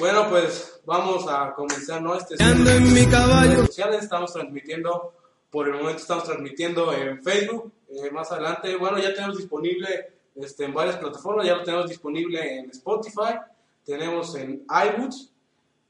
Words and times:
Bueno, 0.00 0.30
pues 0.30 0.80
vamos 0.86 1.26
a 1.28 1.52
comenzar, 1.52 2.00
¿no? 2.00 2.14
Este 2.14 2.42
Ando 2.42 2.70
en 2.70 2.94
mi 2.94 3.06
caballo. 3.06 3.66
sociales, 3.66 4.04
estamos 4.04 4.32
transmitiendo, 4.32 5.12
por 5.50 5.68
el 5.68 5.74
momento 5.74 6.00
estamos 6.00 6.24
transmitiendo 6.24 6.90
en 6.94 7.22
Facebook, 7.22 7.70
eh, 7.90 8.10
más 8.10 8.32
adelante, 8.32 8.76
bueno, 8.76 8.98
ya 8.98 9.12
tenemos 9.12 9.36
disponible 9.36 10.10
este, 10.36 10.64
en 10.64 10.72
varias 10.72 10.96
plataformas, 10.96 11.44
ya 11.44 11.56
lo 11.56 11.64
tenemos 11.64 11.86
disponible 11.86 12.60
en 12.60 12.70
Spotify, 12.70 13.40
tenemos 13.84 14.34
en 14.36 14.64
iBooks, 14.70 15.32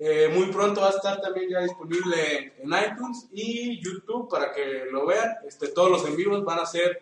eh, 0.00 0.28
muy 0.34 0.46
pronto 0.46 0.80
va 0.80 0.88
a 0.88 0.90
estar 0.90 1.20
también 1.20 1.48
ya 1.48 1.60
disponible 1.60 2.54
en 2.58 2.68
iTunes 2.68 3.28
y 3.30 3.80
YouTube 3.80 4.28
para 4.28 4.50
que 4.50 4.86
lo 4.90 5.06
vean, 5.06 5.36
este, 5.46 5.68
todos 5.68 5.88
los 5.88 6.04
en 6.04 6.16
vivos 6.16 6.44
van 6.44 6.58
a 6.58 6.66
ser 6.66 7.00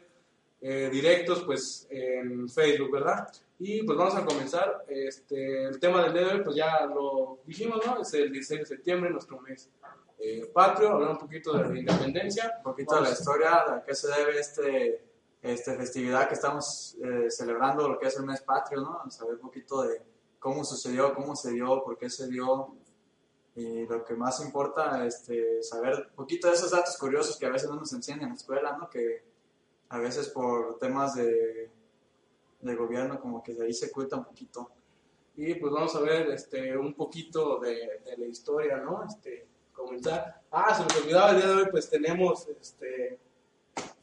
eh, 0.61 0.91
directos 0.93 1.43
pues 1.43 1.87
en 1.89 2.51
Facebook, 2.51 2.93
¿verdad? 2.93 3.29
Y 3.61 3.83
pues 3.83 3.99
vamos 3.99 4.15
a 4.15 4.25
comenzar, 4.25 4.85
este, 4.87 5.65
el 5.65 5.81
tema 5.81 6.05
del 6.05 6.13
día 6.13 6.23
de 6.23 6.35
hoy 6.35 6.45
pues 6.45 6.55
ya 6.55 6.87
lo 6.87 7.41
dijimos, 7.45 7.85
¿no? 7.85 8.01
Es 8.01 8.15
el 8.15 8.31
16 8.31 8.61
de 8.61 8.67
septiembre, 8.67 9.11
nuestro 9.11 9.41
mes 9.41 9.69
eh, 10.21 10.49
patrio, 10.53 10.91
hablar 10.91 11.11
un 11.13 11.19
poquito 11.19 11.53
de 11.57 11.69
la 11.69 11.79
independencia, 11.79 12.55
un 12.59 12.63
poquito 12.63 12.95
de 12.97 13.01
la 13.03 13.11
historia, 13.11 13.75
a 13.75 13.83
qué 13.85 13.95
se 13.97 14.09
debe 14.09 14.39
este, 14.39 15.05
este 15.43 15.77
festividad 15.77 16.29
que 16.29 16.35
estamos 16.35 16.97
eh, 17.03 17.31
celebrando, 17.31 17.89
lo 17.89 17.99
que 17.99 18.07
es 18.07 18.17
el 18.17 18.27
mes 18.27 18.43
patrio, 18.43 18.81
¿no? 18.81 19.11
Saber 19.11 19.35
un 19.35 19.41
poquito 19.41 19.83
de 19.83 20.03
cómo 20.39 20.65
sucedió, 20.65 21.13
cómo 21.13 21.35
se 21.35 21.51
dio, 21.51 21.83
por 21.83 21.99
qué 21.99 22.09
se 22.11 22.29
dio, 22.29 22.77
y 23.57 23.87
lo 23.87 24.05
que 24.05 24.15
más 24.15 24.41
importa, 24.41 25.05
este, 25.05 25.65
saber 25.65 26.07
un 26.11 26.15
poquito 26.15 26.47
de 26.47 26.55
esos 26.55 26.71
datos 26.71 26.97
curiosos 26.97 27.37
que 27.37 27.47
a 27.47 27.51
veces 27.51 27.69
no 27.69 27.75
nos 27.75 27.93
enseñan 27.93 28.23
en 28.23 28.29
la 28.29 28.35
escuela, 28.37 28.77
¿no? 28.77 28.89
Que 28.89 29.25
a 29.89 29.99
veces 29.99 30.29
por 30.29 30.79
temas 30.79 31.17
de, 31.17 31.71
de 32.61 32.75
gobierno 32.75 33.21
como 33.21 33.43
que 33.43 33.55
de 33.55 33.67
ahí 33.67 33.73
se 33.73 33.87
oculta 33.87 34.17
un 34.17 34.25
poquito. 34.25 34.71
Y 35.37 35.55
pues 35.55 35.73
vamos 35.73 35.95
a 35.95 36.01
ver 36.01 36.31
este, 36.31 36.77
un 36.77 36.95
poquito 36.95 37.61
de, 37.61 38.01
de 38.05 38.17
la 38.17 38.27
historia, 38.27 38.79
¿no? 38.79 39.05
Este, 39.05 39.47
comenzar. 39.73 40.43
Ah, 40.51 40.75
se 40.75 40.83
me 40.83 41.01
olvidaba 41.01 41.31
el 41.31 41.37
día 41.37 41.47
de 41.47 41.55
hoy, 41.55 41.69
pues 41.71 41.89
tenemos 41.89 42.49
este, 42.49 43.21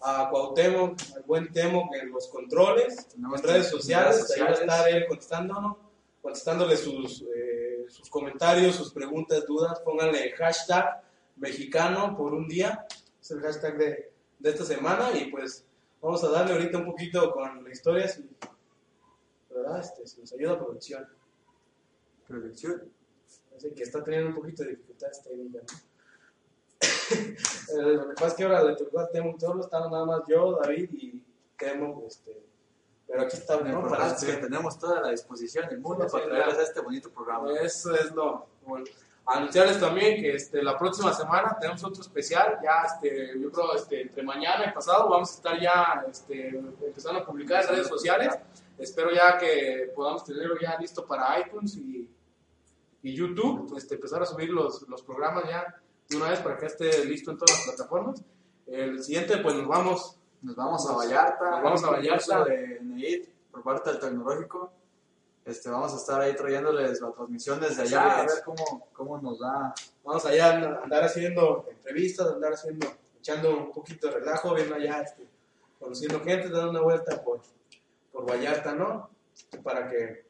a 0.01 0.29
Cuauhtémoc, 0.29 0.97
al 1.15 1.23
buen 1.23 1.51
Temo 1.51 1.89
en 1.99 2.11
los 2.11 2.27
controles, 2.29 3.07
Tenemos 3.09 3.41
en 3.41 3.47
redes 3.49 3.67
sociales, 3.67 4.15
redes 4.15 4.31
ahí 4.31 4.41
va 4.41 4.49
a 4.49 4.55
sociales. 4.55 4.59
estar 4.61 4.89
él 4.89 5.05
contestándonos, 5.07 5.77
contestándole 6.21 6.77
sus, 6.77 7.23
eh, 7.23 7.85
sus 7.89 8.09
comentarios, 8.09 8.75
sus 8.75 8.93
preguntas, 8.93 9.45
dudas, 9.45 9.79
pónganle 9.81 10.31
hashtag 10.31 11.03
mexicano 11.35 12.15
por 12.15 12.33
un 12.33 12.47
día, 12.47 12.85
es 13.19 13.31
el 13.31 13.41
hashtag 13.41 13.77
de, 13.77 14.11
de 14.39 14.49
esta 14.49 14.63
semana 14.63 15.09
y 15.17 15.25
pues 15.25 15.65
vamos 16.05 16.23
a 16.23 16.29
darle 16.29 16.53
ahorita 16.53 16.77
un 16.77 16.85
poquito 16.85 17.31
con 17.31 17.63
la 17.63 17.69
historia, 17.71 18.07
si, 18.07 18.29
¿verdad? 19.49 19.79
Este, 19.79 20.05
si 20.07 20.21
nos 20.21 20.31
ayuda 20.33 20.57
producción. 20.59 21.07
Producción. 22.27 22.91
Así 23.55 23.71
que 23.71 23.83
está 23.83 24.03
teniendo 24.03 24.29
un 24.29 24.35
poquito 24.35 24.63
de 24.63 24.69
dificultades 24.71 25.21
técnicas. 25.23 25.63
¿no? 25.63 25.95
Eh, 27.67 27.81
lo 27.81 28.09
que 28.09 28.13
pasa 28.15 28.27
es 28.27 28.33
que 28.35 28.43
ahora 28.43 28.63
le 28.63 28.75
tocó 28.75 28.99
a 28.99 29.09
Temo 29.09 29.39
solo, 29.39 29.61
estamos 29.63 29.91
nada 29.91 30.05
más 30.05 30.21
yo, 30.27 30.59
David 30.59 30.89
y 30.93 31.21
Temo, 31.57 32.03
este, 32.07 32.43
pero 33.07 33.21
aquí 33.21 33.37
está, 33.37 33.59
¿no? 33.61 33.87
Para 33.87 34.07
es 34.07 34.23
que 34.23 34.31
este- 34.31 34.41
tenemos 34.43 34.77
toda 34.79 35.01
la 35.01 35.09
disposición 35.09 35.67
del 35.69 35.79
mundo 35.79 36.05
Sí, 36.05 36.11
para 36.11 36.25
traerles 36.25 36.55
claro. 36.55 36.67
este 36.67 36.81
bonito 36.81 37.09
programa. 37.11 37.53
Eso 37.59 37.93
es 37.95 38.11
lo 38.11 38.47
bueno. 38.65 38.85
Anunciarles 39.27 39.79
también 39.79 40.21
que 40.21 40.35
este, 40.35 40.61
la 40.61 40.77
próxima 40.77 41.11
semana 41.11 41.57
tenemos 41.59 41.83
otro 41.83 42.01
especial, 42.01 42.59
ya 42.63 42.83
este, 42.83 43.39
yo 43.39 43.51
creo 43.51 43.73
este, 43.73 44.01
entre 44.01 44.21
mañana 44.21 44.65
y 44.69 44.71
pasado 44.71 45.09
vamos 45.09 45.31
a 45.31 45.33
estar 45.33 45.59
ya 45.59 46.05
este, 46.07 46.49
empezando 46.49 47.21
a 47.21 47.25
publicar 47.25 47.63
en 47.63 47.69
redes 47.69 47.87
sociales. 47.87 48.37
Espero 48.77 49.11
ya 49.11 49.37
que 49.37 49.91
podamos 49.95 50.23
tenerlo 50.23 50.55
ya 50.61 50.77
listo 50.77 51.05
para 51.05 51.39
iTunes 51.39 51.75
y, 51.75 52.07
y 53.01 53.15
YouTube, 53.15 53.75
este, 53.75 53.95
empezar 53.95 54.21
a 54.21 54.25
subir 54.25 54.49
los, 54.49 54.87
los 54.87 55.01
programas 55.01 55.45
ya 55.49 55.75
de 56.07 56.17
una 56.17 56.29
vez 56.29 56.39
para 56.39 56.57
que 56.57 56.67
esté 56.67 57.05
listo 57.05 57.31
en 57.31 57.37
todas 57.37 57.57
las 57.57 57.75
plataformas. 57.75 58.23
El 58.67 59.03
siguiente, 59.03 59.37
pues 59.37 59.55
nos 59.55 59.67
vamos 59.67 60.19
Nos 60.41 60.55
vamos 60.55 60.87
a 60.87 60.93
Vallarta. 60.93 61.49
Nos 61.49 61.63
vamos 61.63 61.83
a 61.83 61.89
Vallarta. 61.89 62.43
De 62.45 62.79
NEIT, 62.81 63.29
por 63.51 63.63
parte 63.63 63.89
del 63.89 63.99
tecnológico. 63.99 64.71
Este, 65.45 65.69
vamos 65.69 65.93
a 65.93 65.97
estar 65.97 66.19
ahí 66.19 66.35
trayéndoles 66.35 66.99
la 66.99 67.11
transmisión 67.11 67.59
desde 67.59 67.83
allá, 67.83 68.19
a 68.19 68.21
ver 68.25 68.43
cómo, 68.43 68.89
cómo 68.91 69.21
nos 69.21 69.39
da. 69.39 69.75
Vamos 70.03 70.25
allá 70.25 70.47
a 70.47 70.83
andar 70.83 71.03
haciendo 71.03 71.67
entrevistas, 71.69 72.27
andar 72.27 72.53
haciendo, 72.53 72.87
echando 73.19 73.55
un 73.55 73.71
poquito 73.71 74.07
de 74.07 74.13
relajo, 74.15 74.55
viendo 74.55 74.73
allá, 74.73 75.01
este, 75.01 75.27
conociendo 75.79 76.19
gente, 76.21 76.49
dando 76.49 76.71
una 76.71 76.81
vuelta 76.81 77.23
por, 77.23 77.41
por 78.11 78.27
Vallarta, 78.27 78.73
¿no? 78.73 79.11
Para 79.61 79.87
que 79.87 80.25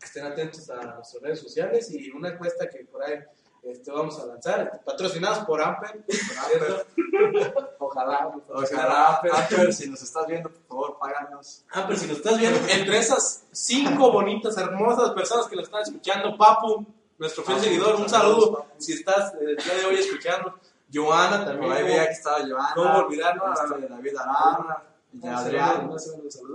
estén 0.00 0.24
atentos 0.24 0.70
a 0.70 0.94
nuestras 0.94 1.20
redes 1.20 1.40
sociales 1.40 1.90
y 1.90 2.08
una 2.12 2.28
encuesta 2.28 2.68
que 2.68 2.84
por 2.84 3.02
ahí 3.02 3.18
este, 3.62 3.90
vamos 3.90 4.18
a 4.18 4.26
lanzar, 4.26 4.80
patrocinados 4.84 5.40
por 5.40 5.60
Amper, 5.60 6.02
¿cierto? 6.08 6.84
Ojalá, 7.78 8.30
Ojalá, 8.48 9.16
Amper, 9.18 9.72
si 9.72 9.88
nos 9.88 10.02
estás 10.02 10.26
viendo, 10.26 10.50
por 10.50 10.62
favor, 10.66 10.98
páganos. 10.98 11.64
Amper, 11.72 11.98
si 11.98 12.06
nos 12.06 12.16
estás 12.16 12.38
viendo, 12.38 12.58
entre 12.68 12.98
esas 12.98 13.44
cinco 13.52 14.10
bonitas, 14.12 14.56
hermosas 14.56 15.10
personas 15.10 15.46
que 15.46 15.56
nos 15.56 15.66
están 15.66 15.82
escuchando, 15.82 16.36
Papu, 16.36 16.86
nuestro 17.18 17.44
fiel 17.44 17.60
seguidor, 17.60 17.96
un 17.96 18.08
saludo, 18.08 18.52
Papu. 18.52 18.70
si 18.78 18.94
estás 18.94 19.34
eh, 19.34 19.38
el 19.40 19.56
día 19.56 19.74
de 19.74 19.84
hoy 19.84 19.96
escuchando, 19.96 20.54
Joana 20.92 21.44
también. 21.44 21.68
Por 21.68 21.76
ahí 21.76 21.84
veía 21.84 22.06
que 22.06 22.12
estaba 22.12 22.40
llevando. 22.40 22.82
¿Cómo 22.82 22.98
olvidarlo? 22.98 23.52
Este, 23.52 23.88
David 23.88 24.16
Arana, 24.16 24.82
y 25.12 25.26
Adrián. 25.26 25.90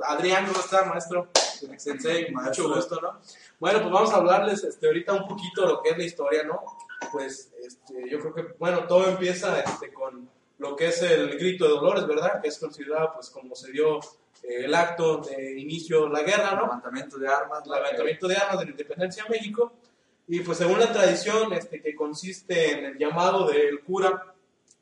Adrián, 0.04 0.46
¿cómo 0.48 0.60
está, 0.60 0.86
maestro? 0.86 1.30
Sensei, 1.78 2.32
mucho 2.34 2.74
gusto, 2.74 3.00
¿no? 3.02 3.20
Bueno, 3.60 3.80
pues 3.80 3.92
vamos 3.92 4.12
a 4.12 4.18
hablarles 4.18 4.64
este, 4.64 4.88
ahorita 4.88 5.14
un 5.14 5.28
poquito 5.28 5.62
de 5.62 5.68
lo 5.68 5.82
que 5.82 5.90
es 5.90 5.98
la 5.98 6.04
historia, 6.04 6.44
¿no? 6.44 6.62
Pues 7.12 7.52
este, 7.64 8.10
yo 8.10 8.20
creo 8.20 8.34
que, 8.34 8.56
bueno, 8.60 8.86
todo 8.88 9.08
empieza 9.08 9.60
este, 9.60 9.92
con 9.94 10.30
lo 10.58 10.76
que 10.76 10.88
es 10.88 11.02
el 11.02 11.38
grito 11.38 11.66
de 11.66 11.72
Dolores, 11.72 12.08
¿verdad? 12.08 12.42
Que 12.42 12.50
es 12.50 12.58
considerado, 12.58 13.14
pues, 13.16 13.30
como 13.30 13.56
se 13.56 13.72
dio 13.72 14.00
eh, 14.44 14.66
el 14.66 14.76
acto 14.76 15.18
de 15.18 15.60
inicio 15.60 16.06
de 16.06 16.10
la 16.10 16.24
guerra, 16.24 16.56
¿no? 16.56 16.64
Levantamiento 16.64 17.18
de 17.18 17.28
armas. 17.28 17.62
el 17.66 17.72
levantamiento 17.72 18.28
de 18.28 18.36
armas 18.36 18.60
de 18.60 18.66
la 18.66 18.72
independencia 18.72 19.24
de 19.24 19.30
México. 19.30 19.74
Y 20.28 20.40
pues 20.40 20.58
según 20.58 20.80
la 20.80 20.92
tradición 20.92 21.54
este, 21.54 21.82
que 21.82 21.94
consiste 21.94 22.72
en 22.72 22.86
el 22.86 22.98
llamado 22.98 23.48
del 23.48 23.82
cura 23.82 24.34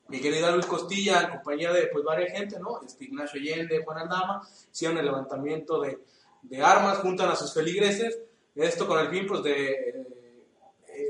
Miguel 0.07 0.35
Hidalgo 0.35 0.59
y 0.59 0.69
Costilla, 0.69 1.22
en 1.22 1.29
compañía 1.31 1.72
de 1.73 1.88
pues 1.88 2.03
varias 2.03 2.31
gente, 2.31 2.59
¿no? 2.59 2.81
Este, 2.85 3.05
Ignacio 3.05 3.41
Allende, 3.41 3.84
Juan 3.84 3.97
Aldama, 3.97 4.47
hicieron 4.72 4.97
el 4.97 5.05
levantamiento 5.05 5.81
de, 5.81 6.00
de 6.44 6.61
armas, 6.61 7.00
juntan 7.00 7.29
a 7.29 7.35
sus 7.35 7.53
feligreses, 7.53 8.19
esto 8.55 8.88
con 8.88 9.00
el 9.00 9.09
fin 9.09 9.25
pues 9.25 9.44
de 9.44 9.72
eh, 9.72 10.07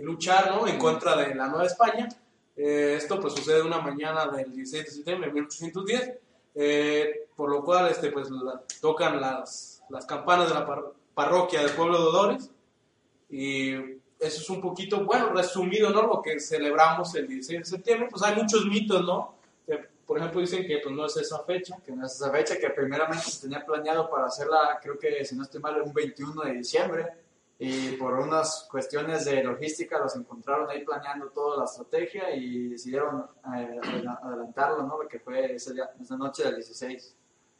luchar, 0.03 0.52
¿no? 0.52 0.68
En 0.68 0.78
contra 0.78 1.16
de 1.16 1.34
la 1.36 1.47
Nueva 1.47 1.66
España. 1.66 2.08
Eh, 2.56 2.96
esto 2.97 3.19
pues 3.19 3.34
sucede 3.34 3.62
una 3.64 3.80
mañana 3.80 4.28
del 4.28 4.52
16 4.53 4.86
de 4.86 4.91
septiembre 4.91 5.28
de 5.28 5.34
1810, 5.34 6.12
eh, 6.56 7.28
por 7.36 7.50
lo 7.50 7.64
cual 7.64 7.90
este, 7.90 8.12
pues, 8.12 8.30
la- 8.30 8.62
tocan 8.80 9.19
las, 9.19 9.81
las 9.90 10.06
campanas 10.06 10.50
de 10.50 10.53
la 10.53 10.66
par- 10.66 10.92
parroquia 11.16 11.62
del 11.62 11.72
pueblo 11.72 11.97
de 11.97 12.03
Dolores 12.03 12.50
y 13.30 13.72
eso 13.74 14.42
es 14.42 14.50
un 14.50 14.62
poquito, 14.62 15.04
bueno, 15.04 15.30
resumido, 15.33 15.89
¿no? 15.89 16.04
Lo 16.04 16.22
que 16.22 16.39
celebramos 16.39 17.13
el 17.16 17.27
16 17.27 17.60
de 17.60 17.66
septiembre, 17.66 18.07
pues 18.10 18.22
hay 18.24 18.36
muchos 18.36 18.66
mitos, 18.66 19.04
¿no? 19.04 19.36
Por 20.06 20.18
ejemplo, 20.18 20.42
dicen 20.42 20.68
que 20.68 20.80
pues 20.83 20.94
no 20.94 21.06
es 21.06 21.16
esa 21.18 21.39
fecha. 21.44 21.77
que 21.83 21.92
no 21.94 22.06
es 22.06 22.13
esa 22.13 22.30
fecha, 22.30 22.57
que 22.60 22.69
primeramente 22.72 23.24
se 23.31 23.42
tenía 23.44 23.66
planeado 23.66 24.10
para 24.10 24.25
hacerla, 24.27 24.77
creo 24.81 25.00
que 25.00 25.24
si 25.25 25.33
no 25.36 25.44
estoy 25.44 25.62
mal, 25.62 25.81
un 25.81 25.94
21 25.94 26.42
de 26.44 26.54
diciembre, 26.54 27.07
y 27.59 27.91
por 27.97 28.13
unas 28.15 28.67
cuestiones 28.69 29.25
de 29.25 29.44
logística 29.44 30.00
los 30.00 30.15
encontraron 30.15 30.69
ahí 30.69 30.83
planeando 30.83 31.29
toda 31.29 31.57
la 31.59 31.65
estrategia 31.65 32.35
y 32.35 32.67
decidieron 32.69 33.25
eh, 33.55 33.79
adela- 33.81 34.19
adelantarlo, 34.23 34.83
¿no? 34.83 35.00
Que 35.09 35.19
fue 35.19 35.53
ese 35.55 35.73
día, 35.73 35.89
esa 36.01 36.17
noche 36.17 36.44
del 36.44 36.55
16. 36.55 37.15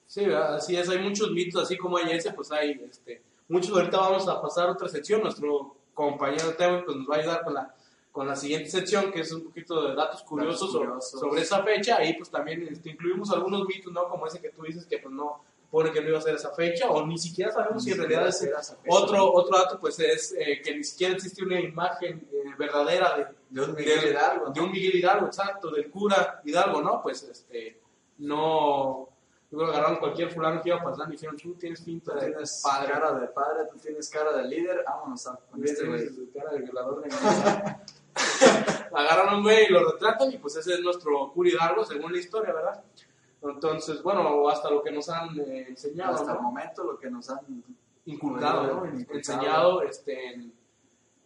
Sí, 0.05 0.25
¿verdad? 0.25 0.55
así 0.55 0.75
es, 0.75 0.89
hay 0.89 0.99
muchos 0.99 1.31
mitos, 1.31 1.63
así 1.63 1.77
como 1.77 1.97
hay 1.97 2.11
ese, 2.11 2.33
pues 2.33 2.51
hay 2.51 2.71
este, 2.89 3.21
muchos. 3.47 3.75
Ahorita 3.75 3.97
vamos 3.97 4.27
a 4.27 4.41
pasar 4.41 4.67
a 4.67 4.71
otra 4.73 4.89
sección, 4.89 5.21
nuestro 5.21 5.75
compañero 5.93 6.53
Teo 6.55 6.83
pues, 6.85 6.97
nos 6.97 7.07
va 7.09 7.15
a 7.15 7.19
ayudar 7.19 7.43
con 7.43 7.53
la, 7.53 7.73
con 8.11 8.27
la 8.27 8.35
siguiente 8.35 8.69
sección, 8.69 9.11
que 9.11 9.21
es 9.21 9.31
un 9.31 9.43
poquito 9.45 9.87
de 9.87 9.95
datos 9.95 10.21
curiosos, 10.23 10.71
sobre- 10.71 10.87
curiosos. 10.87 11.19
Sobre, 11.19 11.41
esa 11.41 11.63
fecha, 11.63 11.97
ahí 11.97 12.13
pues 12.15 12.29
también 12.29 12.67
este, 12.69 12.89
incluimos 12.89 13.31
algunos 13.31 13.65
mitos, 13.67 13.93
¿no? 13.93 14.07
Como 14.09 14.27
ese 14.27 14.41
que 14.41 14.49
tú 14.49 14.63
dices 14.63 14.85
que 14.85 14.97
pues 14.97 15.13
no, 15.13 15.41
pone 15.73 15.91
que 15.91 16.01
no 16.01 16.09
iba 16.09 16.19
a 16.19 16.21
ser 16.21 16.35
esa 16.35 16.51
fecha, 16.53 16.87
o 16.91 17.03
ni 17.03 17.17
siquiera 17.17 17.51
sabemos 17.51 17.83
si 17.83 17.91
en 17.93 17.97
realidad 17.97 18.27
es 18.27 18.39
fecha. 18.41 18.77
otro, 18.89 19.33
otro 19.33 19.57
dato, 19.57 19.79
pues 19.79 19.99
es 19.99 20.31
eh, 20.37 20.61
que 20.63 20.75
ni 20.77 20.83
siquiera 20.83 21.15
existe 21.15 21.43
una 21.43 21.59
imagen 21.59 22.29
eh, 22.31 22.43
verdadera 22.59 23.17
de, 23.17 23.27
de 23.49 23.61
un 23.67 23.73
Miguel 23.73 24.01
del- 24.01 24.11
Hidalgo, 24.11 24.51
de 24.51 24.61
un 24.61 24.71
Miguel 24.71 24.95
Hidalgo, 24.97 25.25
exacto, 25.25 25.71
del 25.71 25.89
cura 25.89 26.41
Hidalgo, 26.45 26.79
¿no? 26.79 27.01
Pues 27.01 27.23
este, 27.23 27.81
no, 28.19 29.09
yo 29.49 29.57
creo 29.57 29.65
que 29.71 29.75
agarraron 29.75 29.97
cualquier 29.97 30.29
fulano 30.31 30.61
que 30.61 30.69
iba 30.69 30.83
pasando 30.83 31.09
y 31.11 31.17
dijeron, 31.17 31.37
tú 31.37 31.55
tienes 31.55 31.81
pinta 31.81 32.13
Tú 32.13 32.19
de 32.19 32.25
tienes 32.27 32.61
padre. 32.63 32.91
cara 32.93 33.11
de 33.19 33.27
padre, 33.29 33.63
tú 33.71 33.77
tienes 33.79 34.09
cara 34.11 34.31
de 34.37 34.43
líder, 34.43 34.83
vámonos 34.85 35.25
a 35.27 35.35
con 35.49 35.63
este 35.65 35.87
güey. 35.87 36.07
Cara 36.35 36.51
de 36.51 36.59
violador 36.59 37.01
de 37.01 37.07
niños. 37.09 37.21
Agarran 38.93 39.29
a 39.29 39.37
un 39.37 39.43
güey 39.43 39.65
y 39.65 39.69
lo 39.69 39.91
retratan 39.91 40.31
y 40.31 40.37
pues 40.37 40.55
ese 40.55 40.75
es 40.75 40.79
nuestro 40.81 41.31
cura 41.33 41.49
Hidalgo, 41.49 41.83
según 41.83 42.11
la 42.11 42.19
historia, 42.19 42.53
¿verdad? 42.53 42.83
Entonces, 43.49 44.01
bueno, 44.03 44.21
o 44.21 44.49
hasta 44.49 44.69
lo 44.69 44.81
que 44.81 44.91
nos 44.91 45.09
han 45.09 45.37
eh, 45.39 45.65
enseñado, 45.69 46.15
Hasta 46.15 46.33
el 46.33 46.39
momento 46.41 46.83
lo 46.83 46.97
que 46.97 47.09
nos 47.09 47.29
han 47.29 47.39
inculcado, 48.05 48.63
¿no? 48.67 48.85
Inculcado. 48.85 49.17
enseñado 49.17 49.81
este, 49.83 50.33
en- 50.33 50.53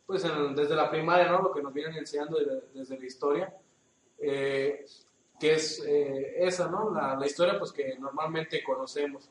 pues 0.05 0.23
en- 0.25 0.55
desde 0.55 0.75
la 0.75 0.89
primaria, 0.89 1.29
¿no? 1.29 1.41
Lo 1.41 1.51
que 1.51 1.61
nos 1.61 1.73
vienen 1.73 1.95
enseñando 1.97 2.37
desde, 2.39 2.61
desde 2.73 2.97
la 2.99 3.05
historia, 3.05 3.53
eh, 4.19 4.85
que 5.39 5.53
es 5.53 5.83
eh, 5.85 6.35
esa, 6.39 6.67
¿no? 6.69 6.91
La, 6.93 7.15
la 7.15 7.25
historia, 7.25 7.59
pues 7.59 7.71
que 7.71 7.97
normalmente 7.99 8.63
conocemos. 8.63 9.29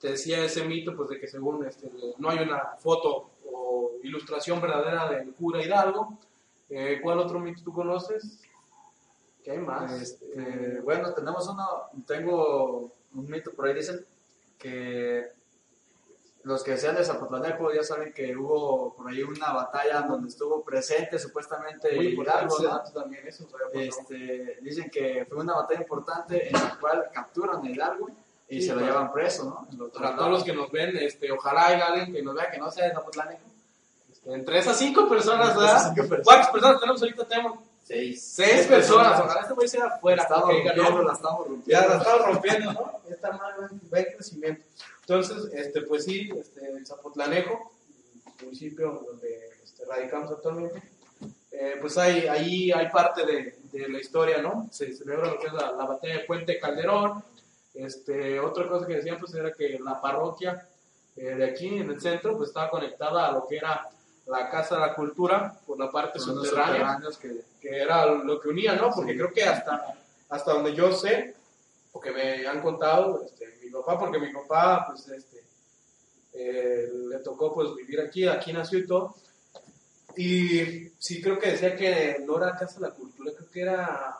Te 0.00 0.08
decía 0.10 0.44
ese 0.44 0.64
mito, 0.64 0.96
pues 0.96 1.08
de 1.10 1.20
que 1.20 1.28
según 1.28 1.64
este, 1.64 1.88
no 2.18 2.28
hay 2.28 2.40
una 2.40 2.76
foto 2.78 3.30
o 3.50 3.92
ilustración 4.02 4.60
verdadera 4.60 5.08
del 5.08 5.32
cura 5.34 5.62
Hidalgo. 5.64 6.18
Eh, 6.68 7.00
¿Cuál 7.02 7.18
otro 7.20 7.38
mito 7.38 7.62
tú 7.62 7.72
conoces? 7.72 8.40
¿Qué 9.42 9.58
más? 9.58 9.92
Este, 10.00 10.80
bueno, 10.80 11.12
tenemos 11.12 11.48
uno, 11.48 11.90
tengo 12.06 12.92
un 13.14 13.30
mito 13.30 13.52
por 13.52 13.66
ahí, 13.66 13.74
dicen 13.74 14.04
que 14.58 15.32
los 16.44 16.62
que 16.62 16.76
sean 16.76 16.96
de 16.96 17.04
Zapotlanejo 17.04 17.72
ya 17.72 17.82
saben 17.82 18.12
que 18.12 18.36
hubo 18.36 18.94
por 18.94 19.08
ahí 19.08 19.22
una 19.22 19.52
batalla 19.52 20.02
donde 20.02 20.28
estuvo 20.28 20.62
presente 20.62 21.18
supuestamente 21.18 21.94
Muy 21.94 22.08
Hidalgo, 22.08 22.56
también, 22.92 23.26
eso. 23.26 23.46
Este, 23.72 24.58
dicen 24.60 24.90
que 24.90 25.24
fue 25.26 25.38
una 25.38 25.54
batalla 25.54 25.80
importante 25.80 26.48
en 26.48 26.52
la 26.52 26.76
cual 26.80 27.10
capturan 27.12 27.64
a 27.64 27.70
Hidalgo 27.70 28.08
y 28.48 28.60
Sí, 28.60 28.68
se 28.68 28.74
lo 28.74 28.80
llevan 28.80 29.12
preso, 29.12 29.66
¿no? 29.70 29.88
Para 29.90 30.14
todos 30.16 30.30
los 30.30 30.44
que 30.44 30.52
nos 30.52 30.70
ven, 30.70 30.96
este, 30.96 31.30
ojalá 31.32 31.68
haya 31.68 31.86
alguien 31.86 32.12
que 32.12 32.22
nos 32.22 32.34
vea 32.34 32.50
que 32.50 32.58
no 32.58 32.70
sea 32.70 32.86
de 32.86 32.92
Zapotlanejo. 32.92 33.42
Este, 34.10 34.34
entre 34.34 34.58
esas 34.58 34.76
cinco 34.76 35.08
personas, 35.08 35.56
¿verdad? 35.56 35.94
¿Cuántas 36.24 36.50
personas 36.50 36.80
tenemos 36.80 37.02
ahorita, 37.02 37.24
Temo? 37.26 37.71
Seis. 37.92 38.22
Seis 38.24 38.66
personas. 38.66 39.20
Ojalá 39.20 39.42
este 39.42 39.52
güey 39.52 39.68
sea 39.68 39.84
afuera. 39.84 40.22
Estamos 40.22 40.48
rompiendo, 40.48 40.82
no, 40.82 41.02
la 41.02 41.12
estamos 41.12 41.46
rompiendo. 41.46 41.66
ya 41.66 41.86
la 41.86 41.96
estamos 41.98 42.26
rompiendo, 42.26 42.72
¿no? 42.72 43.00
Esta 43.10 43.32
madre 43.32 43.66
va 43.92 43.98
en 43.98 44.04
crecimiento. 44.14 44.64
Entonces, 45.00 45.52
este, 45.52 45.82
pues 45.82 46.04
sí, 46.04 46.30
este, 46.34 46.70
en 46.70 46.86
Zapotlanejo, 46.86 47.70
municipio 48.42 49.04
donde 49.06 49.50
este, 49.62 49.84
radicamos 49.84 50.30
actualmente, 50.30 50.82
eh, 51.50 51.76
pues 51.82 51.98
hay, 51.98 52.28
ahí 52.28 52.72
hay 52.72 52.88
parte 52.88 53.26
de, 53.26 53.58
de 53.70 53.88
la 53.90 53.98
historia, 53.98 54.40
¿no? 54.40 54.68
Se 54.70 54.94
celebra 54.94 55.28
lo 55.28 55.38
que 55.38 55.48
es 55.48 55.52
la, 55.52 55.72
la 55.72 55.84
batalla 55.84 56.14
de 56.14 56.24
Puente 56.24 56.58
Calderón. 56.58 57.22
Este, 57.74 58.40
otra 58.40 58.68
cosa 58.68 58.86
que 58.86 58.96
decían, 58.96 59.18
pues 59.18 59.34
era 59.34 59.52
que 59.52 59.78
la 59.78 60.00
parroquia 60.00 60.66
eh, 61.14 61.34
de 61.34 61.44
aquí 61.44 61.68
en 61.68 61.90
el 61.90 62.00
centro, 62.00 62.38
pues 62.38 62.48
estaba 62.48 62.70
conectada 62.70 63.28
a 63.28 63.32
lo 63.32 63.46
que 63.46 63.58
era 63.58 63.86
la 64.26 64.48
Casa 64.50 64.76
de 64.76 64.80
la 64.82 64.94
Cultura 64.94 65.58
por 65.66 65.78
la 65.78 65.90
parte 65.90 66.18
subterránea 66.18 66.98
que 67.20 67.42
que 67.60 67.80
era 67.80 68.06
lo 68.06 68.40
que 68.40 68.48
unía, 68.48 68.74
¿no? 68.74 68.90
Porque 68.92 69.12
Sí. 69.12 69.18
creo 69.18 69.32
que 69.32 69.44
hasta, 69.44 69.94
hasta 70.28 70.52
donde 70.52 70.74
yo 70.74 70.92
sé, 70.92 71.34
o 71.92 72.00
que 72.00 72.10
me 72.10 72.44
han 72.46 72.60
contado, 72.60 73.22
este, 73.24 73.56
mi 73.62 73.70
papá, 73.70 73.98
porque 73.98 74.18
mi 74.18 74.32
papá, 74.32 74.86
pues, 74.88 75.06
este, 75.08 75.44
eh, 76.32 76.88
le 77.08 77.18
tocó, 77.18 77.54
pues, 77.54 77.74
vivir 77.76 78.00
aquí, 78.00 78.26
aquí 78.26 78.52
nació 78.52 78.78
y 78.80 78.86
todo, 78.86 79.14
y 80.16 80.88
sí 80.98 81.22
creo 81.22 81.38
que 81.38 81.52
decía 81.52 81.76
que 81.76 82.22
no 82.26 82.36
era 82.38 82.56
Casa 82.56 82.80
de 82.80 82.88
la 82.88 82.94
Cultura, 82.94 83.30
creo 83.36 83.50
que 83.50 83.60
era 83.62 84.16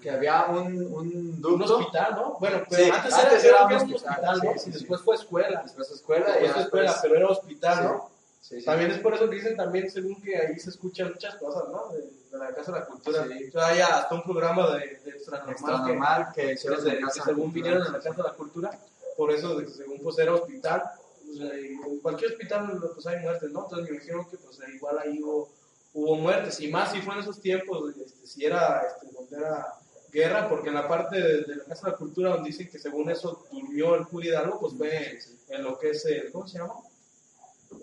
que 0.00 0.10
había 0.10 0.46
un, 0.46 0.82
un 0.92 1.40
un 1.44 1.62
hospital, 1.62 2.14
¿no? 2.16 2.36
Bueno, 2.40 2.58
Sí, 2.58 2.66
pero 2.70 2.94
antes, 2.94 3.14
antes 3.14 3.44
era, 3.44 3.56
era 3.56 3.62
un 3.62 3.88
que 3.88 3.94
hospital, 3.94 4.40
¿no? 4.44 4.52
sí, 4.54 4.58
sí, 4.58 4.70
y 4.70 4.72
sí. 4.72 4.78
después 4.80 5.00
fue 5.00 5.14
escuela, 5.14 5.62
después 5.62 5.90
escuela 5.92 6.26
después 6.26 6.54
ya 6.56 6.60
escuela, 6.62 6.82
después- 6.90 7.00
pero 7.02 7.16
era 7.16 7.26
hospital, 7.28 7.76
Sí. 7.78 7.84
¿no? 7.84 8.10
Sí, 8.42 8.58
sí. 8.58 8.64
También 8.64 8.90
es 8.90 8.98
por 8.98 9.14
eso 9.14 9.30
que 9.30 9.36
dicen 9.36 9.56
también, 9.56 9.88
según 9.88 10.20
que 10.20 10.36
ahí 10.36 10.58
se 10.58 10.70
escuchan 10.70 11.12
muchas 11.12 11.36
cosas, 11.36 11.62
¿no? 11.70 11.88
De, 11.90 12.10
de 12.30 12.38
la 12.38 12.52
Casa 12.52 12.72
de 12.72 12.80
la 12.80 12.86
Cultura. 12.86 13.24
Sí. 13.28 13.44
O 13.48 13.52
sea, 13.52 13.66
hay 13.68 13.80
hasta 13.80 14.14
un 14.16 14.22
programa 14.24 14.74
de, 14.74 15.00
de 15.04 15.10
extra 15.10 15.44
normal 15.44 16.26
Extra 16.36 16.76
que, 16.76 16.84
que 16.84 16.90
que 16.90 17.00
casa 17.00 17.24
según 17.24 17.52
vinieron 17.52 17.86
en 17.86 17.92
la 17.92 18.00
Casa 18.00 18.16
de 18.16 18.28
la 18.28 18.34
Cultura, 18.34 18.70
por 19.16 19.30
eso, 19.30 19.60
de 19.60 19.68
según 19.68 20.00
pues 20.00 20.18
era 20.18 20.34
hospital, 20.34 20.82
en 21.24 22.00
cualquier 22.00 22.32
hospital 22.32 22.80
pues 22.92 23.06
hay 23.06 23.20
muertes, 23.20 23.50
¿no? 23.52 23.62
Entonces 23.62 23.88
me 23.88 23.96
imagino 23.96 24.28
que 24.28 24.36
pues 24.38 24.58
igual 24.74 24.98
ahí 24.98 25.22
hubo, 25.22 25.48
hubo 25.94 26.16
muertes, 26.16 26.58
y 26.60 26.68
más 26.68 26.90
si 26.90 27.00
fue 27.00 27.14
en 27.14 27.20
esos 27.20 27.40
tiempos, 27.40 27.94
este, 27.96 28.26
si 28.26 28.44
era, 28.44 28.82
este, 28.82 29.06
donde 29.14 29.36
era 29.36 29.74
guerra, 30.10 30.48
porque 30.48 30.68
en 30.68 30.74
la 30.74 30.88
parte 30.88 31.16
de, 31.16 31.42
de 31.42 31.56
la 31.56 31.64
Casa 31.64 31.86
de 31.86 31.92
la 31.92 31.96
Cultura 31.96 32.30
donde 32.30 32.50
dicen 32.50 32.68
que 32.68 32.78
según 32.80 33.08
eso 33.08 33.46
durmió 33.52 33.94
el 33.94 34.06
Hidalgo, 34.10 34.58
pues 34.58 34.74
fue 34.74 35.18
en 35.48 35.62
lo 35.62 35.78
que 35.78 35.90
es 35.90 36.04
el, 36.06 36.32
¿cómo 36.32 36.48
se 36.48 36.58
llama? 36.58 36.74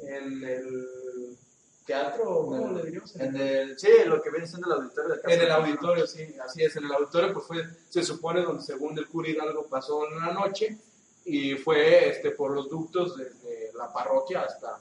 En 0.10 0.44
el 0.44 1.38
teatro, 1.86 2.46
¿cómo 2.46 2.72
le 2.74 2.84
diríamos? 2.84 3.16
En 3.16 3.36
el, 3.36 3.80
sí, 3.80 3.90
lo 4.06 4.22
que 4.22 4.32
viene 4.32 4.48
siendo 4.48 4.68
el 4.68 4.82
auditorio 4.82 5.16
de 5.16 5.22
casa 5.22 5.36
En 5.36 5.42
el 5.42 5.52
auditorio, 5.52 6.08
sí, 6.08 6.36
así 6.44 6.64
es. 6.64 6.76
En 6.76 6.86
el 6.86 6.94
auditorio, 6.94 7.34
pues 7.34 7.46
fue, 7.46 7.64
se 7.90 8.04
supone, 8.04 8.42
donde 8.42 8.64
según 8.64 8.98
el 8.98 9.08
cura 9.08 9.30
Hidalgo 9.30 9.66
pasó 9.68 10.08
en 10.08 10.18
una 10.18 10.32
noche 10.34 10.78
y 11.26 11.56
fue 11.56 12.10
este, 12.10 12.32
por 12.32 12.52
los 12.52 12.70
ductos 12.70 13.18
desde 13.18 13.72
la 13.78 13.92
parroquia 13.94 14.42
hasta, 14.42 14.80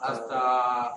hasta, 0.00 0.94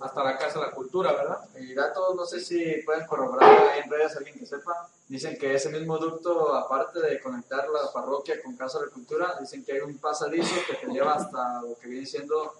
hasta 0.00 0.24
la 0.24 0.38
Casa 0.38 0.58
de 0.60 0.66
la 0.66 0.72
Cultura, 0.72 1.12
¿verdad? 1.12 1.48
Y 1.60 1.74
datos, 1.74 2.14
no 2.14 2.24
sé 2.24 2.40
si 2.40 2.82
pueden 2.84 3.06
corroborar 3.06 3.78
en 3.82 3.90
redes 3.90 4.16
alguien 4.16 4.38
que 4.38 4.46
sepa. 4.46 4.88
Dicen 5.08 5.38
que 5.38 5.54
ese 5.54 5.70
mismo 5.70 5.98
ducto, 5.98 6.54
aparte 6.54 7.00
de 7.00 7.20
conectar 7.20 7.68
la 7.68 7.92
parroquia 7.92 8.42
con 8.42 8.56
Casa 8.56 8.80
de 8.80 8.86
la 8.86 8.92
Cultura, 8.92 9.36
dicen 9.40 9.64
que 9.64 9.72
hay 9.72 9.80
un 9.80 9.96
pasadizo 9.98 10.54
que 10.66 10.74
te 10.74 10.92
lleva 10.92 11.14
hasta 11.14 11.62
lo 11.62 11.76
que 11.78 11.88
viene 11.88 12.06
siendo 12.06 12.54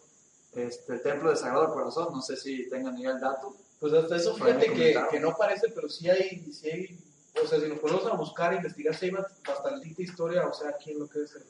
este 0.56 0.94
el 0.94 1.02
Templo 1.02 1.30
de 1.30 1.36
Sagrado 1.36 1.72
Corazón. 1.72 2.08
No 2.12 2.22
sé 2.22 2.36
si 2.36 2.68
tengan 2.68 2.96
ya 2.96 3.10
el 3.10 3.20
dato. 3.20 3.54
Pues 3.78 3.92
hasta 3.92 4.16
eso, 4.16 4.34
fíjate 4.34 4.72
que, 4.72 4.96
que 5.10 5.20
no 5.20 5.36
parece, 5.36 5.68
pero 5.68 5.88
sí 5.88 6.08
hay, 6.08 6.50
sí 6.52 6.70
hay, 6.70 6.98
o 7.42 7.46
sea, 7.46 7.60
si 7.60 7.68
nos 7.68 7.78
ponemos 7.78 8.06
a 8.06 8.14
buscar, 8.14 8.52
a 8.52 8.56
investigar, 8.56 8.96
sí 8.96 9.06
hay 9.06 9.10
bastantita 9.46 10.02
historia, 10.02 10.46
o 10.46 10.54
sea, 10.54 10.70
aquí 10.70 10.92
en 10.92 11.00
lo 11.00 11.08
que 11.08 11.22
es 11.24 11.34
el, 11.34 11.44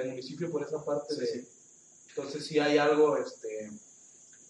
el 0.00 0.08
municipio 0.10 0.50
por 0.52 0.62
esa 0.62 0.82
parte 0.84 1.14
Sí, 1.14 1.20
de... 1.20 1.26
sí. 1.26 1.48
Entonces 2.10 2.46
sí 2.46 2.58
hay 2.60 2.78
algo, 2.78 3.16
este, 3.16 3.72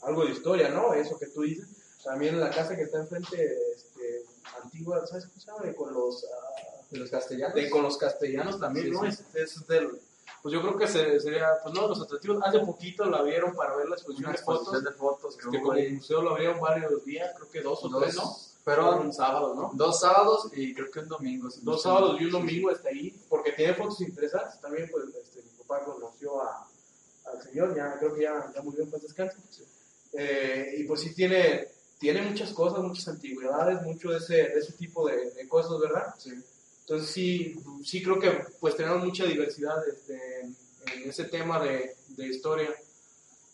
algo 0.03 0.27
de 0.27 0.33
historia, 0.33 0.69
¿no? 0.69 0.93
Eso 0.93 1.19
que 1.19 1.29
tú 1.29 1.43
dices. 1.43 1.67
También 2.05 2.39
la 2.39 2.51
casa 2.51 2.77
que 2.77 2.83
está 2.83 2.99
enfrente, 2.99 3.59
este, 3.75 4.25
antigua, 4.63 5.07
¿sabes 5.07 5.25
cómo 5.25 5.41
se 5.41 5.47
llama? 5.47 5.63
De 5.65 5.75
con 5.75 5.95
los, 5.95 6.25
ah, 6.27 6.83
De 6.91 6.99
los 6.99 7.11
castellanos. 7.11 7.55
de 7.55 7.71
con 7.71 7.83
los 7.83 7.97
castellanos 7.97 8.61
también, 8.61 8.87
Sí, 8.89 8.93
¿no? 8.93 9.11
sí. 9.11 9.23
Es, 9.33 9.57
es 9.57 9.67
del, 9.67 9.99
pues 10.43 10.53
yo 10.53 10.61
creo 10.63 10.77
que 10.77 10.87
se- 10.87 11.19
sería, 11.21 11.49
pues 11.63 11.75
no, 11.75 11.87
los 11.89 12.01
atractivos. 12.03 12.43
Hace 12.45 12.61
poquito 12.61 13.05
la 13.07 13.23
vieron 13.23 13.55
para 13.55 13.77
ver 13.77 13.89
la 13.89 13.97
exposición 13.97 14.33
de 14.33 14.39
fotos. 14.39 14.83
de 14.85 14.91
fotos 14.93 15.37
que 15.37 15.47
como 15.61 15.73
ahí. 15.73 15.93
museo 15.93 16.23
lo 16.23 16.31
abrieron 16.31 16.61
varios 16.61 17.05
días, 17.05 17.33
creo 17.37 17.51
que 17.51 17.61
dos 17.63 17.85
o 17.85 17.89
Dos- 17.89 18.03
tres, 18.03 18.17
¿no? 18.17 18.37
Fueron 18.65 19.01
un 19.07 19.13
sábado, 19.13 19.55
¿no? 19.55 19.71
dos 19.75 20.01
sábados 20.01 20.49
y 20.55 20.73
creo 20.75 20.91
que 20.91 21.01
un 21.01 21.09
domingo. 21.09 21.51
si 21.51 21.61
Dos 21.63 21.83
sábados 21.83 22.19
y 22.21 22.25
un 22.25 22.31
domingo 22.31 22.71
está 22.71 22.89
ahí, 22.89 23.15
porque 23.29 23.53
tiene 23.53 23.75
fotos 23.75 24.01
interesantes. 24.01 24.59
También, 24.61 24.89
pues, 24.91 25.05
este, 25.15 25.43
mi 25.43 25.51
papá 25.59 25.85
conoció 25.85 26.41
a, 26.43 26.67
al 27.27 27.43
señor, 27.43 27.75
ya 27.77 27.99
creo 27.99 28.15
que 28.15 28.23
ya, 28.23 28.51
ya 28.55 28.63
murió 28.63 28.85
en 28.85 28.91
paz 28.91 29.03
descanse. 29.03 29.37
Eh, 30.13 30.77
y 30.79 30.85
pues 30.85 31.01
sí 31.01 31.15
tiene, 31.15 31.69
tiene 31.99 32.23
muchas 32.23 32.53
cosas, 32.53 32.81
muchas 32.81 33.09
antigüedades, 33.09 33.83
mucho 33.83 34.11
de 34.11 34.19
ese, 34.19 34.35
de 34.35 34.59
ese 34.59 34.73
tipo 34.75 35.07
de, 35.09 35.31
de 35.33 35.49
cosas, 35.49 35.79
¿verdad? 35.81 36.15
Sí. 36.19 36.33
Entonces 36.87 37.11
sí, 37.11 37.57
sí 37.83 38.03
creo 38.03 38.19
que 38.19 38.45
pues 38.61 38.77
tenemos 38.77 39.03
mucha 39.03 39.25
diversidad 39.25 39.77
este, 39.89 40.41
en, 40.41 40.57
ese 41.09 41.25
tema 41.25 41.59
de, 41.61 41.97
de 42.09 42.27
historia. 42.27 42.75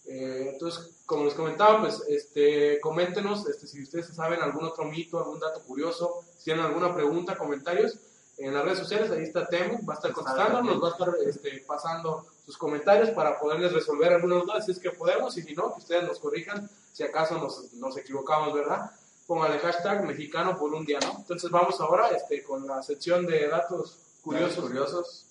Eh, 0.06 0.50
entonces, 0.52 0.90
como 1.06 1.24
les 1.24 1.34
comentaba, 1.34 1.80
pues 1.80 2.02
este, 2.08 2.80
coméntenos 2.80 3.46
este, 3.46 3.68
si 3.68 3.82
ustedes 3.82 4.08
saben 4.08 4.40
algún 4.40 4.64
otro 4.64 4.84
mito, 4.84 5.18
algún 5.18 5.38
dato 5.38 5.60
curioso, 5.62 6.24
si 6.38 6.46
tienen 6.46 6.64
alguna 6.64 6.92
pregunta, 6.92 7.38
comentarios 7.38 7.98
en 8.38 8.54
las 8.54 8.64
redes 8.64 8.78
sociales, 8.78 9.10
ahí 9.10 9.22
está 9.22 9.46
Temu, 9.46 9.84
va 9.86 9.94
a 9.94 9.96
estar 9.96 10.12
contestando, 10.12 10.62
nos 10.62 10.82
va 10.82 10.88
a 10.88 10.92
estar 10.92 11.14
este, 11.26 11.62
pasando 11.66 12.26
sus 12.44 12.56
comentarios 12.56 13.10
para 13.10 13.38
poderles 13.38 13.72
resolver 13.72 14.12
algunas 14.12 14.42
dudas 14.42 14.64
si 14.64 14.72
es 14.72 14.78
que 14.78 14.90
podemos 14.90 15.36
y 15.36 15.42
si 15.42 15.54
no, 15.54 15.74
que 15.74 15.80
ustedes 15.80 16.04
nos 16.04 16.18
corrijan 16.18 16.68
si 16.92 17.04
acaso 17.04 17.38
nos, 17.38 17.72
nos 17.74 17.96
equivocamos, 17.96 18.52
¿verdad? 18.52 18.90
Póngale 19.30 19.60
hashtag 19.60 20.02
mexicano 20.04 20.58
por 20.58 20.74
un 20.74 20.84
día, 20.84 20.98
¿no? 21.04 21.18
Entonces 21.18 21.48
vamos 21.52 21.80
ahora 21.80 22.08
este, 22.08 22.42
con 22.42 22.66
la 22.66 22.82
sección 22.82 23.24
de 23.28 23.46
datos 23.46 23.96
curiosos. 24.24 24.56
Datos 24.56 24.64
curiosos. 24.68 25.26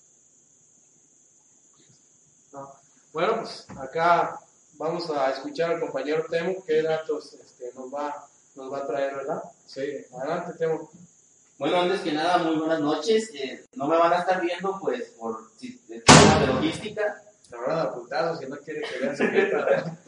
No. 2.53 2.71
Bueno, 3.11 3.39
pues 3.41 3.67
acá 3.77 4.39
vamos 4.75 5.09
a 5.09 5.31
escuchar 5.31 5.71
al 5.71 5.81
compañero 5.81 6.25
Temo 6.29 6.63
qué 6.65 6.81
datos 6.81 7.33
este, 7.33 7.73
nos, 7.75 7.93
va, 7.93 8.25
nos 8.55 8.71
va 8.71 8.77
a 8.77 8.87
traer, 8.87 9.15
¿verdad? 9.17 9.43
Sí. 9.67 9.81
Adelante, 10.17 10.53
Temo. 10.57 10.89
Bueno, 11.57 11.81
antes 11.81 11.99
que 11.99 12.13
nada, 12.13 12.37
muy 12.37 12.55
buenas 12.55 12.79
noches. 12.79 13.31
Eh, 13.33 13.65
no 13.73 13.85
me 13.89 13.97
van 13.97 14.13
a 14.13 14.19
estar 14.19 14.39
viendo, 14.39 14.79
pues, 14.79 15.09
por 15.19 15.51
si- 15.57 15.77
tema 15.77 16.39
de 16.39 16.47
logística. 16.47 17.21
La 17.51 17.59
verdad, 17.59 17.81
apuntado, 17.81 18.37
si 18.37 18.45
no 18.45 18.55
quiere 18.59 18.81
que 18.81 18.99
vean 18.99 19.99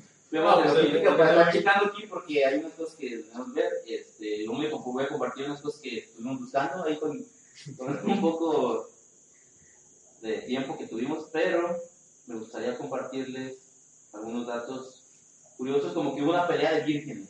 de 0.32 0.66
estoy 0.66 1.52
checando 1.52 1.86
aquí 1.86 2.06
porque 2.06 2.44
hay 2.44 2.58
unas 2.60 2.72
cosas 2.72 2.94
que 2.96 3.16
debemos 3.18 3.52
ver. 3.52 3.70
Este, 3.86 4.44
yo 4.44 4.52
me 4.54 4.68
voy 4.68 5.04
a 5.04 5.08
compartir 5.08 5.44
unas 5.44 5.60
cosas 5.60 5.80
que 5.80 5.98
estuvimos 5.98 6.40
buscando 6.40 6.84
ahí 6.84 6.98
con, 6.98 7.22
con 7.76 8.10
un 8.10 8.20
poco 8.22 8.88
de 10.22 10.38
tiempo 10.38 10.78
que 10.78 10.86
tuvimos, 10.86 11.26
pero 11.32 11.76
me 12.26 12.36
gustaría 12.36 12.78
compartirles 12.78 13.58
algunos 14.14 14.46
datos 14.46 15.02
curiosos, 15.58 15.92
como 15.92 16.14
que 16.14 16.22
hubo 16.22 16.30
una 16.30 16.46
pelea 16.48 16.72
de 16.74 16.84
vírgenes. 16.84 17.28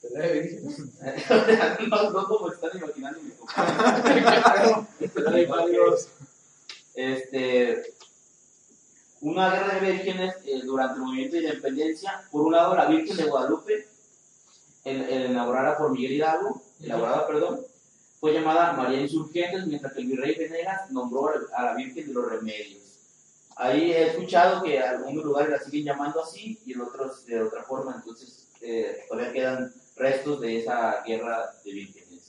no, 1.88 2.10
no 2.10 2.28
como 2.28 2.52
están 2.52 2.70
imaginando. 2.76 3.20
Hay 5.32 5.46
varios- 5.46 6.08
este, 6.94 7.82
una 9.20 9.50
guerra 9.50 9.74
de 9.74 9.92
vírgenes 9.92 10.36
eh, 10.44 10.60
durante 10.64 10.94
el 10.94 11.00
movimiento 11.00 11.36
de 11.36 11.42
independencia. 11.42 12.22
Por 12.30 12.42
un 12.42 12.52
lado, 12.52 12.74
la 12.76 12.86
Virgen 12.86 13.16
de 13.16 13.24
Guadalupe, 13.24 13.88
el, 14.84 15.02
el 15.02 15.22
elaborada 15.30 15.76
por 15.76 15.90
Miguel 15.90 16.12
Hidalgo, 16.12 16.62
elaborada, 16.80 17.26
perdón, 17.26 17.60
fue 18.20 18.32
llamada 18.32 18.72
María 18.72 19.00
Insurgentes, 19.00 19.66
mientras 19.66 19.92
que 19.92 20.00
el 20.00 20.06
virrey 20.06 20.34
Venegas 20.34 20.90
nombró 20.90 21.30
a 21.54 21.62
la 21.62 21.74
Virgen 21.74 22.06
de 22.06 22.12
los 22.12 22.28
Remedios. 22.28 22.82
Ahí 23.56 23.92
he 23.92 24.08
escuchado 24.08 24.62
que 24.62 24.78
algunos 24.80 25.24
lugares 25.24 25.50
la 25.50 25.58
siguen 25.58 25.84
llamando 25.84 26.22
así 26.22 26.58
y 26.64 26.72
en 26.74 26.80
otros 26.80 27.26
de 27.26 27.42
otra 27.42 27.64
forma, 27.64 27.94
entonces 27.96 28.46
eh, 28.60 29.04
todavía 29.08 29.32
quedan 29.32 29.72
restos 29.96 30.40
de 30.40 30.60
esa 30.60 31.02
guerra 31.04 31.50
de 31.64 31.72
vírgenes. 31.72 32.28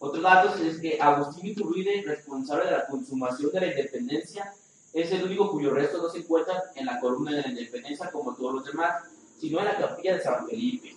Otro 0.00 0.20
dato 0.22 0.54
es 0.62 0.80
que 0.80 0.98
Agustín 1.00 1.46
Iturbide, 1.46 2.02
responsable 2.02 2.64
de 2.64 2.72
la 2.72 2.86
consumación 2.86 3.52
de 3.52 3.60
la 3.60 3.66
independencia, 3.66 4.52
es 4.92 5.12
el 5.12 5.24
único 5.24 5.50
cuyos 5.50 5.72
restos 5.72 6.02
no 6.02 6.08
se 6.10 6.18
encuentran 6.18 6.60
en 6.74 6.86
la 6.86 6.98
columna 7.00 7.32
de 7.32 7.42
la 7.42 7.48
independencia 7.48 8.10
como 8.10 8.34
todos 8.34 8.54
los 8.54 8.64
demás, 8.64 9.04
sino 9.40 9.60
en 9.60 9.66
la 9.66 9.76
capilla 9.76 10.16
de 10.16 10.22
San 10.22 10.46
Felipe, 10.46 10.96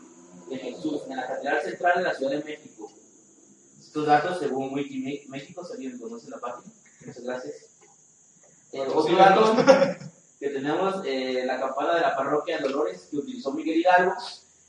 de 0.50 0.58
Jesús, 0.58 1.02
en 1.10 1.18
la 1.18 1.28
Catedral 1.28 1.62
Central 1.62 1.98
de 1.98 2.04
la 2.04 2.14
Ciudad 2.14 2.32
de 2.32 2.44
México. 2.44 2.92
Estos 3.80 4.06
datos, 4.08 4.40
según 4.40 4.74
Wiki 4.74 5.28
México, 5.28 5.64
si 5.64 5.74
alguien 5.74 6.00
conoce 6.00 6.30
la 6.30 6.40
página. 6.40 6.74
Muchas 7.06 7.24
gracias. 7.24 7.56
Eh, 8.72 8.82
otro 8.82 9.16
dato 9.16 9.56
que 10.40 10.50
tenemos, 10.50 11.06
eh, 11.06 11.44
la 11.46 11.60
campana 11.60 11.96
de 11.96 12.02
la 12.02 12.16
parroquia 12.16 12.58
de 12.58 12.64
Dolores 12.64 13.08
que 13.12 13.18
utilizó 13.18 13.52
Miguel 13.54 13.80
Hidalgo, 13.80 14.16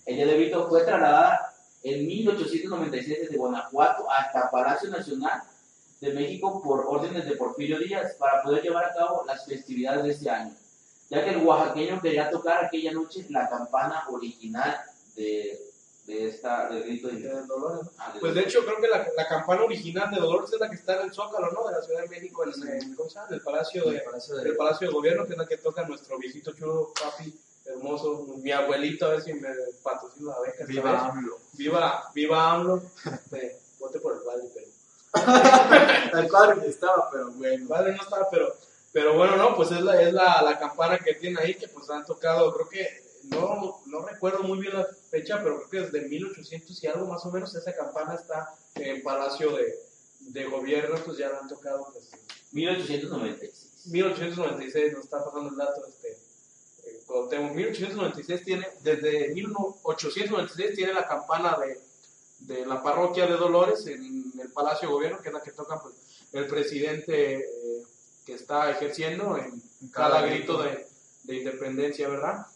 el 0.05 0.17
día 0.17 0.27
de 0.27 0.37
Vito 0.37 0.69
fue 0.69 0.85
trasladada 0.85 1.55
en 1.83 2.07
1896 2.07 3.21
desde 3.23 3.37
Guanajuato 3.37 4.11
hasta 4.11 4.51
Palacio 4.51 4.91
Nacional 4.91 5.43
de 6.05 6.13
México 6.13 6.63
por 6.63 6.85
órdenes 6.87 7.25
de 7.27 7.37
Porfirio 7.37 7.79
Díaz 7.79 8.15
para 8.19 8.43
poder 8.43 8.63
llevar 8.63 8.85
a 8.85 8.95
cabo 8.95 9.25
las 9.27 9.45
festividades 9.47 10.05
de 10.05 10.11
ese 10.11 10.29
año, 10.31 10.55
ya 11.11 11.25
que 11.25 11.31
el 11.31 11.45
oaxaqueño 11.47 12.01
quería 12.01 12.31
tocar 12.31 12.65
aquella 12.65 12.93
noche 12.93 13.25
la 13.31 13.49
campana 13.49 14.05
original 14.11 14.77
de, 15.17 15.61
de 16.07 16.29
esta, 16.29 16.69
del 16.69 16.83
grito 16.85 17.09
de, 17.09 17.15
de 17.21 17.47
Dolores. 17.47 17.89
ah, 17.99 18.13
de- 18.13 18.21
Pues 18.21 18.35
de 18.35 18.43
hecho 18.43 18.65
creo 18.67 18.81
que 18.81 18.89
la, 18.89 19.09
la 19.17 19.27
campana 19.27 19.63
original 19.65 20.11
de 20.11 20.21
Dolores 20.21 20.53
es 20.53 20.61
la 20.61 20.69
que 20.69 20.77
está 20.77 20.97
en 21.01 21.07
el 21.07 21.13
Zócalo, 21.15 21.51
¿no? 21.53 21.67
De 21.69 21.73
la 21.77 21.83
Ciudad 21.83 22.03
de 22.03 22.09
México, 22.09 22.45
en, 22.45 22.69
en, 22.69 22.95
¿cómo 22.95 23.09
se 23.09 23.15
llama? 23.15 23.29
En 23.29 23.35
el 23.35 23.41
Palacio 23.41 23.85
de, 23.91 23.97
el 24.45 24.57
Palacio 24.57 24.87
de 24.89 24.93
Gobierno, 24.93 25.27
que 25.27 25.33
es 25.33 25.39
la 25.39 25.47
que 25.47 25.57
toca 25.59 25.87
nuestro 25.87 26.19
viejito 26.19 26.53
chulo, 26.53 26.93
papi, 27.03 27.35
hermoso, 27.65 28.27
mi 28.43 28.51
abuelito, 28.53 29.07
a 29.07 29.11
ver 29.11 29.23
si 29.23 29.33
me 29.33 29.49
patrocina 29.83 30.33
la 30.33 30.41
beca. 30.41 30.67
Viva. 30.67 31.09
AMLO. 31.09 31.39
Viva, 31.55 32.11
viva 32.15 32.53
AMLO. 32.53 32.83
Este, 33.07 33.59
vote 33.79 34.01
por 34.01 34.15
el 34.15 34.21
padre. 34.23 34.43
El 35.15 36.29
padre 36.29 36.61
que 36.63 36.69
estaba, 36.69 37.09
pero 37.11 37.29
El 37.29 37.35
bueno. 37.35 37.69
padre 37.69 37.93
no 37.97 38.03
estaba, 38.03 38.29
pero, 38.31 38.55
pero 38.93 39.15
bueno, 39.15 39.37
no, 39.37 39.57
pues 39.57 39.71
es 39.71 39.81
la, 39.81 40.01
es 40.01 40.13
la, 40.13 40.43
la 40.43 40.59
campana 40.59 40.99
que 40.99 41.15
tiene 41.15 41.41
ahí, 41.41 41.55
que 41.55 41.69
pues 41.69 41.89
han 41.91 42.05
tocado, 42.05 42.53
creo 42.55 42.69
que, 42.69 43.05
no, 43.25 43.81
no 43.87 44.07
recuerdo 44.07 44.43
muy 44.43 44.59
bien 44.59 44.75
la 44.75 44.87
fecha, 45.11 45.41
pero 45.43 45.69
creo 45.69 45.71
que 45.71 45.91
desde 45.91 46.09
1800 46.09 46.83
y 46.83 46.87
algo 46.87 47.07
más 47.07 47.25
o 47.25 47.31
menos, 47.31 47.55
esa 47.55 47.75
campana 47.75 48.15
está 48.15 48.55
en 48.75 49.03
Palacio 49.03 49.57
de, 49.57 49.75
de 50.21 50.45
Gobierno, 50.45 50.97
pues 51.05 51.19
ya 51.19 51.29
la 51.31 51.39
han 51.39 51.49
tocado, 51.49 51.87
pues, 51.93 52.11
1896. 52.53 53.87
1896, 53.87 54.93
nos 54.95 55.05
está 55.05 55.25
pasando 55.25 55.51
el 55.51 55.57
dato, 55.57 55.87
este, 55.87 56.13
eh, 56.85 57.03
Cuauhtémoc. 57.07 57.53
1896 57.53 58.45
tiene, 58.45 58.69
desde 58.83 59.35
1896 59.35 60.75
tiene 60.75 60.95
la 60.95 61.07
campana 61.07 61.59
de, 61.59 61.81
de 62.39 62.67
la 62.67 62.83
parroquia 62.83 63.27
de 63.27 63.37
Dolores 63.37 63.87
en 63.87 64.33
el 64.41 64.51
Palacio 64.53 64.89
de 64.89 64.95
Gobierno, 64.95 65.21
que 65.21 65.29
es 65.29 65.35
la 65.35 65.43
que 65.43 65.53
toca 65.53 65.81
pues, 65.81 65.95
el 66.33 66.47
presidente 66.47 67.37
eh, 67.39 67.83
que 68.25 68.35
está 68.35 68.71
ejerciendo 68.71 69.39
en 69.39 69.63
cada 69.91 70.23
grito 70.23 70.63
de, 70.63 70.87
de 71.25 71.37
independencia, 71.37 72.09
¿verdad? 72.09 72.47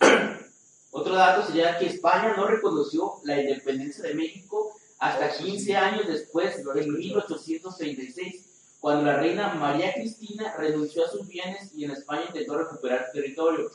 Otro 0.90 1.14
dato 1.14 1.46
sería 1.46 1.78
que 1.78 1.86
España 1.86 2.34
no 2.36 2.46
reconoció 2.46 3.20
la 3.24 3.40
independencia 3.40 4.04
de 4.04 4.14
México 4.14 4.76
hasta 4.98 5.26
Oh, 5.26 5.32
sí, 5.32 5.44
15 5.44 5.64
sí. 5.64 5.72
años 5.72 6.06
después, 6.06 6.54
en 6.54 6.60
escuchado. 6.60 6.96
1836, 6.98 8.44
cuando 8.80 9.04
la 9.04 9.16
reina 9.16 9.54
María 9.54 9.92
Cristina 9.92 10.54
renunció 10.56 11.04
a 11.04 11.08
sus 11.08 11.26
bienes 11.26 11.72
y 11.74 11.84
en 11.84 11.90
España 11.90 12.24
intentó 12.28 12.56
recuperar 12.56 13.10
territorio 13.12 13.70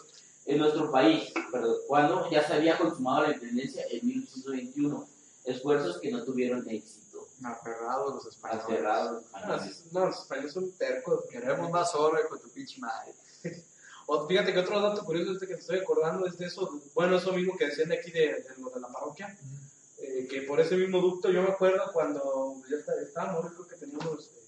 en 0.46 0.58
nuestro 0.58 0.92
país, 0.92 1.32
perdón, 1.52 1.76
cuando 1.88 2.30
ya 2.32 2.48
se 2.48 2.54
había 2.54 2.78
consumado 2.78 3.24
la 3.24 3.34
independencia 3.34 3.84
en 3.92 4.08
1821, 4.46 5.08
esfuerzos 5.46 5.98
que 6.00 6.12
no 6.12 6.24
tuvieron 6.24 6.68
éxito. 6.70 7.28
Aferrados 7.44 8.16
los 8.16 8.26
españoles. 8.28 8.66
Aferrados. 8.66 9.24
No, 9.92 10.00
no, 10.00 10.06
los 10.08 10.20
españoles 10.20 10.54
son 10.54 10.72
tercos. 10.74 11.26
Queremos 11.30 11.70
más 11.72 11.94
oro 11.96 12.18
con 12.30 12.40
tu 12.40 12.50
pinche 12.50 12.80
madre. 12.80 13.14
O, 14.12 14.28
fíjate 14.28 14.52
que 14.52 14.58
otro 14.62 14.82
dato 14.82 15.06
curioso 15.06 15.34
este 15.34 15.46
que 15.46 15.54
te 15.54 15.60
estoy 15.60 15.78
acordando 15.78 16.26
es 16.26 16.36
de 16.36 16.48
eso, 16.48 16.82
bueno, 16.96 17.16
eso 17.18 17.32
mismo 17.32 17.56
que 17.56 17.68
decían 17.68 17.90
de 17.90 18.00
aquí 18.00 18.10
de, 18.10 18.20
de 18.22 18.42
de 18.74 18.80
la 18.82 18.88
parroquia, 18.88 19.38
eh, 20.00 20.28
que 20.28 20.42
por 20.42 20.60
ese 20.60 20.76
mismo 20.78 21.00
ducto 21.00 21.30
yo 21.30 21.44
me 21.44 21.50
acuerdo 21.50 21.84
cuando 21.94 22.56
ya 22.68 22.78
está- 22.78 23.00
estábamos, 23.00 23.52
creo 23.54 23.68
que 23.68 23.76
teníamos, 23.76 24.26
eh, 24.30 24.40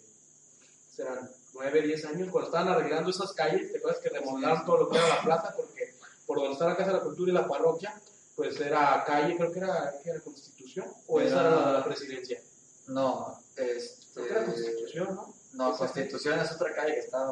serán 0.96 1.30
9, 1.54 1.80
10 1.84 2.06
años, 2.06 2.30
cuando 2.32 2.50
estaban 2.50 2.70
arreglando 2.70 3.12
esas 3.12 3.34
calles, 3.34 3.72
te 3.72 3.78
acuerdas 3.78 4.02
que 4.02 4.10
remodelaron 4.10 4.66
todo 4.66 4.78
lo 4.78 4.90
que 4.90 4.98
era 4.98 5.08
la 5.10 5.22
plaza, 5.22 5.54
porque 5.56 5.94
por 6.26 6.38
donde 6.40 6.54
está 6.54 6.66
la 6.66 6.76
Casa 6.76 6.90
de 6.94 6.98
la 6.98 7.04
Cultura 7.04 7.30
y 7.32 7.34
la 7.36 7.48
parroquia, 7.48 8.02
pues 8.44 8.60
era 8.60 9.04
calle, 9.06 9.36
creo 9.38 9.52
que 9.52 9.60
era, 9.60 9.94
que 10.04 10.10
era 10.10 10.20
Constitución, 10.22 10.88
o 11.08 11.20
esa 11.22 11.40
Era- 11.42 11.50
era 11.62 11.72
la 11.74 11.84
presidencia. 11.86 12.40
No, 12.88 13.40
este. 13.56 14.02
Creo 14.14 14.26
que 14.26 14.32
era 14.34 14.46
Constitución, 14.46 15.16
¿no? 15.16 15.34
No, 15.54 15.78
Constitución 15.78 16.40
es 16.40 16.52
otra 16.52 16.74
calle 16.74 16.94
que 16.96 17.00
está 17.00 17.30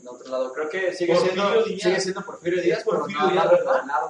en 0.00 0.08
otro 0.08 0.28
lado. 0.28 0.52
Creo 0.52 0.68
que 0.68 0.94
sigue 0.94 1.14
Porfirio 1.14 1.42
siendo, 1.44 1.64
Díaz. 1.64 1.82
sigue 1.82 2.00
siendo 2.00 2.24
Porfirio 2.24 2.62
Díaz, 2.62 2.82
pero 2.84 2.98
Porfirio 2.98 3.20
no, 3.22 3.30
Díaz, 3.30 3.46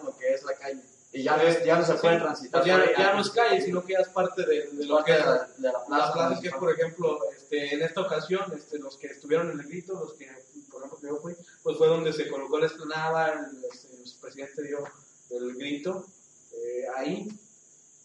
lo 0.05 0.17
que 0.17 0.35
es 0.35 0.43
la 0.45 0.55
calle. 0.55 0.83
Y 1.11 1.23
ya, 1.23 1.37
no, 1.39 1.43
ya 1.65 1.79
no 1.79 1.85
se 1.87 1.93
Sí, 1.95 1.99
puede 2.03 2.19
transitar. 2.19 2.63
pues 2.63 2.67
ya, 2.75 2.99
ya 2.99 3.15
no 3.15 3.21
es 3.23 3.31
calle, 3.31 3.63
sino 3.63 3.83
que 3.83 3.95
ya 3.95 4.01
es 4.01 4.09
parte 4.11 4.45
de, 4.45 4.69
de 4.73 4.85
lo 4.85 5.03
que 5.03 5.13
de 5.15 5.19
la, 5.21 5.49
de 5.57 5.73
la 5.73 5.85
plaza. 5.87 6.13
plazas 6.13 6.41
que 6.41 6.49
es, 6.49 6.55
por 6.55 6.71
ejemplo, 6.71 7.19
este, 7.35 7.75
en 7.75 7.83
esta 7.83 8.03
ocasión, 8.03 8.43
este, 8.55 8.79
los 8.79 8.99
que 8.99 9.07
estuvieron 9.07 9.51
en 9.51 9.59
el 9.61 9.67
grito, 9.67 9.95
los 9.95 10.13
que, 10.15 10.27
por 10.71 10.83
ejemplo, 10.85 10.99
que 11.01 11.07
yo 11.07 11.17
fui, 11.17 11.35
pues 11.63 11.79
fue 11.79 11.89
donde 11.89 12.13
se 12.13 12.29
colocó 12.29 12.59
la 12.59 12.67
explanada, 12.67 13.33
el, 13.33 13.65
este, 13.73 13.89
el 13.95 14.13
presidente 14.21 14.63
dio 14.65 14.85
el 15.31 15.55
grito 15.57 16.05
eh, 16.65 16.85
ahí, 16.97 17.29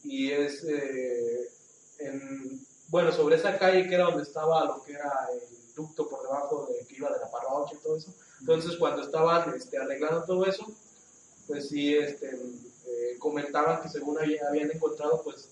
y 0.03 0.31
es, 0.31 0.63
eh, 0.65 1.49
en, 1.99 2.65
bueno, 2.89 3.11
sobre 3.11 3.35
esa 3.37 3.57
calle 3.57 3.87
que 3.87 3.95
era 3.95 4.05
donde 4.05 4.23
estaba 4.23 4.65
lo 4.65 4.83
que 4.83 4.93
era 4.93 5.11
el 5.33 5.73
ducto 5.75 6.07
por 6.07 6.21
debajo 6.23 6.67
de 6.67 6.85
que 6.85 6.95
iba 6.95 7.09
de 7.11 7.19
la 7.19 7.31
parroquia 7.31 7.77
y 7.77 7.83
todo 7.83 7.97
eso, 7.97 8.13
entonces 8.39 8.75
cuando 8.77 9.01
estaban 9.01 9.53
este, 9.55 9.77
arreglando 9.77 10.23
todo 10.25 10.45
eso, 10.45 10.65
pues 11.47 11.69
sí, 11.69 11.95
este, 11.95 12.27
eh, 12.31 13.15
comentaban 13.19 13.81
que 13.81 13.89
según 13.89 14.17
había- 14.19 14.47
habían 14.47 14.71
encontrado, 14.71 15.21
pues, 15.23 15.49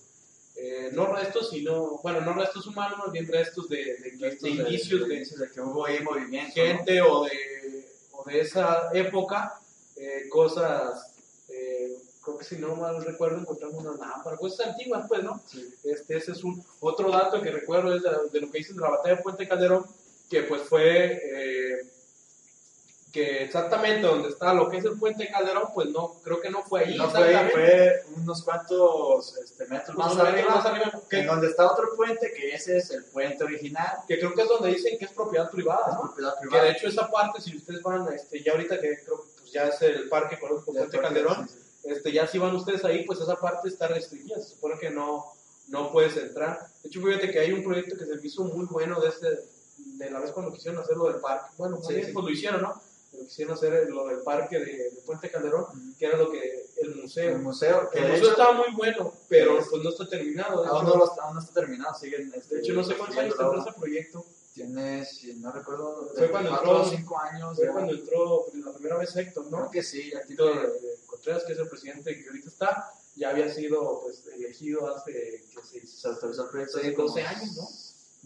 eh, 0.56 0.90
no 0.94 1.08
restos, 1.16 1.50
sino, 1.50 1.98
bueno, 2.04 2.22
no 2.22 2.34
restos 2.34 2.68
humanos, 2.68 3.00
más 3.00 3.12
bien 3.12 3.28
restos 3.28 3.68
de, 3.70 3.78
de, 3.98 4.12
de 4.18 4.36
de, 4.36 4.50
indicios 4.50 5.08
de 5.08 5.50
que 5.52 5.62
hubo 5.62 5.86
ahí 5.86 6.02
movimiento. 6.04 6.54
gente 6.54 7.02
o 7.02 7.24
de, 7.24 7.90
o 8.12 8.24
de 8.26 8.42
esa 8.42 8.90
época, 8.94 9.60
eh, 9.96 10.28
cosas, 10.30 11.11
creo 12.32 12.38
que 12.40 12.46
si 12.46 12.58
no 12.58 12.76
mal 12.76 13.04
recuerdo, 13.04 13.38
encontramos 13.40 13.84
una 13.84 13.92
lámpara, 14.08 14.38
cosas 14.38 14.68
antiguas, 14.68 15.06
pues, 15.08 15.24
¿no? 15.24 15.42
Sí. 15.48 15.74
Este, 15.84 16.18
ese 16.18 16.32
es 16.34 16.44
un 16.44 16.64
otro 16.80 17.12
dato 17.12 17.42
que 17.42 17.52
recuerdo 17.52 17.96
es 17.96 18.04
de, 18.04 18.10
de 18.32 18.42
lo 18.42 18.52
que 18.52 18.58
dicen 18.60 18.76
de 18.76 18.82
la 18.82 18.90
batalla 18.92 19.16
de 19.16 19.22
Puente 19.24 19.48
Calderón, 19.48 19.86
que 20.30 20.44
pues 20.44 20.62
fue 20.64 21.22
eh, 21.24 21.86
que 23.12 23.44
exactamente 23.44 24.08
donde 24.08 24.30
está 24.30 24.54
lo 24.54 24.70
que 24.70 24.78
es 24.78 24.86
el 24.86 24.98
Puente 24.98 25.30
Calderón, 25.30 25.70
pues 25.74 25.90
no, 25.90 26.16
creo 26.24 26.40
que 26.40 26.50
no 26.50 26.64
fue 26.64 26.86
ahí. 26.86 26.98
No 26.98 27.10
fue 27.10 27.36
ahí, 27.36 27.50
fue 27.52 28.04
unos 28.16 28.42
cuantos 28.44 29.36
este, 29.38 29.66
metros 29.68 29.98
más 29.98 30.16
metro 30.16 30.30
arriba. 30.30 30.56
más 30.56 30.66
arriba, 30.66 30.92
En 30.94 31.02
que, 31.10 31.26
donde 31.26 31.48
está 31.48 31.70
otro 31.70 31.94
puente, 31.98 32.32
que 32.32 32.54
ese 32.56 32.78
es 32.78 32.90
el 32.92 33.04
puente 33.06 33.44
original. 33.44 33.98
que 34.08 34.18
creo 34.18 34.34
que 34.34 34.44
es 34.44 34.48
donde 34.48 34.70
dicen 34.70 34.98
que 34.98 35.06
es 35.06 35.12
propiedad 35.12 35.52
privada, 35.52 35.88
Es 35.90 35.94
¿no? 35.96 36.02
propiedad 36.04 36.34
Que 36.36 36.42
privada. 36.48 36.64
de 36.64 36.72
hecho 36.72 36.88
esa 36.88 37.12
parte, 37.12 37.42
si 37.42 37.58
ustedes 37.58 37.82
van, 37.84 38.08
este, 38.14 38.42
ya 38.42 38.54
ahorita 38.54 38.80
que 38.80 39.04
creo 39.04 39.24
que 39.24 39.30
pues, 39.42 39.52
ya 39.52 39.68
es 39.68 39.82
el 39.82 40.08
parque 40.08 40.36
ecológico 40.36 40.72
Puente 40.72 40.98
Calderón, 41.02 41.50
sí, 41.50 41.56
sí. 41.58 41.61
Este, 41.84 42.12
ya 42.12 42.28
si 42.28 42.38
van 42.38 42.56
ustedes 42.56 42.84
ahí, 42.86 43.04
pues 43.06 43.20
esa 43.20 43.36
parte 43.36 43.68
está 43.70 43.88
restringida, 43.88 44.36
se 44.42 44.50
supone 44.56 44.78
que 44.80 44.90
no, 44.90 45.26
no 45.68 45.92
puedes 45.92 46.16
entrar. 46.18 46.68
De 46.84 46.90
hecho, 46.90 47.02
fíjate 47.02 47.32
que 47.32 47.40
hay 47.40 47.52
un 47.54 47.64
proyecto 47.64 47.98
que 47.98 48.06
se 48.06 48.16
me 48.16 48.22
hizo 48.28 48.44
muy 48.44 48.66
bueno 48.66 49.00
de, 49.02 49.10
ese, 49.10 49.28
de 49.78 50.10
la 50.12 50.20
vez 50.20 50.32
cuando 50.32 50.52
quisieron 50.54 50.82
hacer 50.82 50.98
lo 50.98 51.08
del 51.12 51.22
parque. 51.22 51.52
Bueno, 51.58 51.78
Sí, 51.82 52.04
sí, 52.04 52.12
pues 52.12 52.26
lo 52.26 52.32
hicieron, 52.32 52.62
¿no? 52.62 52.82
Pero 53.12 53.26
quisieron 53.26 53.54
hacer 53.56 53.90
lo 53.90 54.08
del 54.08 54.20
parque 54.22 54.58
de, 54.60 54.66
de 54.66 55.02
Puente 55.06 55.30
Calderón, 55.30 55.66
que 56.00 56.06
era 56.06 56.18
lo 56.18 56.32
que 56.32 56.66
el 56.82 56.96
museo. 56.96 57.36
El 57.36 57.40
museo, 57.42 57.90
que 57.90 57.98
El 58.00 58.04
de 58.06 58.10
museo 58.12 58.24
hecho, 58.24 58.32
estaba 58.32 58.54
muy 58.54 58.74
bueno, 58.76 59.14
pero 59.28 59.62
Sí. 59.62 59.68
pues 59.70 59.84
no 59.84 59.90
está 59.90 60.08
terminado. 60.08 60.64
De 60.64 60.70
aún 60.70 60.88
hecho, 60.88 60.98
no, 60.98 61.06
lo- 61.06 61.22
aún 61.22 61.34
no 61.36 61.40
está 61.42 61.54
terminado, 61.54 61.94
siguen. 62.00 62.32
este, 62.36 62.56
de 62.56 62.62
hecho, 62.62 62.74
no 62.74 62.84
sé 62.84 62.96
cuántos 62.96 63.18
años 63.18 63.36
tendrá 63.38 63.62
ese 63.62 63.74
proyecto. 63.80 64.26
Tiene, 64.54 65.06
si 65.06 65.34
no 65.36 65.52
recuerdo, 65.52 66.12
Fue 66.16 66.30
cuando 66.30 66.50
4 66.52 66.70
o 66.72 66.84
entró- 66.84 66.98
5 66.98 67.20
años. 67.20 67.56
Fue 67.58 67.66
ya. 67.66 67.72
cuando 67.74 67.94
entró 67.94 68.46
la 68.66 68.72
primera 68.74 68.98
vez 68.98 69.16
Héctor, 69.16 69.46
¿no? 69.50 69.58
Creo 69.58 69.72
que 69.72 69.84
sí, 69.84 70.10
ya 70.12 70.22
Tito 70.26 70.52
tiene. 70.52 70.68
Eh, 71.22 71.24
Contreras, 71.24 71.44
que 71.46 71.54
es 71.54 71.60
el 71.60 71.68
presidente 71.70 72.22
que 72.22 72.28
ahorita 72.28 72.48
está, 72.50 72.94
ya 73.16 73.30
había 73.30 73.54
sido 73.54 74.02
pues, 74.02 74.24
elegido 74.34 74.96
hace 74.96 75.12
que 75.14 75.60
seis, 75.70 76.00
Se 76.02 76.08
autorizó 76.08 76.44
el 76.46 76.50
proyecto 76.50 76.78
hace 76.78 76.88
hace 76.88 76.96
como- 76.96 77.08
12 77.10 77.22
años, 77.24 77.56
¿no? 77.56 77.70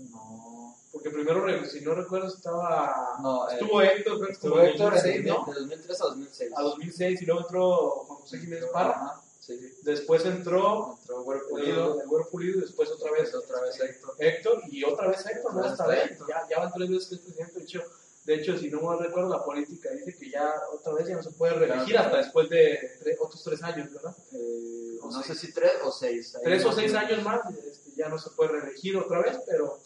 No. 0.09 0.75
Porque 0.91 1.09
primero, 1.09 1.45
si 1.65 1.81
no 1.81 1.93
recuerdo, 1.95 2.27
estaba. 2.27 3.17
No, 3.21 3.49
eh, 3.49 3.53
Estuvo 3.53 3.81
Héctor, 3.81 4.15
creo 4.17 4.27
que 4.27 4.33
estuvo 4.33 4.59
Héctor 4.61 4.93
en- 4.97 5.01
2006, 5.03 5.23
de, 5.23 5.29
¿no? 5.29 5.45
de 5.45 5.59
2003 5.59 6.01
a 6.01 6.05
2006. 6.05 6.51
A 6.55 6.61
2006 6.61 7.21
y 7.21 7.25
luego 7.25 7.41
entró 7.41 7.77
Juan 8.05 8.19
José 8.19 8.39
Jiménez 8.39 8.69
Parra. 8.71 8.91
Ajá, 8.91 9.21
Sí, 9.39 9.59
sí. 9.59 9.75
Después 9.83 10.25
entró 10.25 10.97
Entró 11.01 11.21
Güero 11.23 11.41
el, 11.41 11.47
Pulido, 11.47 12.01
el 12.01 12.07
Güero 12.07 12.29
Pulido 12.29 12.57
y 12.57 12.61
después 12.61 12.89
otra 12.89 13.11
vez, 13.11 13.33
otra 13.35 13.61
vez 13.61 13.79
Héctor. 13.79 14.15
Héctor 14.17 14.61
y 14.71 14.83
otra 14.83 15.07
vez 15.09 15.23
Héctor, 15.25 15.53
¿no? 15.53 15.87
Vez. 15.87 16.11
Héctor. 16.11 16.27
Ya, 16.29 16.47
ya 16.49 16.59
van 16.59 16.71
tres 16.73 16.89
veces 16.89 17.07
que 17.09 17.15
es 17.15 17.21
presidente. 17.21 17.59
De 17.59 17.63
hecho, 17.65 17.83
de 18.25 18.35
hecho, 18.35 18.57
si 18.57 18.69
no 18.69 18.81
mal 18.81 18.99
recuerdo, 18.99 19.29
la 19.29 19.43
política 19.45 19.89
dice 19.91 20.15
que 20.17 20.29
ya 20.31 20.53
otra 20.73 20.93
vez 20.93 21.07
ya 21.07 21.15
no 21.15 21.23
se 21.23 21.31
puede 21.31 21.53
reelegir 21.53 21.93
Claro. 21.93 22.07
hasta 22.07 22.17
después 22.17 22.49
de 22.49 22.79
otros 23.19 23.43
tres 23.43 23.61
años, 23.63 23.93
¿verdad? 23.93 24.15
Eh, 24.33 24.97
O 25.01 25.11
no 25.11 25.21
seis. 25.23 25.39
sé 25.39 25.47
si 25.47 25.53
3 25.53 25.71
o 25.83 25.91
6. 25.91 26.37
tres 26.43 26.65
o 26.65 26.71
seis 26.71 26.93
años 26.95 27.23
más, 27.23 27.41
este, 27.53 27.91
ya 27.95 28.09
no 28.09 28.17
se 28.17 28.31
puede 28.31 28.53
reelegir 28.59 28.97
otra 28.97 29.21
vez, 29.21 29.37
pero 29.45 29.77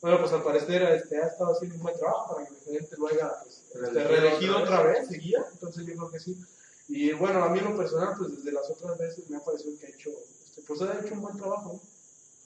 bueno, 0.00 0.18
pues 0.20 0.32
al 0.32 0.42
parecer 0.44 0.82
este, 0.82 1.16
ha 1.20 1.26
estado 1.26 1.52
haciendo 1.52 1.76
un 1.76 1.82
buen 1.82 1.98
trabajo 1.98 2.34
para 2.34 2.46
que 2.46 2.52
el 2.54 2.56
presidente 2.60 2.96
lo 2.96 3.06
haya 3.08 3.32
pues, 3.42 3.62
este, 3.74 4.04
Reelegido 4.04 4.58
otra 4.58 4.80
otra 4.80 4.92
vez, 4.92 5.08
seguida, 5.08 5.44
entonces 5.52 5.84
yo 5.84 5.94
creo 5.94 6.10
que 6.10 6.20
sí. 6.20 6.40
Y 6.88 7.12
bueno, 7.12 7.42
a 7.44 7.48
mí 7.50 7.58
en 7.58 7.64
lo 7.66 7.76
personal, 7.76 8.14
pues 8.16 8.36
desde 8.36 8.52
las 8.52 8.70
otras 8.70 8.96
veces 8.98 9.28
me 9.28 9.36
ha 9.36 9.40
parecido 9.44 9.76
que 9.78 9.86
ha 9.86 9.90
hecho, 9.90 10.10
este, 10.44 10.62
pues 10.62 10.80
ha 10.82 10.98
hecho 11.00 11.14
un 11.14 11.20
buen 11.22 11.36
trabajo. 11.36 11.72
¿no? 11.74 11.80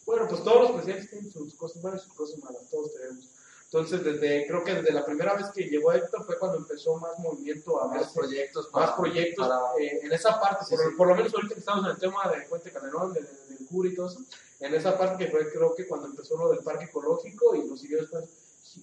Bueno, 0.07 0.27
pues 0.29 0.43
todos 0.43 0.63
los 0.63 0.73
presidentes 0.73 1.11
tienen 1.11 1.31
sus 1.31 1.55
cosas 1.55 1.81
buenas 1.81 2.03
y 2.03 2.05
sus 2.07 2.15
cosas 2.15 2.39
malas, 2.41 2.63
todos 2.71 2.93
tenemos. 2.95 3.29
Entonces, 3.75 4.05
desde, 4.05 4.47
creo 4.47 4.63
que 4.63 4.73
desde 4.73 4.93
la 4.93 5.05
primera 5.05 5.35
vez 5.35 5.47
que 5.53 5.65
llegó 5.65 5.93
Héctor 5.93 6.25
fue 6.25 6.39
cuando 6.39 6.59
empezó 6.59 6.95
más 6.99 7.19
movimiento 7.19 7.83
a 7.83 7.89
Más 7.89 8.13
proyectos. 8.13 8.67
más 8.73 8.91
para- 8.91 8.97
proyectos 8.97 9.49
para- 9.49 9.61
eh, 9.85 9.99
en 10.01 10.13
esa 10.13 10.41
parte, 10.41 10.65
Sí, 10.65 10.77
por, 10.77 10.91
sí. 10.91 10.97
por 10.97 11.09
lo 11.09 11.17
menos 11.17 11.35
ahorita 11.35 11.55
que 11.55 11.59
estamos 11.61 11.85
en 11.85 11.91
el 11.91 11.99
tema 11.99 12.31
de 12.31 12.43
Puente 12.43 12.71
Calderón, 12.71 13.13
de- 13.13 13.23
de- 13.23 13.57
del 13.59 13.67
CUR 13.67 13.87
y 13.89 13.95
todo 13.97 14.07
eso, 14.07 14.21
en 14.61 14.75
esa 14.77 14.97
parte 14.97 15.25
que 15.25 15.31
fue 15.33 15.51
creo 15.53 15.75
que 15.75 15.89
cuando 15.89 16.07
empezó 16.07 16.37
lo 16.37 16.51
del 16.51 16.61
parque 16.61 16.85
ecológico 16.85 17.57
y 17.57 17.67
lo 17.69 17.77
siguió 17.77 17.99
después 17.99 18.25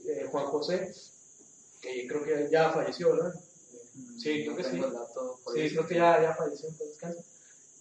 eh, 0.07 0.27
Juan 0.29 0.45
José, 0.47 0.93
que 1.79 2.05
creo 2.07 2.23
que 2.25 2.49
ya 2.51 2.71
falleció, 2.71 3.13
¿verdad? 3.15 3.33
Sí, 4.19 4.43
creo 4.43 4.57
que 4.57 4.63
sí. 4.65 4.71
Sí, 5.53 5.69
creo 5.73 5.87
que 5.87 5.95
ya, 5.95 6.21
ya 6.21 6.35
falleció 6.35 6.67
en 6.67 6.75
paz 6.77 6.87
descanse. 6.89 7.23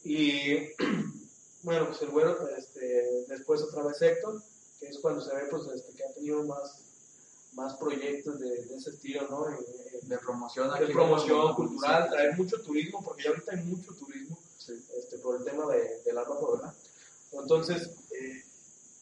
Y 0.04 0.68
bueno, 1.64 1.86
pues 1.88 2.02
el 2.02 2.08
bueno, 2.10 2.36
pues, 2.38 2.56
este, 2.56 3.24
después 3.26 3.62
otra 3.62 3.82
vez 3.82 4.00
Héctor, 4.00 4.40
que 4.78 4.86
es 4.86 4.98
cuando 5.00 5.20
se 5.20 5.34
ve 5.34 5.42
pues, 5.50 5.62
este, 5.74 5.92
que 5.94 6.04
ha 6.04 6.12
tenido 6.14 6.44
más, 6.44 6.78
más 7.52 7.74
proyectos 7.74 8.38
de, 8.38 8.64
de 8.64 8.76
ese 8.76 8.90
estilo, 8.90 9.26
¿no? 9.30 9.48
En- 9.48 9.54
en- 9.54 10.08
de 10.08 10.18
promoción 10.18 10.70
de 10.70 10.84
aquí 10.84 10.92
promoción 10.92 11.54
cultural, 11.54 12.04
sí, 12.04 12.10
traer 12.10 12.36
mucho 12.36 12.60
turismo, 12.62 13.02
porque 13.04 13.22
ya 13.24 13.30
ahorita 13.30 13.52
hay 13.52 13.62
mucho 13.64 13.92
turismo 13.94 14.38
sí. 14.58 14.72
este, 14.98 15.18
por 15.18 15.36
el 15.36 15.44
tema 15.44 15.66
de, 15.66 16.00
de 16.04 16.12
la 16.12 16.24
ropa, 16.24 16.52
¿verdad? 16.52 16.74
Entonces, 17.32 17.90
eh, 18.12 18.42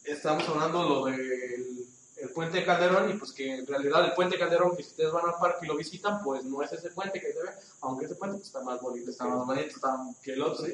estamos 0.04 0.46
hablando 0.48 0.82
lo 0.88 1.04
del 1.06 1.86
el 2.16 2.30
puente 2.30 2.58
de 2.58 2.64
Calderón 2.66 3.08
y 3.10 3.12
pues 3.14 3.30
que 3.32 3.58
en 3.58 3.66
realidad 3.66 4.04
el 4.04 4.12
puente 4.14 4.34
de 4.34 4.40
Calderón, 4.40 4.76
que 4.76 4.82
si 4.82 4.88
ustedes 4.90 5.12
van 5.12 5.26
al 5.28 5.38
parque 5.38 5.64
y 5.64 5.68
lo 5.68 5.76
visitan, 5.76 6.20
pues 6.24 6.42
no 6.44 6.60
es 6.62 6.72
ese 6.72 6.90
puente 6.90 7.20
que 7.20 7.32
se 7.32 7.42
ve, 7.44 7.50
aunque 7.82 8.06
ese 8.06 8.16
puente 8.16 8.38
pues, 8.38 8.48
está 8.48 8.60
más 8.60 8.80
bonito, 8.80 9.10
Está 9.10 9.24
más 9.26 9.46
bonito, 9.46 9.68
está 9.68 9.96
que 10.22 10.32
el 10.32 10.42
otro. 10.42 10.66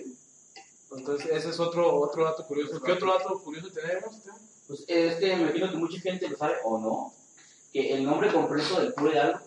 Entonces, 0.92 1.28
ese 1.30 1.50
es 1.50 1.60
otro, 1.60 1.94
otro 2.00 2.24
dato 2.24 2.46
curioso. 2.46 2.80
¿Qué 2.80 2.92
otro 2.92 3.12
dato 3.12 3.38
curioso 3.40 3.68
tenemos? 3.70 4.16
Pues 4.66 4.84
es 4.88 5.16
que 5.16 5.36
me 5.36 5.42
imagino 5.42 5.70
que 5.70 5.76
mucha 5.76 6.00
gente 6.00 6.28
lo 6.28 6.36
sabe 6.38 6.54
o 6.64 6.78
no, 6.78 7.12
que 7.74 7.92
el 7.92 8.04
nombre 8.04 8.32
completo 8.32 8.80
del 8.80 8.94
cura 8.94 9.12
Hidalgo 9.12 9.40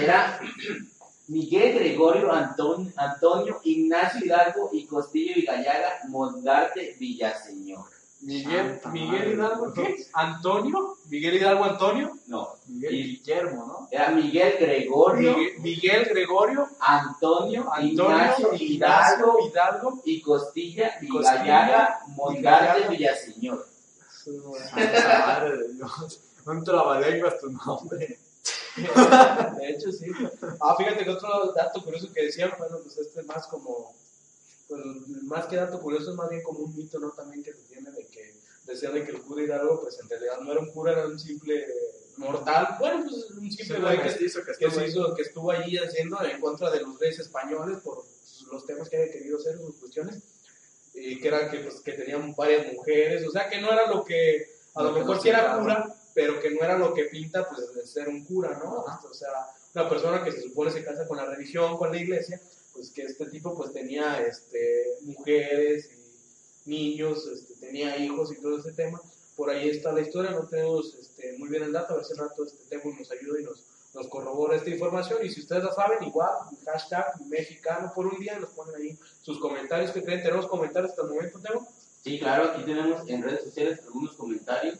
era 0.00 0.40
Miguel 1.26 1.74
Gregorio 1.80 2.32
Antonio, 2.32 2.92
Antonio 2.96 3.60
Ignacio 3.64 4.24
Hidalgo 4.24 4.70
y 4.72 4.86
Costillo 4.86 5.32
y 5.36 5.42
Gallaga 5.42 5.98
Mondarte 6.08 6.96
Villaseñor. 7.00 7.86
Miguel, 8.20 8.70
Santa 8.80 8.90
Miguel. 8.90 9.32
Hidalgo, 9.34 9.72
¿qué? 9.74 9.96
¿Antonio? 10.14 10.96
¿Miguel 11.10 11.34
Hidalgo 11.34 11.64
Antonio? 11.64 12.12
No, 12.28 12.50
Miguel 12.68 12.94
Y- 12.94 13.02
Guillermo, 13.16 13.66
¿no? 13.66 13.88
era 13.90 14.10
Miguel 14.10 14.56
Gregorio 14.60 15.36
Miguel, 15.36 15.58
Miguel 15.60 16.04
Gregorio 16.08 16.68
Antonio, 16.78 17.68
Antonio 17.72 17.92
Ignacio 18.12 18.54
Ignacio 18.54 18.54
Hidalgo 18.54 19.48
Hidalgo. 19.48 20.02
y 20.04 20.20
Costilla 20.22 20.98
y 21.02 21.08
Costilla 21.08 21.34
Gallaga 21.38 21.98
y 22.06 22.10
Mondarte. 22.12 22.88
Villaseñor. 22.90 23.66
Santa 24.70 25.26
madre 25.26 25.58
de 25.58 25.72
Dios. 25.74 26.20
Un 26.46 26.64
trabalenguas 26.64 27.40
tu 27.40 27.50
nombre. 27.50 28.18
De 28.76 29.68
hecho, 29.68 29.92
sí. 29.92 30.06
Ah, 30.60 30.74
fíjate 30.76 31.04
que 31.04 31.10
otro 31.10 31.52
dato 31.52 31.82
curioso 31.82 32.12
que 32.12 32.24
decían, 32.24 32.52
bueno, 32.58 32.78
pues 32.82 32.98
este 32.98 33.20
es 33.20 33.26
más 33.26 33.46
como, 33.46 33.94
pues 34.68 34.80
más 35.22 35.46
que 35.46 35.56
dato 35.56 35.80
curioso, 35.80 36.10
es 36.10 36.16
más 36.16 36.28
bien 36.28 36.42
como 36.42 36.60
un 36.60 36.76
mito, 36.76 36.98
¿no? 36.98 37.10
También 37.10 37.42
que 37.42 37.52
se 37.52 37.62
tiene 37.62 37.90
de 37.92 38.06
que 38.06 38.34
decían 38.66 38.94
de 38.94 39.04
que 39.04 39.12
el 39.12 39.22
cura 39.22 39.42
Hidalgo, 39.42 39.82
pues 39.82 39.98
en 40.00 40.08
realidad 40.08 40.40
no 40.40 40.52
era 40.52 40.60
un 40.60 40.70
cura, 40.70 40.92
era 40.92 41.06
un 41.06 41.18
simple 41.18 41.66
mortal. 42.16 42.76
Bueno, 42.78 43.04
pues 43.08 43.30
un 43.30 43.50
simple 43.50 43.80
güey 43.80 44.02
que, 44.02 44.08
que 44.08 44.18
que 44.58 44.70
se 44.70 44.86
hizo, 44.86 45.14
que 45.14 45.22
estuvo 45.22 45.50
allí 45.50 45.76
haciendo 45.78 46.22
en 46.22 46.40
contra 46.40 46.70
de 46.70 46.80
los 46.80 46.98
reyes 46.98 47.20
españoles 47.20 47.78
por 47.78 48.04
los 48.50 48.66
temas 48.66 48.88
que 48.88 48.96
había 48.96 49.12
querido 49.12 49.38
hacer, 49.38 49.56
sus 49.58 49.76
cuestiones, 49.76 50.22
y 50.94 51.20
que 51.20 51.28
era 51.28 51.50
que, 51.50 51.58
pues, 51.58 51.80
que 51.80 51.92
tenían 51.92 52.34
varias 52.34 52.72
mujeres, 52.72 53.26
o 53.26 53.30
sea, 53.30 53.48
que 53.48 53.60
no 53.60 53.72
era 53.72 53.86
lo 53.88 54.04
que, 54.04 54.46
a 54.74 54.82
Lo 54.82 54.90
lo 54.90 54.98
mejor 54.98 55.20
sí 55.20 55.28
era 55.28 55.58
cura, 55.58 55.94
pero 56.14 56.40
que 56.40 56.50
no 56.50 56.62
era 56.62 56.78
lo 56.78 56.94
que 56.94 57.04
pinta, 57.04 57.48
pues, 57.48 57.74
de 57.74 57.86
ser 57.86 58.08
un 58.08 58.24
cura, 58.24 58.58
¿no? 58.62 58.84
O 59.10 59.14
sea, 59.14 59.30
una 59.74 59.88
persona 59.88 60.22
que 60.22 60.32
se 60.32 60.42
supone 60.42 60.70
se 60.70 60.84
casa 60.84 61.06
con 61.06 61.16
la 61.16 61.26
religión, 61.26 61.76
con 61.76 61.90
la 61.90 61.98
iglesia, 61.98 62.40
pues 62.72 62.90
que 62.90 63.02
este 63.02 63.26
tipo, 63.26 63.54
pues, 63.54 63.72
tenía, 63.72 64.24
este, 64.24 64.98
mujeres 65.02 65.90
y 66.66 66.70
niños, 66.70 67.26
este, 67.26 67.54
tenía 67.54 67.96
hijos 67.98 68.32
y 68.32 68.40
todo 68.40 68.58
ese 68.58 68.72
tema. 68.72 69.00
Por 69.36 69.50
ahí 69.50 69.68
está 69.68 69.92
la 69.92 70.00
historia, 70.00 70.30
no 70.30 70.46
tenemos 70.46 70.94
este, 70.94 71.36
muy 71.38 71.48
bien 71.48 71.64
el 71.64 71.72
dato, 71.72 71.94
a 71.94 71.96
ver 71.96 72.06
si 72.06 72.12
el 72.12 72.18
rato 72.18 72.44
este 72.44 72.64
tema 72.68 72.94
nos 72.96 73.10
ayuda 73.10 73.40
y 73.40 73.44
nos, 73.44 73.64
nos 73.94 74.06
corrobora 74.06 74.56
esta 74.56 74.70
información. 74.70 75.18
Y 75.24 75.30
si 75.30 75.40
ustedes 75.40 75.64
la 75.64 75.72
saben, 75.72 76.04
igual, 76.04 76.30
hashtag 76.66 77.20
mexicano 77.26 77.92
por 77.92 78.06
un 78.06 78.20
día, 78.20 78.38
nos 78.38 78.50
ponen 78.50 78.76
ahí 78.76 78.98
sus 79.22 79.40
comentarios 79.40 79.90
que 79.90 80.04
creen. 80.04 80.22
Tenemos 80.22 80.46
comentarios 80.46 80.90
hasta 80.90 81.02
el 81.02 81.08
momento, 81.08 81.40
Teo. 81.40 81.66
Sí, 82.04 82.20
claro, 82.20 82.50
aquí 82.50 82.62
tenemos 82.64 83.08
en 83.08 83.22
redes 83.22 83.44
sociales 83.44 83.80
algunos 83.84 84.14
comentarios. 84.14 84.78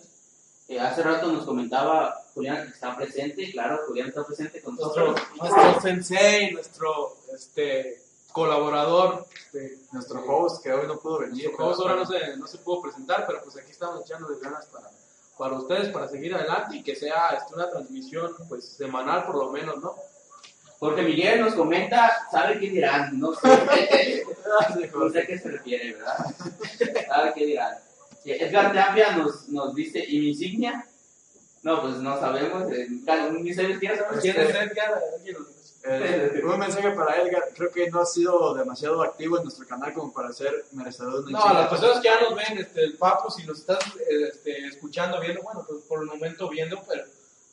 Eh, 0.67 0.81
hace 0.81 1.03
rato 1.03 1.31
nos 1.31 1.45
comentaba 1.45 2.23
Julián 2.33 2.65
que 2.65 2.73
está 2.73 2.97
presente, 2.97 3.51
claro, 3.53 3.81
Julián 3.87 4.09
está 4.09 4.25
presente 4.25 4.63
con 4.63 4.77
nosotros. 4.77 5.21
nuestro 5.39 5.81
sensei, 5.83 6.53
nuestro 6.53 7.19
este, 7.35 8.03
colaborador, 8.33 9.27
este, 9.35 9.79
Nuestro 9.93 10.25
host 10.27 10.63
que 10.63 10.73
hoy 10.73 10.87
no 10.87 10.99
pudo 10.99 11.21
venir. 11.21 11.45
Nuestro 11.45 11.69
host 11.69 11.81
ahora 11.81 11.97
no 11.97 12.07
se, 12.07 12.37
no 12.39 12.47
se 12.47 12.59
pudo 12.59 12.83
presentar, 12.83 13.27
pero 13.27 13.43
pues 13.43 13.57
aquí 13.57 13.71
estamos 13.71 14.05
echándole 14.05 14.39
ganas 14.41 14.67
para, 14.67 14.91
para 15.37 15.55
ustedes, 15.55 15.91
para 15.91 16.09
seguir 16.09 16.35
adelante 16.35 16.77
y 16.77 16.83
que 16.83 16.97
sea 16.97 17.31
este, 17.39 17.55
una 17.55 17.69
transmisión 17.69 18.35
pues 18.49 18.67
semanal 18.67 19.27
por 19.27 19.37
lo 19.37 19.51
menos, 19.51 19.83
¿no? 19.83 19.95
Porque 20.79 21.03
Miguel 21.03 21.41
nos 21.41 21.55
comenta, 21.55 22.27
¿sabe 22.31 22.59
qué 22.59 22.71
dirán? 22.71 23.19
No 23.19 23.35
sé. 23.35 23.49
no 24.95 25.11
sé 25.11 25.21
a 25.21 25.27
qué 25.27 25.39
se 25.39 25.51
refiere, 25.51 25.93
¿verdad? 25.93 26.35
¿Sabe 27.07 27.33
qué 27.35 27.47
dirán? 27.47 27.84
Edgar 28.33 28.73
Tapia 28.73 29.17
nos, 29.17 29.49
nos 29.49 29.75
dice, 29.75 30.05
¿y 30.07 30.19
mi 30.21 30.29
insignia? 30.29 30.87
No, 31.63 31.81
pues 31.83 31.95
no 31.97 32.19
sabemos. 32.19 32.71
eh, 32.73 32.87
Ni 32.89 33.03
¿quién 33.05 33.55
sabemos 33.55 34.21
quién 34.21 34.35
¿Quién 34.35 34.37
es? 34.41 34.51
Edgar? 34.55 35.01
¿Alguien 35.17 35.35
lo- 35.39 35.55
Eh, 35.87 36.41
un 36.43 36.59
mensaje 36.59 36.91
para 36.93 37.21
Edgar. 37.21 37.43
Creo 37.55 37.71
que 37.71 37.91
no 37.91 38.01
ha 38.01 38.07
sido 38.07 38.55
demasiado 38.55 39.03
activo 39.03 39.37
en 39.37 39.43
nuestro 39.45 39.67
canal 39.67 39.93
como 39.93 40.13
para 40.15 40.33
ser 40.33 40.65
merecedor 40.73 41.13
de 41.25 41.31
una 41.31 41.31
No, 41.33 41.39
insignia. 41.45 41.61
las 41.61 41.69
personas 41.71 41.97
que 42.01 42.09
ya 42.09 42.21
nos 42.23 42.35
ven, 42.35 42.59
este, 42.59 42.85
el 42.85 42.95
Papo, 42.97 43.31
si 43.31 43.45
nos 43.45 43.59
estás 43.59 43.79
este, 44.09 44.67
escuchando, 44.67 45.21
viendo, 45.21 45.43
bueno, 45.43 45.63
pues 45.69 45.83
por 45.83 46.01
el 46.01 46.07
momento 46.07 46.49
viendo, 46.49 46.83
pero 46.89 47.05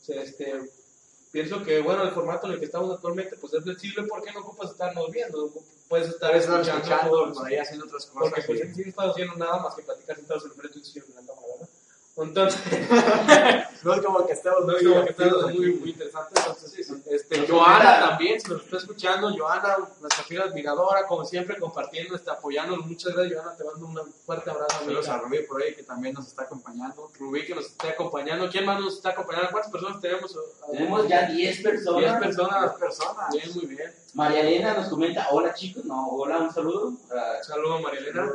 este, 0.08 0.62
pienso 1.32 1.62
que, 1.64 1.82
bueno, 1.82 2.04
el 2.04 2.12
formato 2.12 2.48
en 2.48 2.54
el 2.54 2.60
que 2.60 2.66
estamos 2.66 2.94
actualmente, 2.96 3.36
pues 3.36 3.54
es 3.54 3.64
flexible 3.64 4.04
porque 4.08 4.32
no 4.32 4.40
ocupas 4.42 4.72
estarnos 4.72 5.12
viendo, 5.12 5.52
puedes 5.92 6.08
estar 6.08 6.34
escuchando, 6.34 7.34
por 7.34 7.48
ahí 7.48 7.58
haciendo 7.58 7.86
otras 7.86 8.06
cosas. 8.06 8.30
porque 8.30 8.42
pues 8.48 8.62
en 8.62 8.74
sí 8.74 8.82
no 8.84 8.90
estás 8.92 9.10
haciendo 9.10 9.36
nada 9.36 9.58
más 9.62 9.76
que 9.76 9.82
platicar 9.82 10.16
sentados 10.16 10.46
en 10.46 10.52
frente 10.52 10.76
de 10.76 10.80
un 10.80 10.86
sillón 10.86 11.06
en 11.10 11.16
la 11.16 11.22
cámara, 11.22 11.48
¿verdad? 11.52 11.70
Entonces, 12.24 12.62
No 13.84 13.96
es 13.96 14.02
como 14.02 14.28
que 14.28 14.34
estemos 14.34 14.64
no 14.66 14.78
es 14.78 14.84
como 14.84 15.06
que 15.06 15.14
divertidos 15.14 15.54
muy, 15.56 15.74
muy 15.74 15.90
interesante. 15.90 16.34
Entonces, 16.38 16.94
este, 17.10 17.38
Nos 17.40 17.50
Joana 17.50 17.80
comenta- 17.80 18.10
también, 18.10 18.40
si 18.40 18.52
nos 18.52 18.62
está 18.64 18.78
escuchando, 18.78 19.34
Joana, 19.36 19.78
nuestra 20.00 20.24
fiel 20.26 20.42
admiradora, 20.44 21.08
como 21.08 21.26
siempre, 21.26 21.58
compartiendo, 21.58 22.16
este, 22.16 22.30
apoyándonos. 22.30 22.86
Muchas 22.86 23.14
gracias, 23.16 23.42
Joana, 23.42 23.58
te 23.58 23.64
mando 23.64 23.86
un 23.88 24.14
fuerte 24.24 24.52
abrazo. 24.52 24.80
Saludos 24.82 25.08
amiga. 25.10 25.14
a 25.16 25.28
Rubí 25.28 25.40
por 25.48 25.64
ahí 25.64 25.74
que 25.74 25.82
también 25.82 26.14
nos 26.14 26.28
está 26.28 26.44
acompañando. 26.44 27.10
Rubí 27.20 27.44
que 27.44 27.56
nos 27.56 27.66
está 27.66 27.90
acompañando. 27.90 28.50
¿Quién 28.52 28.66
más 28.68 28.80
nos 28.80 28.94
está 28.98 29.10
acompañando? 29.10 29.50
¿Cuántas 29.50 29.72
personas 29.72 30.00
tenemos? 30.00 30.38
Tenemos 30.72 31.08
ya 31.08 31.26
10 31.28 31.62
personas. 31.64 32.00
10 32.02 32.14
personas. 32.20 32.62
Las 32.62 32.76
personas. 32.76 33.34
Bien, 33.34 33.52
muy 33.56 33.66
bien. 33.66 33.92
María 34.14 34.42
Elena 34.42 34.74
nos 34.76 34.90
comenta, 34.90 35.28
hola 35.32 35.54
chicos, 35.56 35.86
no, 35.86 36.08
hola, 36.10 36.38
un 36.38 36.54
saludo. 36.54 36.94
Ah, 37.16 37.38
Saludos, 37.42 37.82
María 37.82 38.02
Elena. 38.02 38.30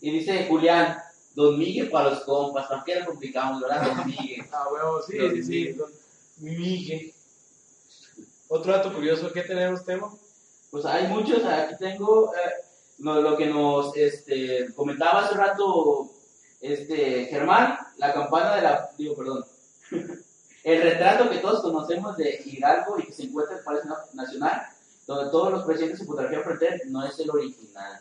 Y 0.00 0.10
dice 0.10 0.46
Julián, 0.48 0.98
Don 1.34 1.58
Miguel 1.58 1.90
para 1.90 2.10
los 2.10 2.20
compas, 2.20 2.66
¿para 2.66 2.84
qué 2.84 2.96
la 2.96 3.06
complicamos, 3.06 3.60
verdad? 3.60 3.96
Don 3.96 4.06
Miguel. 4.06 4.46
Ah, 4.52 4.68
huevo, 4.70 5.02
sí, 5.02 5.16
Don 5.16 5.30
sí, 5.30 5.42
sí. 5.42 5.72
Don 5.72 5.90
Miguel. 6.38 7.12
Otro 8.48 8.72
dato 8.72 8.92
curioso, 8.92 9.32
¿qué 9.32 9.42
tenemos, 9.42 9.84
Temo? 9.84 10.18
Pues 10.70 10.84
hay 10.84 11.08
muchos, 11.08 11.42
aquí 11.44 11.74
tengo 11.78 12.32
eh, 12.34 12.64
lo 12.98 13.36
que 13.36 13.46
nos 13.46 13.96
este, 13.96 14.72
comentaba 14.74 15.24
hace 15.24 15.34
rato 15.34 16.10
este, 16.60 17.26
Germán, 17.26 17.78
la 17.96 18.12
campana 18.12 18.56
de 18.56 18.62
la, 18.62 18.90
digo, 18.96 19.16
perdón, 19.16 19.44
el 20.64 20.82
retrato 20.82 21.28
que 21.28 21.38
todos 21.38 21.62
conocemos 21.62 22.16
de 22.16 22.40
Hidalgo 22.44 22.98
y 22.98 23.06
que 23.06 23.12
se 23.12 23.24
encuentra 23.24 23.54
en 23.54 23.58
el 23.58 23.64
Palacio 23.64 23.90
Nacional, 24.14 24.62
donde 25.06 25.30
todos 25.30 25.50
los 25.50 25.64
presidentes 25.64 26.00
se 26.00 26.04
fotografían 26.06 26.44
frente 26.44 26.68
a 26.68 26.74
él, 26.74 26.80
no 26.86 27.04
es 27.04 27.18
el 27.18 27.30
original. 27.30 28.00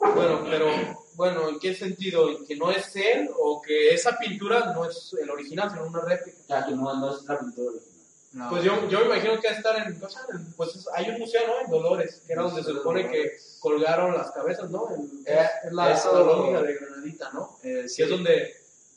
Bueno, 0.00 0.42
pero, 0.44 0.66
bueno, 1.14 1.48
¿en 1.48 1.58
qué 1.58 1.74
sentido? 1.74 2.28
¿En 2.30 2.44
¿Que 2.46 2.56
no 2.56 2.70
es 2.70 2.94
él 2.96 3.30
o 3.38 3.60
que 3.62 3.94
esa 3.94 4.16
pintura 4.18 4.72
no 4.74 4.84
es 4.84 5.14
el 5.20 5.30
original, 5.30 5.70
sino 5.70 5.86
una 5.86 6.00
réplica? 6.00 6.38
O 6.42 6.46
sea, 6.46 6.66
que 6.66 6.72
no, 6.72 6.94
no 6.94 7.16
es 7.16 7.22
la 7.24 7.38
pintura 7.38 7.70
original. 7.70 7.90
No. 8.32 8.50
Pues 8.50 8.64
yo, 8.64 8.88
yo 8.88 8.98
me 9.00 9.06
imagino 9.06 9.40
que 9.40 9.46
va 9.48 9.54
a 9.54 9.56
estar 9.56 9.76
en, 9.86 10.00
no 10.00 10.08
sé, 10.10 10.18
en- 10.32 10.52
pues 10.54 10.74
es- 10.74 10.88
hay 10.92 11.08
un 11.10 11.20
museo, 11.20 11.42
¿no? 11.46 11.60
En 11.64 11.70
Dolores, 11.70 12.20
que 12.26 12.32
era 12.32 12.42
donde 12.42 12.64
se 12.64 12.72
supone 12.72 13.08
que 13.08 13.32
colgaron 13.60 14.12
las 14.14 14.32
cabezas, 14.32 14.68
¿no? 14.70 14.88
En- 14.92 15.22
Eh, 15.24 15.46
es 15.66 15.72
la, 15.72 15.90
lógica 16.12 16.62
de 16.62 16.74
Granadita, 16.74 17.30
¿no? 17.32 17.58
Eh, 17.62 17.88
sí. 17.88 17.96
Que 17.98 18.02
es 18.04 18.10
donde 18.10 18.56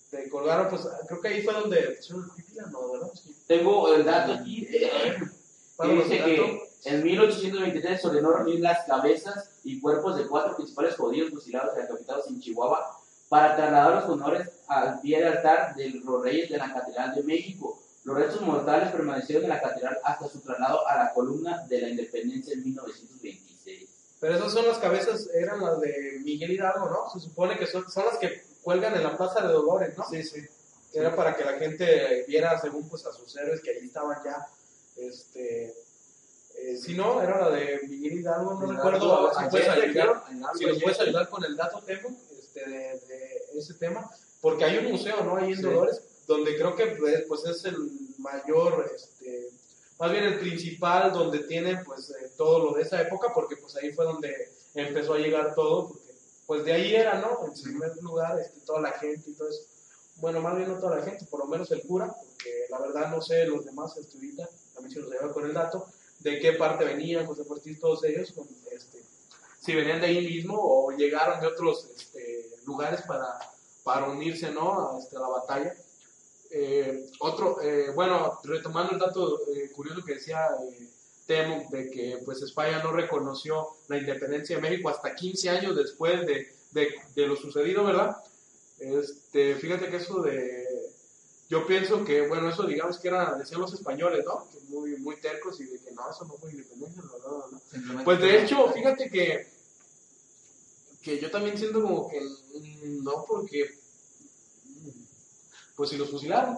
te 0.09 0.29
colgaron, 0.29 0.69
pues 0.69 0.81
creo 1.07 1.21
que 1.21 1.27
ahí 1.27 1.41
fue 1.43 1.53
donde 1.53 1.77
pusieron 1.91 2.23
el 2.23 2.31
pipila, 2.43 2.65
¿no? 2.71 2.91
¿Verdad? 2.93 3.09
Sí. 3.13 3.35
Tengo 3.45 3.93
el 3.93 4.03
dato 4.05 4.33
aquí, 4.33 4.67
eh, 4.71 5.17
Para 5.75 5.89
que 5.91 5.95
dice 5.97 6.23
que 6.23 6.66
en 6.85 7.03
1823 7.03 8.01
se 8.01 8.07
ordenó 8.07 8.31
reunir 8.31 8.59
las 8.59 8.85
cabezas 8.85 9.49
y 9.63 9.79
cuerpos 9.79 10.17
de 10.17 10.27
cuatro 10.27 10.55
principales 10.55 10.95
judíos 10.95 11.29
fusilados 11.31 11.75
y 11.75 11.81
decapitados 11.81 12.27
en 12.27 12.39
Chihuahua 12.39 12.99
para 13.29 13.55
trasladar 13.55 13.95
los 13.95 14.09
honores 14.09 14.49
al 14.67 15.01
pie 15.01 15.19
del 15.19 15.37
altar 15.37 15.75
de 15.75 15.89
los 15.89 16.23
reyes 16.23 16.49
de 16.49 16.57
la 16.57 16.73
Catedral 16.73 17.15
de 17.15 17.23
México. 17.23 17.81
Los 18.03 18.15
restos 18.15 18.41
mortales 18.41 18.91
permanecieron 18.91 19.43
en 19.43 19.49
la 19.49 19.61
catedral 19.61 19.97
hasta 20.01 20.29
su 20.29 20.39
traslado 20.39 20.87
a 20.87 20.97
la 20.97 21.13
columna 21.13 21.65
de 21.67 21.81
la 21.81 21.89
Independencia 21.89 22.53
en 22.53 22.63
1926. 22.63 23.89
Pero 24.21 24.35
esas 24.35 24.53
son 24.53 24.65
las 24.65 24.77
cabezas, 24.77 25.29
eran 25.33 25.61
las 25.61 25.81
de 25.81 26.21
Miguel 26.23 26.51
Hidalgo, 26.51 26.89
¿no? 26.89 27.09
Se 27.11 27.19
supone 27.19 27.57
que 27.57 27.67
son, 27.67 27.89
son 27.91 28.05
las 28.05 28.17
que 28.17 28.43
cuelgan 28.63 28.95
en 28.95 29.03
la 29.03 29.17
Plaza 29.17 29.41
de 29.41 29.51
Dolores, 29.51 29.97
¿no? 29.97 30.05
Sí, 30.09 30.23
sí. 30.23 30.39
Era 30.93 31.13
para 31.13 31.35
que 31.35 31.43
la 31.43 31.53
gente 31.53 32.23
viera, 32.27 32.57
según 32.61 32.87
pues 32.87 33.05
a 33.05 33.11
sus 33.11 33.35
héroes 33.35 33.61
que 33.61 33.71
allí 33.71 33.87
estaban 33.87 34.17
ya, 34.23 34.47
este... 34.95 35.73
eh, 36.59 36.77
si 36.77 36.93
no, 36.95 37.21
era 37.21 37.41
la 37.41 37.49
de 37.55 37.81
Miguel 37.87 38.19
Hidalgo, 38.19 38.55
no 38.55 38.71
recuerdo, 38.71 39.31
si 39.33 39.49
puedes 39.49 39.67
ayudar, 39.69 40.23
si 40.57 40.65
nos 40.65 40.81
puedes 40.81 40.99
ayudar 40.99 41.29
con 41.29 41.43
el 41.43 41.55
dato, 41.55 41.81
Temo, 41.81 42.09
este, 42.31 42.69
de, 42.69 42.99
de 43.53 43.59
ese 43.59 43.75
tema, 43.75 44.09
porque 44.41 44.65
hay 44.65 44.77
un 44.77 44.91
museo, 44.91 45.23
¿no? 45.23 45.37
Ahí 45.37 45.51
en 45.51 45.57
Sí. 45.57 45.61
Dolores, 45.63 46.01
donde 46.27 46.55
creo 46.57 46.75
que 46.75 46.87
pues, 46.87 47.23
pues, 47.27 47.45
es 47.45 47.65
el 47.65 47.77
mayor, 48.17 48.91
este, 48.93 49.49
más 49.99 50.11
bien 50.11 50.23
el 50.25 50.39
principal, 50.39 51.11
donde 51.11 51.39
tiene 51.39 51.83
pues 51.83 52.09
eh, 52.09 52.31
todo 52.37 52.59
lo 52.59 52.73
de 52.73 52.83
esa 52.83 53.01
época, 53.01 53.31
porque 53.33 53.57
pues 53.57 53.75
ahí 53.77 53.91
fue 53.93 54.05
donde 54.05 54.51
empezó 54.75 55.13
a 55.13 55.19
llegar 55.19 55.55
todo, 55.55 55.87
porque 55.89 56.13
pues 56.45 56.65
de 56.65 56.73
ahí 56.73 56.95
era, 56.95 57.19
¿no? 57.19 57.45
En 57.45 57.53
primer 57.61 57.95
lugar, 58.01 58.39
este, 58.39 58.59
toda 58.61 58.81
la 58.81 58.91
gente 58.91 59.29
y 59.29 59.33
todo 59.33 59.49
eso. 59.49 59.61
Bueno, 60.17 60.41
más 60.41 60.55
bien 60.55 60.69
no 60.69 60.79
toda 60.79 60.97
la 60.97 61.03
gente, 61.03 61.25
por 61.25 61.39
lo 61.39 61.45
menos 61.45 61.71
el 61.71 61.81
cura, 61.81 62.07
porque 62.07 62.65
la 62.69 62.79
verdad 62.79 63.11
no 63.11 63.21
sé 63.21 63.45
los 63.45 63.65
demás 63.65 63.95
este, 63.97 64.17
ahorita, 64.17 64.49
también 64.73 64.93
se 64.93 64.99
los 65.01 65.09
lleva 65.11 65.31
con 65.31 65.45
el 65.45 65.53
dato, 65.53 65.87
de 66.27 66.39
qué 66.39 66.53
parte 66.53 66.83
venían, 66.83 67.25
José 67.25 67.43
Ortiz, 67.47 67.79
todos 67.79 68.03
ellos, 68.03 68.31
con, 68.33 68.47
este, 68.71 69.01
si 69.61 69.73
venían 69.73 70.01
de 70.01 70.07
ahí 70.07 70.25
mismo 70.25 70.55
o 70.59 70.91
llegaron 70.91 71.39
de 71.39 71.47
otros 71.47 71.89
este, 71.95 72.49
lugares 72.65 73.01
para, 73.03 73.39
para 73.83 74.09
unirse, 74.09 74.51
¿no? 74.51 74.95
A, 74.95 74.99
este, 74.99 75.17
la 75.17 75.27
batalla. 75.27 75.73
Eh, 76.51 77.09
otro, 77.19 77.61
eh, 77.61 77.91
bueno, 77.93 78.39
retomando 78.43 78.93
el 78.93 78.99
dato 78.99 79.39
eh, 79.53 79.69
curioso 79.71 80.03
que 80.03 80.15
decía 80.15 80.47
Temo, 81.25 81.65
de 81.69 81.89
que 81.89 82.19
pues 82.23 82.41
España 82.41 82.81
no 82.83 82.91
reconoció 82.91 83.67
la 83.87 83.97
independencia 83.97 84.55
de 84.55 84.61
México 84.61 84.89
hasta 84.89 85.15
15 85.15 85.49
años 85.49 85.75
después 85.75 86.25
de, 86.25 86.47
de, 86.71 86.95
de 87.15 87.27
lo 87.27 87.35
sucedido, 87.35 87.83
¿verdad? 87.83 88.17
Este, 88.79 89.55
fíjate 89.55 89.89
que 89.89 89.97
eso 89.97 90.21
de, 90.21 90.66
yo 91.49 91.65
pienso 91.65 92.03
que, 92.03 92.27
bueno, 92.27 92.49
eso 92.49 92.63
digamos 92.63 92.99
que 92.99 93.07
era, 93.07 93.35
decían 93.35 93.61
los 93.61 93.73
españoles, 93.73 94.25
¿no? 94.25 94.47
Que 94.49 94.59
muy, 94.69 94.97
muy 94.97 95.19
tercos 95.21 95.59
y 95.61 95.65
de 95.65 95.79
que 95.79 95.91
no, 95.91 96.09
eso 96.09 96.25
no 96.25 96.33
fue 96.33 96.51
independencia, 96.51 97.01
no, 97.03 97.17
no, 97.47 97.93
no, 97.93 98.03
Pues 98.03 98.19
de 98.19 98.43
hecho, 98.43 98.69
fíjate 98.73 99.09
que, 99.09 99.47
que 101.01 101.19
yo 101.19 101.31
también 101.31 101.57
siento 101.57 101.81
como 101.81 102.09
que 102.09 102.19
no, 103.01 103.23
porque 103.25 103.79
pues 105.75 105.89
si 105.91 105.97
los 105.97 106.09
fusilaron. 106.09 106.57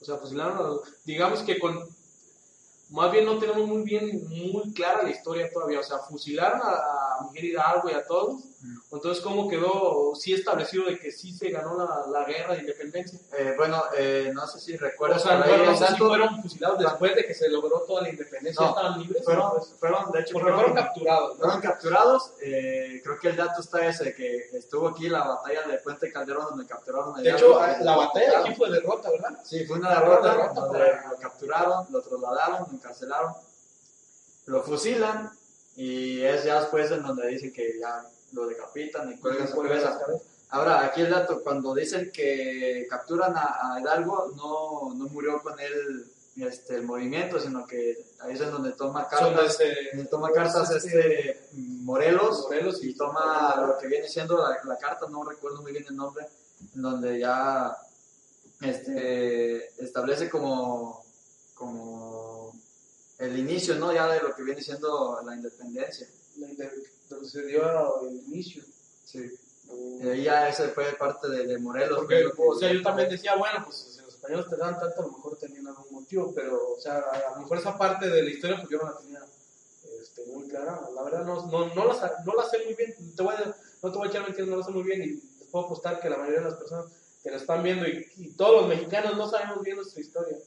O 0.00 0.04
sea, 0.04 0.18
fusilaron, 0.18 0.58
a 0.58 0.62
los- 0.62 1.04
digamos 1.04 1.42
que 1.42 1.58
con, 1.58 1.78
más 2.90 3.10
bien 3.12 3.24
no 3.24 3.38
tenemos 3.38 3.66
muy 3.66 3.82
bien, 3.82 4.26
muy 4.28 4.72
clara 4.72 5.02
la 5.02 5.10
historia 5.10 5.50
todavía. 5.52 5.80
O 5.80 5.82
sea, 5.82 5.98
fusilaron 5.98 6.60
a, 6.62 7.13
a 7.13 7.13
Miguel 7.22 7.44
Hidalgo 7.46 7.90
y 7.90 7.94
a 7.94 8.04
todos. 8.06 8.42
Entonces, 8.90 9.22
¿cómo 9.22 9.46
quedó 9.46 10.14
sí 10.14 10.32
establecido 10.32 10.86
de 10.86 10.98
que 10.98 11.12
sí 11.12 11.32
se 11.36 11.50
ganó 11.50 11.76
la, 11.76 12.06
la 12.10 12.24
guerra 12.24 12.54
de 12.54 12.60
independencia? 12.60 13.18
Eh, 13.36 13.52
bueno, 13.58 13.82
eh, 13.96 14.30
no 14.32 14.46
sé 14.46 14.58
si 14.58 14.74
O 14.74 14.78
recuerdas 14.78 15.22
sea, 15.22 15.42
por 15.42 15.52
ahí 15.52 15.58
no, 15.58 15.66
no 15.72 15.76
sé 15.76 15.86
si 15.88 15.96
fueron 15.96 16.42
fusilados 16.42 16.78
después 16.78 17.14
de 17.14 17.26
que 17.26 17.34
se 17.34 17.48
logró 17.50 17.80
toda 17.80 18.02
la 18.02 18.08
independencia, 18.08 18.62
No, 18.64 18.70
estaban 18.70 19.00
libres. 19.00 19.22
fueron, 19.24 19.50
Pues, 19.50 19.74
fueron, 19.78 20.10
de 20.12 20.20
hecho, 20.20 20.32
porque 20.32 20.52
fueron 20.52 20.74
capturados. 20.74 21.36
fueron 21.36 21.60
capturados. 21.60 22.32
eh, 22.40 23.00
creo 23.04 23.18
que 23.18 23.28
el 23.28 23.36
dato 23.36 23.60
está 23.60 23.86
ese, 23.86 24.14
que 24.14 24.48
estuvo 24.54 24.88
aquí 24.88 25.08
la 25.10 25.24
batalla 25.24 25.62
de 25.66 25.78
Puente 25.78 26.10
Calderón 26.10 26.46
donde 26.50 26.66
capturaron 26.66 27.18
a 27.18 27.20
De 27.20 27.30
hecho, 27.32 27.60
la 27.80 27.96
batalla 27.96 28.38
aquí 28.40 28.54
fue 28.54 28.70
derrota, 28.70 29.10
¿verdad? 29.10 29.38
Sí, 29.44 29.66
fue 29.66 29.76
una 29.78 29.90
derrota, 30.00 30.30
derrota, 30.36 30.60
donde 30.60 30.78
lo 31.10 31.16
capturaron, 31.18 31.86
lo 31.90 32.00
trasladaron, 32.00 32.66
lo 32.70 32.72
encarcelaron, 32.78 33.34
lo 34.46 34.62
fusilan 34.62 35.30
y 35.76 36.22
es 36.22 36.44
ya 36.44 36.60
después 36.60 36.90
en 36.90 37.02
donde 37.02 37.28
dicen 37.28 37.52
que 37.52 37.78
ya 37.78 38.04
lo 38.32 38.46
decapitan 38.46 39.10
y 39.12 39.18
cuelgan 39.18 39.48
su 39.48 39.60
cabeza. 39.60 40.00
Ahora, 40.50 40.84
aquí 40.84 41.00
el 41.00 41.10
dato, 41.10 41.42
cuando 41.42 41.74
dicen 41.74 42.10
que 42.12 42.86
capturan 42.88 43.34
a, 43.36 43.74
a 43.74 43.80
Hidalgo, 43.80 44.32
no, 44.36 44.94
no 44.94 45.08
murió 45.08 45.42
con 45.42 45.58
él 45.58 46.06
este, 46.36 46.76
el 46.76 46.82
movimiento, 46.82 47.38
sino 47.40 47.66
que 47.66 47.96
ahí 48.20 48.34
es 48.34 48.40
en 48.40 48.50
donde 48.50 48.72
toma 48.72 49.08
cartas, 49.08 49.58
donde 49.92 50.08
toma 50.10 50.30
cartas 50.30 50.70
este 50.70 51.48
Morelos, 51.52 52.44
Morelos 52.44 52.82
y 52.84 52.94
toma 52.94 53.64
lo 53.66 53.78
que 53.78 53.86
viene 53.86 54.08
siendo 54.08 54.38
la, 54.38 54.58
la 54.64 54.78
carta, 54.78 55.06
no 55.08 55.24
recuerdo 55.24 55.62
muy 55.62 55.72
bien 55.72 55.84
el 55.88 55.96
nombre, 55.96 56.26
en 56.74 56.82
donde 56.82 57.20
ya 57.20 57.76
este, 58.60 59.68
establece 59.82 60.28
como, 60.28 61.04
como 61.54 62.33
el 63.18 63.38
inicio, 63.38 63.76
¿no? 63.76 63.92
Ya 63.92 64.08
de 64.08 64.20
lo 64.20 64.34
que 64.34 64.42
viene 64.42 64.60
siendo 64.62 65.20
la 65.24 65.34
independencia. 65.34 66.08
la 66.36 66.48
donde 67.08 67.28
se 67.28 67.44
dio 67.46 68.02
el 68.08 68.16
inicio. 68.16 68.62
Sí. 69.04 69.30
Y 70.00 70.08
ahí 70.08 70.24
ya 70.24 70.48
ese 70.48 70.68
fue 70.68 70.84
parte 70.98 71.28
de, 71.28 71.46
de 71.46 71.58
Morelos. 71.58 71.98
Porque, 71.98 72.16
que 72.16 72.42
o 72.42 72.54
sea, 72.54 72.72
yo 72.72 72.82
también 72.82 73.08
decía, 73.08 73.36
bueno, 73.36 73.62
pues 73.64 73.76
si 73.76 74.00
los 74.00 74.14
españoles 74.14 74.46
te 74.48 74.56
dan 74.56 74.78
tanto, 74.78 75.00
a 75.00 75.06
lo 75.06 75.12
mejor 75.12 75.36
tenían 75.38 75.66
algún 75.66 75.92
motivo, 75.92 76.32
pero, 76.34 76.74
o 76.74 76.80
sea, 76.80 76.98
a 76.98 77.34
lo 77.34 77.42
mejor 77.42 77.58
esa 77.58 77.76
parte 77.76 78.08
de 78.08 78.22
la 78.22 78.30
historia, 78.30 78.56
pues 78.56 78.68
yo 78.70 78.78
no 78.78 78.90
la 78.90 78.98
tenía 78.98 79.20
este, 80.00 80.26
muy 80.26 80.48
clara. 80.48 80.80
La 80.94 81.02
verdad, 81.02 81.24
no, 81.24 81.46
no, 81.46 81.74
no, 81.74 81.84
la, 81.86 82.14
no 82.24 82.34
la 82.34 82.44
sé 82.48 82.64
muy 82.64 82.74
bien. 82.74 82.94
Te 83.14 83.22
voy 83.22 83.34
a, 83.34 83.54
no 83.82 83.92
te 83.92 83.98
voy 83.98 84.06
a 84.06 84.10
echar 84.10 84.22
mentiras, 84.22 84.48
no 84.48 84.56
la 84.56 84.64
sé 84.64 84.70
muy 84.70 84.82
bien 84.82 85.02
y 85.02 85.06
les 85.38 85.48
puedo 85.50 85.66
apostar 85.66 86.00
que 86.00 86.10
la 86.10 86.16
mayoría 86.16 86.40
de 86.40 86.46
las 86.46 86.58
personas 86.58 86.86
que 87.22 87.30
la 87.30 87.36
están 87.36 87.62
viendo 87.62 87.86
y, 87.86 88.06
y 88.16 88.28
todos 88.32 88.62
los 88.62 88.68
mexicanos 88.68 89.16
no 89.16 89.28
sabemos 89.28 89.62
bien 89.62 89.76
nuestra 89.76 90.00
historia. 90.00 90.38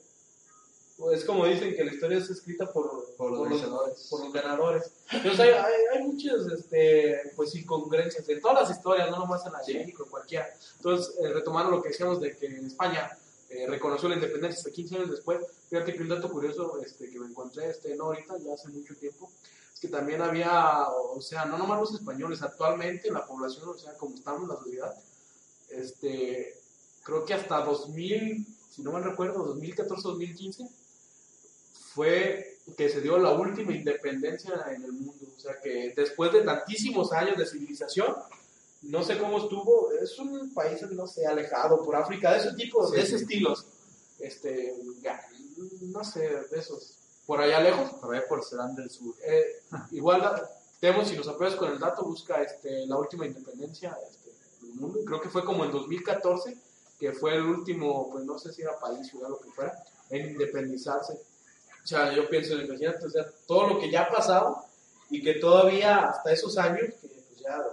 Es 1.13 1.25
como 1.25 1.45
dicen 1.45 1.75
que 1.75 1.85
la 1.85 1.93
historia 1.93 2.17
es 2.17 2.29
escrita 2.29 2.71
por, 2.71 3.13
Por 3.15 3.49
los 3.49 3.61
por 4.09 4.23
los 4.23 4.33
ganadores. 4.33 4.91
Entonces 5.11 5.39
hay, 5.39 5.49
hay, 5.49 5.73
hay 5.93 6.03
muchas 6.07 6.47
este, 6.47 7.31
pues, 7.35 7.53
incongruencias 7.55 8.27
en 8.27 8.41
todas 8.41 8.67
las 8.67 8.77
historias, 8.77 9.11
no 9.11 9.19
nomás 9.19 9.45
en 9.45 9.53
la 9.53 9.59
de 9.59 9.65
Sí. 9.65 9.73
México, 9.75 10.03
en 10.05 10.09
cualquiera. 10.09 10.47
Entonces, 10.77 11.15
eh, 11.19 11.29
retomando 11.33 11.69
lo 11.71 11.83
que 11.83 11.89
decíamos 11.89 12.19
de 12.19 12.35
que 12.35 12.47
en 12.47 12.65
España 12.65 13.15
eh, 13.49 13.67
reconoció 13.67 14.09
la 14.09 14.15
independencia 14.15 14.57
hasta 14.57 14.71
15 14.71 14.95
años 14.95 15.11
después, 15.11 15.39
fíjate 15.69 15.93
que 15.93 16.01
un 16.01 16.09
dato 16.09 16.29
curioso 16.31 16.81
este, 16.83 17.09
que 17.11 17.19
me 17.19 17.27
encontré, 17.27 17.69
este, 17.69 17.95
no 17.95 18.05
ahorita, 18.05 18.37
ya 18.39 18.53
hace 18.55 18.69
mucho 18.69 18.95
tiempo, 18.95 19.31
es 19.73 19.79
que 19.79 19.87
también 19.87 20.21
había, 20.23 20.87
o 20.89 21.21
sea, 21.21 21.45
no 21.45 21.57
nomás 21.59 21.79
los 21.79 21.93
españoles, 21.93 22.41
actualmente 22.41 23.07
en 23.09 23.13
la 23.13 23.25
población, 23.25 23.69
o 23.69 23.77
sea, 23.77 23.93
como 23.93 24.15
estamos 24.15 24.41
en 24.43 24.49
la 24.49 24.55
sociedad, 24.55 24.95
este, 25.69 26.55
creo 27.03 27.23
que 27.23 27.35
hasta 27.35 27.61
2000, 27.63 28.45
si 28.69 28.81
no 28.81 28.91
mal 28.91 29.03
recuerdo, 29.03 29.55
2014-2015, 29.55 30.67
fue 31.97 32.59
que 32.77 32.89
se 32.89 33.01
dio 33.01 33.17
la 33.17 33.31
última 33.31 33.73
independencia 33.73 34.53
en 34.69 34.83
el 34.83 34.91
mundo. 34.91 35.25
O 35.35 35.39
sea 35.39 35.59
que 35.59 35.93
después 35.95 36.31
de 36.31 36.41
tantísimos 36.41 37.11
años 37.11 37.37
de 37.37 37.45
civilización, 37.47 38.15
no 38.83 39.01
sé 39.03 39.17
cómo 39.17 39.39
estuvo, 39.39 39.91
es 39.91 40.17
un 40.19 40.53
país, 40.53 40.79
no 40.91 41.07
sé, 41.07 41.25
alejado 41.25 41.83
por 41.83 41.95
África, 41.95 42.33
de 42.33 42.39
ese 42.39 42.53
tipo, 42.53 42.87
Sí, 42.87 42.95
de 42.95 43.01
sí. 43.01 43.07
ese 43.07 43.23
estilos. 43.23 43.65
Este, 44.19 44.75
no 45.81 46.03
sé, 46.03 46.19
de 46.51 46.59
esos. 46.59 46.93
Por 47.25 47.41
allá 47.41 47.59
lejos, 47.61 47.91
Por 47.99 48.15
ahí 48.15 48.21
por 48.29 48.43
Sudán 48.43 48.75
del 48.75 48.89
Sur. 48.91 49.15
eh, 49.25 49.61
igual 49.91 50.21
Temo, 50.79 51.03
si 51.03 51.15
nos 51.17 51.27
apoyas 51.27 51.55
con 51.55 51.71
el 51.71 51.79
dato, 51.79 52.03
busca 52.05 52.43
este, 52.43 52.85
la 52.85 52.97
última 52.97 53.25
independencia 53.25 53.97
este, 54.07 54.29
del 54.61 54.75
mundo. 54.75 54.99
Creo 55.03 55.19
que 55.19 55.29
fue 55.29 55.43
como 55.43 55.65
en 55.65 55.71
2014, 55.71 56.55
que 56.99 57.13
fue 57.13 57.35
el 57.35 57.43
último, 57.43 58.09
pues 58.11 58.23
no 58.25 58.37
sé 58.37 58.53
si 58.53 58.61
era 58.61 58.79
país, 58.79 59.07
ciudad, 59.07 59.29
lo 59.29 59.39
que 59.39 59.49
fuera, 59.49 59.73
en 60.11 60.29
independizarse. 60.31 61.19
O 61.87 61.89
sea, 61.89 62.13
yo 62.13 62.27
pienso, 62.27 62.59
imagínate, 62.59 63.05
o 63.05 63.09
sea, 63.09 63.25
todo 63.47 63.69
lo 63.69 63.79
que 63.79 63.89
ya 63.89 64.01
ha 64.01 64.09
pasado 64.09 64.65
y 65.09 65.23
que 65.23 65.35
todavía 65.35 66.09
hasta 66.09 66.33
esos 66.33 66.57
años, 66.57 66.93
que 67.01 67.07
pues 67.07 67.39
ya, 67.39 67.63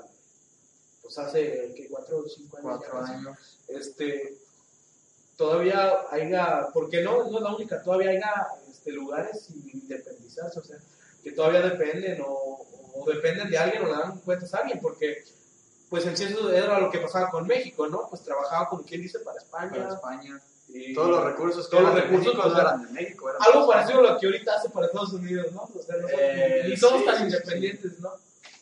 pues 1.02 1.18
hace 1.18 1.74
que 1.74 1.88
cuatro 1.88 2.18
o 2.18 2.28
cinco 2.28 2.58
años. 2.58 2.78
Cuatro 2.78 3.00
años. 3.00 3.58
este 3.66 4.38
todavía 5.36 6.06
haya, 6.12 6.68
porque 6.72 7.02
no, 7.02 7.28
no 7.28 7.38
es 7.38 7.42
la 7.42 7.56
única, 7.56 7.82
todavía 7.82 8.10
haya 8.10 8.46
este, 8.70 8.92
lugares 8.92 9.46
sin 9.46 9.68
independizarse, 9.68 10.60
o 10.60 10.64
sea, 10.64 10.78
que 11.24 11.32
todavía 11.32 11.62
dependen 11.62 12.22
o, 12.24 12.64
o 12.94 13.04
dependen 13.12 13.50
de 13.50 13.58
alguien 13.58 13.82
o 13.82 13.86
le 13.86 13.94
dan 13.94 14.20
cuentas 14.20 14.54
a 14.54 14.58
alguien, 14.58 14.78
porque 14.80 15.24
pues 15.90 16.06
en 16.06 16.16
sí 16.16 16.22
eso 16.22 16.52
era 16.52 16.78
lo 16.78 16.88
que 16.88 17.00
pasaba 17.00 17.32
con 17.32 17.48
México, 17.48 17.88
¿no? 17.88 18.08
Pues 18.08 18.22
trabajaba 18.22 18.68
como 18.68 18.84
quien 18.84 19.02
dice 19.02 19.18
para 19.18 19.38
España. 19.38 19.72
Para 19.72 19.94
España. 19.94 20.40
Y- 20.74 20.92
Todos 20.94 21.10
los 21.10 21.24
recursos 21.24 21.70
todos 21.70 21.82
los 21.84 21.92
eran 21.92 22.02
de 22.04 22.10
recursos, 22.10 22.34
México 22.34 22.58
eran 22.60 22.82
de 22.86 22.92
México. 22.92 23.30
eran 23.30 23.42
algo 23.42 23.66
parecido 23.68 23.98
a 24.00 24.02
lo 24.12 24.18
que 24.18 24.26
ahorita 24.26 24.54
hace 24.56 24.68
para 24.70 24.86
Estados 24.86 25.12
Unidos, 25.12 25.52
¿no? 25.52 25.62
O 25.62 25.82
sea, 25.82 25.96
Eh, 26.18 26.66
ni 26.68 26.76
somos 26.76 27.00
sí, 27.00 27.06
tan 27.06 27.22
independientes, 27.24 28.00
¿no? 28.00 28.10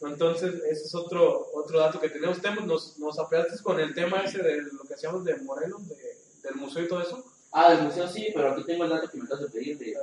Entonces, 0.08 0.54
ese 0.68 0.84
es 0.86 0.94
otro, 0.94 1.48
otro 1.54 1.78
dato 1.78 2.00
que 2.00 2.08
tenemos. 2.08 2.38
Nos, 2.66 2.98
nos 2.98 3.18
apoyaste 3.18 3.62
con 3.62 3.78
el 3.80 3.94
tema 3.94 4.18
ese 4.22 4.42
de 4.42 4.62
lo 4.62 4.82
que 4.86 4.94
hacíamos 4.94 5.24
de 5.24 5.36
Morelos, 5.38 5.88
de- 5.88 6.16
del 6.42 6.54
museo 6.56 6.82
y 6.84 6.88
todo 6.88 7.00
eso. 7.02 7.24
Ah, 7.52 7.70
del 7.72 7.82
museo 7.84 8.08
sí, 8.08 8.28
pero 8.34 8.50
aquí 8.52 8.64
tengo 8.64 8.84
el 8.84 8.90
dato 8.90 9.08
que 9.08 9.18
me 9.18 9.24
acabas 9.24 9.44
de 9.44 9.50
pedir. 9.50 9.78
De, 9.78 9.94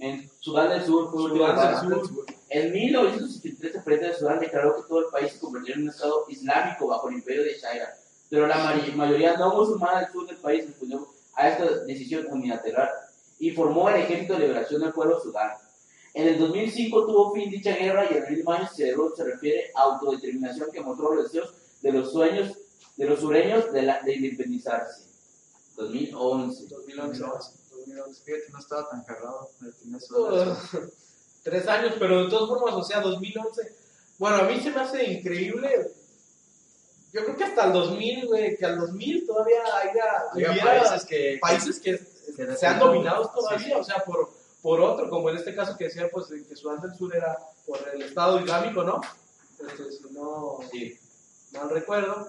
en 0.00 0.30
Sudán 0.40 0.70
del 0.70 0.84
Sur 0.86 1.10
fue 1.10 1.28
Sudán 1.30 1.56
del 1.56 1.90
país. 1.90 2.08
Sur. 2.08 2.24
En 2.48 2.72
1963 2.72 3.74
el 3.74 3.82
presidente 3.82 4.12
de 4.12 4.18
Sudán 4.18 4.38
declaró 4.40 4.76
que 4.76 4.82
todo 4.88 5.00
el 5.00 5.06
país 5.06 5.32
se 5.32 5.38
convertiría 5.38 5.76
en 5.76 5.82
un 5.82 5.88
estado 5.90 6.24
islámico 6.28 6.86
bajo 6.88 7.08
el 7.08 7.14
imperio 7.16 7.42
de 7.44 7.58
Shaira, 7.58 7.94
pero 8.30 8.46
la 8.46 8.56
mayoría 8.96 9.36
no 9.36 9.54
musulmana 9.54 10.00
del 10.00 10.12
sur 10.12 10.26
del 10.26 10.36
país 10.36 10.66
respondió 10.66 11.06
a 11.34 11.48
esta 11.48 11.84
decisión 11.84 12.26
unilateral 12.30 12.88
y 13.38 13.50
formó 13.50 13.88
el 13.88 14.02
Ejército 14.02 14.34
de 14.34 14.40
Liberación 14.40 14.82
del 14.82 14.92
Pueblo 14.92 15.20
Sudán. 15.20 15.50
En 16.14 16.28
el 16.28 16.38
2005 16.38 17.06
tuvo 17.06 17.32
fin 17.32 17.50
dicha 17.50 17.74
guerra 17.74 18.06
y 18.10 18.16
en 18.16 18.24
el 18.24 18.36
mismo 18.36 18.52
año 18.52 18.68
se 18.68 18.94
se 19.16 19.24
refiere 19.24 19.70
a 19.74 19.82
autodeterminación 19.82 20.70
que 20.70 20.80
mostró 20.80 21.14
los 21.14 21.24
deseos 21.24 21.54
de 21.80 21.92
los 21.92 22.12
sueños 22.12 22.56
de 22.96 23.06
los 23.06 23.20
sureños 23.20 23.72
de, 23.72 23.82
la, 23.82 24.02
de 24.02 24.14
independizarse. 24.14 25.04
2011. 25.76 26.66
2011. 26.68 27.20
2011. 27.70 28.22
Fíjate, 28.24 28.52
no 28.52 28.58
estaba 28.58 28.88
tan 28.90 29.04
cargado. 29.04 29.48
Uh, 30.10 30.54
tres 31.42 31.66
años, 31.68 31.94
pero 31.98 32.24
de 32.24 32.30
todas 32.30 32.48
formas, 32.48 32.74
o 32.74 32.84
sea, 32.84 33.00
2011. 33.00 33.76
Bueno, 34.18 34.36
a 34.36 34.42
mí 34.44 34.60
se 34.60 34.70
me 34.70 34.80
hace 34.80 35.10
increíble. 35.10 35.92
Yo 37.12 37.24
creo 37.24 37.36
que 37.36 37.44
hasta 37.44 37.66
el 37.66 37.72
2000, 37.72 38.26
güey, 38.26 38.56
que 38.56 38.64
al 38.64 38.78
2000 38.78 39.26
todavía 39.26 39.60
haya, 39.82 40.24
hubiera 40.34 40.80
países 40.80 41.04
que, 41.04 41.38
países 41.40 41.80
que 41.80 41.98
que 42.36 42.56
sean 42.56 42.78
dominados 42.78 43.32
todavía, 43.32 43.66
Sí, 43.66 43.72
o 43.72 43.84
sea, 43.84 44.02
por, 44.04 44.32
por 44.62 44.80
otro, 44.80 45.10
como 45.10 45.28
en 45.30 45.36
este 45.36 45.54
caso 45.54 45.76
que 45.76 45.84
decía, 45.84 46.08
pues, 46.10 46.28
que 46.48 46.56
Sudán 46.56 46.80
del 46.80 46.94
Sur 46.94 47.14
era 47.14 47.38
por 47.66 47.78
el 47.92 48.02
Estado 48.02 48.40
Islámico, 48.40 48.82
¿no? 48.82 49.00
Si 49.56 50.12
no 50.12 50.58
Sí. 50.70 50.98
mal 51.52 51.68
recuerdo. 51.70 52.28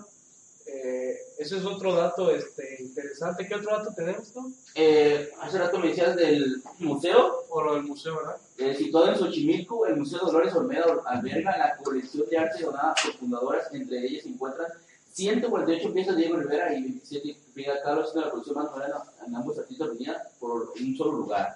Eh, 0.66 1.18
ese 1.38 1.58
es 1.58 1.66
otro 1.66 1.94
dato 1.94 2.32
este, 2.32 2.78
interesante. 2.80 3.48
¿Qué 3.48 3.56
otro 3.56 3.78
dato 3.78 3.94
tenemos, 3.94 4.34
no? 4.36 4.52
Eh, 4.76 5.30
hace 5.42 5.58
rato 5.58 5.78
me 5.80 5.90
decías 5.90 6.16
del 6.16 6.62
museo. 6.80 7.46
Por 7.50 7.66
lo 7.66 7.76
del 7.76 7.84
museo, 7.84 8.18
¿verdad? 8.18 8.38
Eh, 8.58 8.76
situado 8.76 9.10
en 9.10 9.18
Xochimilco, 9.18 9.86
el 9.86 9.98
Museo 9.98 10.20
Dolores 10.20 10.54
Olmedo 10.56 11.04
alberga 11.06 11.58
la 11.58 11.78
colección 11.78 12.28
de 12.30 12.38
arte 12.38 12.64
donada 12.64 12.96
por 13.04 13.14
fundadoras. 13.14 13.74
Entre 13.74 14.00
ellas 14.06 14.24
se 14.24 14.30
encuentran 14.30 14.68
148 15.12 15.94
piezas 15.94 16.16
de 16.16 16.22
Diego 16.24 16.38
Rivera 16.38 16.74
y 16.74 16.82
27 16.82 17.28
de 17.28 17.36
Frida 17.54 17.82
Kahlo, 17.84 18.04
siendo 18.04 18.22
la 18.22 18.32
colección 18.32 18.56
más 18.56 18.72
moderna 18.72 19.04
en 19.26 19.36
ambos 19.36 19.60
artistas 19.60 19.88
reunida 19.88 20.30
por 20.40 20.74
un 20.80 20.98
solo 20.98 21.12
lugar. 21.12 21.56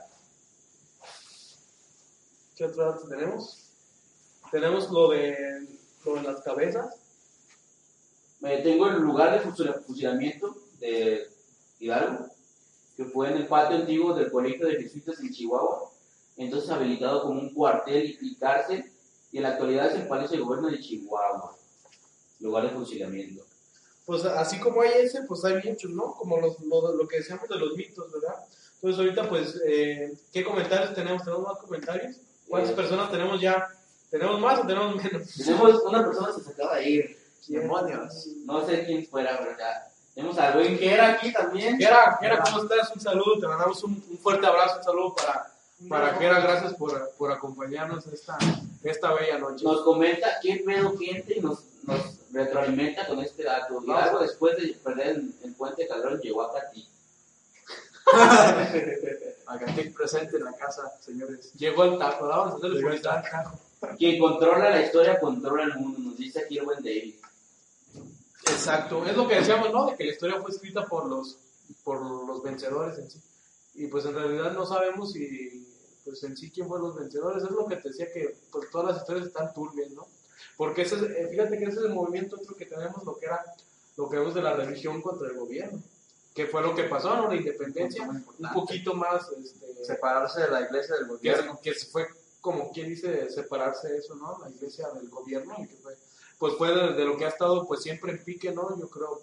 ¿Qué 2.55 2.65
otro 2.65 2.85
dato 2.91 3.07
tenemos? 3.07 3.71
Tenemos 4.51 4.89
lo 4.91 5.09
de, 5.09 5.67
lo 6.05 6.15
de 6.15 6.21
las 6.23 6.41
cabezas. 6.41 6.95
Eh, 8.43 8.61
tengo 8.63 8.87
el 8.87 8.97
lugar 8.97 9.33
de 9.33 9.39
fusila- 9.49 9.81
fusilamiento 9.85 10.55
de 10.79 11.27
Hidalgo, 11.79 12.27
que 12.95 13.05
fue 13.05 13.29
en 13.31 13.37
el 13.37 13.47
patio 13.47 13.77
antiguo 13.77 14.13
del 14.13 14.31
Colegio 14.31 14.67
de 14.67 14.81
Jesuitas 14.81 15.19
en 15.19 15.31
Chihuahua, 15.31 15.91
entonces 16.37 16.69
habilitado 16.69 17.23
como 17.23 17.39
un 17.41 17.53
cuartel 17.53 18.17
y 18.21 18.35
cárcel, 18.35 18.91
y 19.31 19.37
en 19.37 19.43
la 19.43 19.49
actualidad 19.49 19.87
es 19.87 19.95
el 19.95 20.07
Palacio 20.07 20.37
de 20.37 20.43
Gobierno 20.43 20.69
de 20.69 20.79
Chihuahua, 20.79 21.55
lugar 22.39 22.63
de 22.63 22.69
fusilamiento. 22.69 23.43
Pues 24.05 24.23
así 24.23 24.59
como 24.59 24.81
hay 24.81 24.91
ese, 25.01 25.23
pues 25.23 25.43
hay 25.43 25.61
muchos, 25.67 25.91
¿no? 25.91 26.13
Como 26.13 26.39
los, 26.39 26.59
lo, 26.61 26.93
lo 26.93 27.07
que 27.07 27.17
decíamos 27.17 27.49
de 27.49 27.57
los 27.59 27.75
mitos, 27.75 28.09
¿verdad? 28.11 28.35
Entonces 28.75 28.99
ahorita, 28.99 29.27
pues, 29.27 29.59
eh, 29.65 30.13
¿qué 30.31 30.43
comentarios 30.45 30.93
tenemos? 30.93 31.23
¿Tenemos 31.23 31.43
más 31.45 31.57
comentarios? 31.57 32.15
¿Cuántas 32.47 32.71
Eh, 32.71 32.75
personas 32.75 33.11
tenemos 33.11 33.41
ya? 33.41 33.67
¿Tenemos 34.09 34.39
más 34.39 34.59
o 34.59 34.67
tenemos 34.67 34.95
menos? 34.95 35.33
Tenemos 35.35 35.83
una 35.83 36.05
persona 36.05 36.29
que 36.33 36.41
se 36.43 36.51
acaba 36.51 36.75
de 36.77 36.89
ir. 36.89 37.16
Demonios. 37.47 38.27
No 38.45 38.65
sé 38.65 38.85
quién 38.85 39.05
fuera, 39.05 39.37
pero 39.37 39.57
ya. 39.57 39.87
Tenemos 40.13 40.37
al 40.39 40.53
buen 40.53 40.77
Gera 40.77 41.11
aquí 41.11 41.31
también. 41.31 41.77
Gera, 41.77 42.17
Gera, 42.19 42.41
¿cómo 42.41 42.63
estás? 42.63 42.91
Un 42.95 43.01
saludo, 43.01 43.39
te 43.39 43.47
mandamos 43.47 43.83
un, 43.83 44.03
un 44.09 44.17
fuerte 44.17 44.47
abrazo, 44.47 44.77
un 44.77 44.83
saludo 44.83 45.15
para, 45.15 45.53
para 45.87 46.15
Gera, 46.15 46.39
gracias 46.39 46.73
por, 46.73 47.11
por 47.17 47.31
acompañarnos 47.31 48.07
esta, 48.07 48.37
esta 48.83 49.13
bella 49.13 49.37
noche. 49.37 49.63
Nos 49.63 49.81
comenta 49.83 50.39
qué 50.41 50.63
pedo 50.65 50.97
gente 50.97 51.37
y 51.37 51.39
nos, 51.39 51.63
nos 51.83 52.17
retroalimenta 52.31 53.07
con 53.07 53.19
este 53.19 53.43
dato. 53.43 53.81
Y 53.85 53.91
algo 53.91 54.19
después 54.19 54.57
de 54.57 54.69
perder 54.83 55.07
el, 55.07 55.35
el 55.43 55.53
puente 55.53 55.83
de 55.83 55.87
Calderón 55.87 56.19
llegó 56.19 56.41
a 56.41 56.53
Cati. 56.53 56.87
Agatic 59.47 59.93
presente 59.93 60.37
en 60.37 60.45
la 60.45 60.53
casa, 60.53 60.91
señores. 60.99 61.53
Llegó 61.53 61.83
el 61.83 61.97
taco, 61.97 62.27
vamos 62.27 62.53
a 62.53 62.57
hacerle. 62.57 63.01
Quien 63.97 64.19
controla 64.19 64.69
la 64.69 64.81
historia 64.81 65.19
controla 65.19 65.63
el 65.63 65.75
mundo, 65.75 65.99
nos 65.99 66.17
dice 66.17 66.39
aquí 66.39 66.57
el 66.57 66.65
buen 66.65 66.83
David. 66.83 67.15
Exacto, 68.57 69.05
es 69.05 69.15
lo 69.15 69.27
que 69.27 69.35
decíamos, 69.35 69.71
¿no? 69.71 69.85
De 69.85 69.95
que 69.95 70.03
la 70.03 70.11
historia 70.11 70.41
fue 70.41 70.51
escrita 70.51 70.85
por 70.85 71.07
los, 71.07 71.37
por 71.83 72.01
los 72.01 72.41
vencedores 72.41 72.97
en 72.97 73.09
sí. 73.09 73.21
Y 73.75 73.87
pues 73.87 74.05
en 74.05 74.15
realidad 74.15 74.51
no 74.53 74.65
sabemos 74.65 75.11
si, 75.11 75.67
pues 76.03 76.23
en 76.23 76.35
sí 76.35 76.49
quién 76.49 76.67
fueron 76.67 76.87
los 76.87 76.97
vencedores. 76.97 77.43
Es 77.43 77.51
lo 77.51 77.67
que 77.67 77.75
te 77.75 77.89
decía 77.89 78.11
que 78.11 78.35
pues 78.51 78.69
todas 78.71 78.87
las 78.87 79.01
historias 79.01 79.27
están 79.27 79.53
turbias, 79.53 79.91
¿no? 79.91 80.07
Porque 80.55 80.81
ese 80.81 80.95
es, 80.95 81.01
eh, 81.03 81.27
fíjate 81.29 81.57
que 81.57 81.65
ese 81.65 81.79
es 81.79 81.85
el 81.85 81.93
movimiento 81.93 82.35
otro 82.35 82.55
que 82.55 82.65
tenemos, 82.65 83.03
lo 83.03 83.15
que 83.17 83.27
era, 83.27 83.43
lo 83.95 84.09
que 84.09 84.17
vemos 84.17 84.33
de 84.33 84.41
la 84.41 84.55
religión 84.55 85.01
contra 85.01 85.27
el 85.27 85.35
gobierno. 85.35 85.79
Que 86.33 86.47
fue 86.47 86.61
lo 86.63 86.73
que 86.73 86.83
pasó, 86.83 87.15
¿no? 87.15 87.27
La 87.27 87.35
independencia, 87.35 88.07
un 88.07 88.53
poquito 88.53 88.93
más, 88.95 89.29
este, 89.31 89.85
Separarse 89.85 90.41
de 90.41 90.51
la 90.51 90.61
iglesia 90.61 90.95
del 90.95 91.05
que, 91.05 91.13
gobierno. 91.13 91.59
que 91.61 91.73
se 91.73 91.87
fue 91.87 92.07
como 92.41 92.71
quien 92.71 92.89
dice 92.89 93.29
separarse 93.29 93.97
eso, 93.97 94.15
¿no? 94.15 94.39
La 94.39 94.49
iglesia 94.49 94.87
del 94.91 95.09
gobierno, 95.09 95.55
y 95.59 95.67
que 95.67 95.75
fue, 95.75 95.95
pues 96.37 96.53
fue 96.55 96.71
de, 96.73 96.93
de 96.93 97.05
lo 97.05 97.17
que 97.17 97.25
ha 97.25 97.29
estado 97.29 97.65
pues 97.67 97.81
siempre 97.81 98.11
en 98.11 98.23
pique, 98.23 98.51
¿no? 98.51 98.77
Yo 98.79 98.89
creo, 98.89 99.21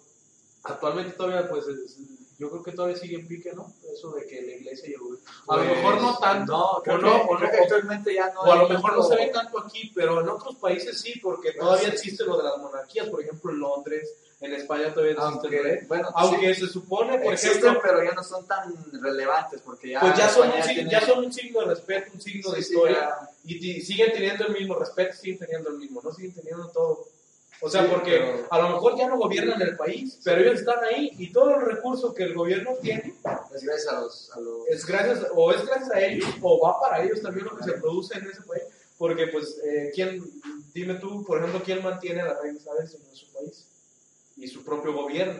actualmente 0.63 1.11
todavía 1.13 1.47
pues 1.49 1.65
es- 1.67 1.97
yo 2.37 2.49
creo 2.49 2.63
que 2.63 2.73
todavía 2.73 2.97
sigue 2.97 3.15
en 3.15 3.27
pique, 3.29 3.53
¿no? 3.53 3.71
Eso 3.93 4.11
de 4.11 4.25
que 4.27 4.41
la 4.41 4.51
iglesia 4.51 4.89
y 4.89 4.93
el 4.93 4.99
gobierno. 4.99 5.25
A 5.47 5.55
lo 5.55 5.63
Pues, 5.63 5.77
mejor 5.77 6.01
no 6.01 6.17
tanto, 6.17 6.51
No, 6.51 6.81
creo 6.83 6.95
o 6.95 6.99
que, 6.99 7.05
no, 7.05 7.15
o 7.23 7.27
creo 7.37 7.39
no, 7.39 7.49
que 7.55 7.61
actualmente 7.63 8.13
ya 8.13 8.33
no 8.33 8.41
o 8.41 8.51
a 8.51 8.55
lo 8.57 8.67
mejor 8.69 8.93
no 8.97 9.03
se 9.03 9.15
ve 9.15 9.27
tanto 9.27 9.59
aquí, 9.59 9.89
pero 9.95 10.19
en 10.19 10.27
otros 10.27 10.55
países 10.57 10.99
sí, 10.99 11.17
porque 11.23 11.53
todavía 11.53 11.87
existe 11.87 12.25
lo 12.25 12.35
de 12.35 12.43
las 12.43 12.57
monarquías, 12.57 13.07
por 13.07 13.21
ejemplo 13.21 13.51
en 13.53 13.59
Londres, 13.59 14.09
en 14.45 14.53
España 14.53 14.93
todavía 14.93 15.15
rey. 15.15 15.23
Aunque, 15.25 15.85
bueno, 15.87 16.09
Aunque 16.15 16.55
se 16.55 16.67
supone, 16.67 17.17
sí, 17.17 17.23
por 17.23 17.33
existen, 17.33 17.59
ejemplo, 17.59 17.81
pero 17.83 18.03
ya 18.03 18.11
no 18.11 18.23
son 18.23 18.45
tan 18.47 18.73
relevantes 19.01 19.61
porque 19.61 19.89
ya. 19.89 19.99
pues 19.99 20.17
ya 20.17 20.29
son, 20.29 20.49
un, 20.51 20.61
tiene- 20.61 20.89
ya 20.91 21.01
son 21.01 21.25
un 21.25 21.33
signo 21.33 21.59
de 21.61 21.65
respeto, 21.67 22.11
un 22.13 22.21
signo 22.21 22.51
de 22.51 22.57
Sí, 22.57 22.63
sí, 22.63 22.73
historia. 22.73 22.99
ya. 22.99 23.29
y, 23.45 23.81
siguen 23.81 24.11
teniendo 24.13 24.47
el 24.47 24.53
mismo 24.53 24.75
respeto, 24.75 25.13
siguen 25.15 25.39
teniendo 25.39 25.69
el 25.69 25.77
mismo, 25.77 26.01
no 26.03 26.11
siguen 26.13 26.33
teniendo 26.33 26.67
todo. 26.69 27.05
O 27.61 27.69
sea, 27.69 27.83
Sí, 27.83 27.87
porque 27.89 28.11
pero- 28.11 28.47
a 28.49 28.59
lo 28.61 28.69
mejor 28.71 28.97
ya 28.97 29.07
no 29.07 29.17
gobiernan 29.17 29.61
el 29.61 29.77
país, 29.77 30.19
pero 30.23 30.41
ellos 30.41 30.59
están 30.59 30.83
ahí 30.83 31.11
y 31.17 31.31
todo 31.31 31.55
el 31.55 31.61
recurso 31.65 32.13
que 32.13 32.23
el 32.23 32.33
gobierno 32.33 32.71
tiene 32.81 33.15
Es 33.55 33.63
gracias 33.63 33.87
a 33.93 34.01
los. 34.01 34.31
A 34.35 34.39
los 34.41 34.67
es 34.67 34.85
gracias, 34.85 35.25
o 35.33 35.51
es 35.53 35.65
gracias 35.65 35.89
a 35.91 36.01
ellos, 36.01 36.27
o 36.41 36.59
va 36.59 36.79
para 36.81 37.03
ellos 37.03 37.21
también 37.21 37.45
lo 37.45 37.55
que 37.55 37.63
se 37.63 37.71
produce 37.73 38.17
en 38.17 38.29
ese 38.29 38.41
país. 38.41 38.63
Porque, 38.97 39.27
pues, 39.27 39.57
eh, 39.65 39.91
¿quién, 39.93 40.23
dime 40.73 40.95
tú, 40.95 41.23
por 41.25 41.37
ejemplo, 41.39 41.61
quién 41.63 41.83
mantiene 41.83 42.23
la 42.23 42.39
reina 42.41 42.57
Isabel 42.57 42.83
en 42.83 43.15
su 43.15 43.27
país? 43.33 43.65
Y 44.45 44.47
su 44.47 44.63
propio 44.63 44.93
gobierno. 44.93 45.39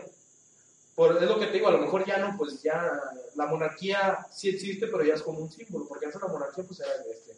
por, 0.96 1.16
es 1.22 1.28
lo 1.30 1.38
que 1.38 1.46
te 1.46 1.52
digo, 1.52 1.68
a 1.68 1.72
lo 1.72 1.78
mejor 1.78 2.04
ya 2.04 2.16
no, 2.18 2.36
pues 2.36 2.60
ya 2.62 3.00
la 3.36 3.46
monarquía 3.46 4.26
sí 4.32 4.48
existe, 4.48 4.88
pero 4.88 5.04
ya 5.04 5.14
es 5.14 5.22
como 5.22 5.38
un 5.40 5.50
símbolo, 5.52 5.86
porque 5.86 6.06
antes 6.06 6.20
la 6.20 6.26
monarquía 6.28 6.64
pues 6.64 6.80
era 6.80 6.90
este, 7.08 7.32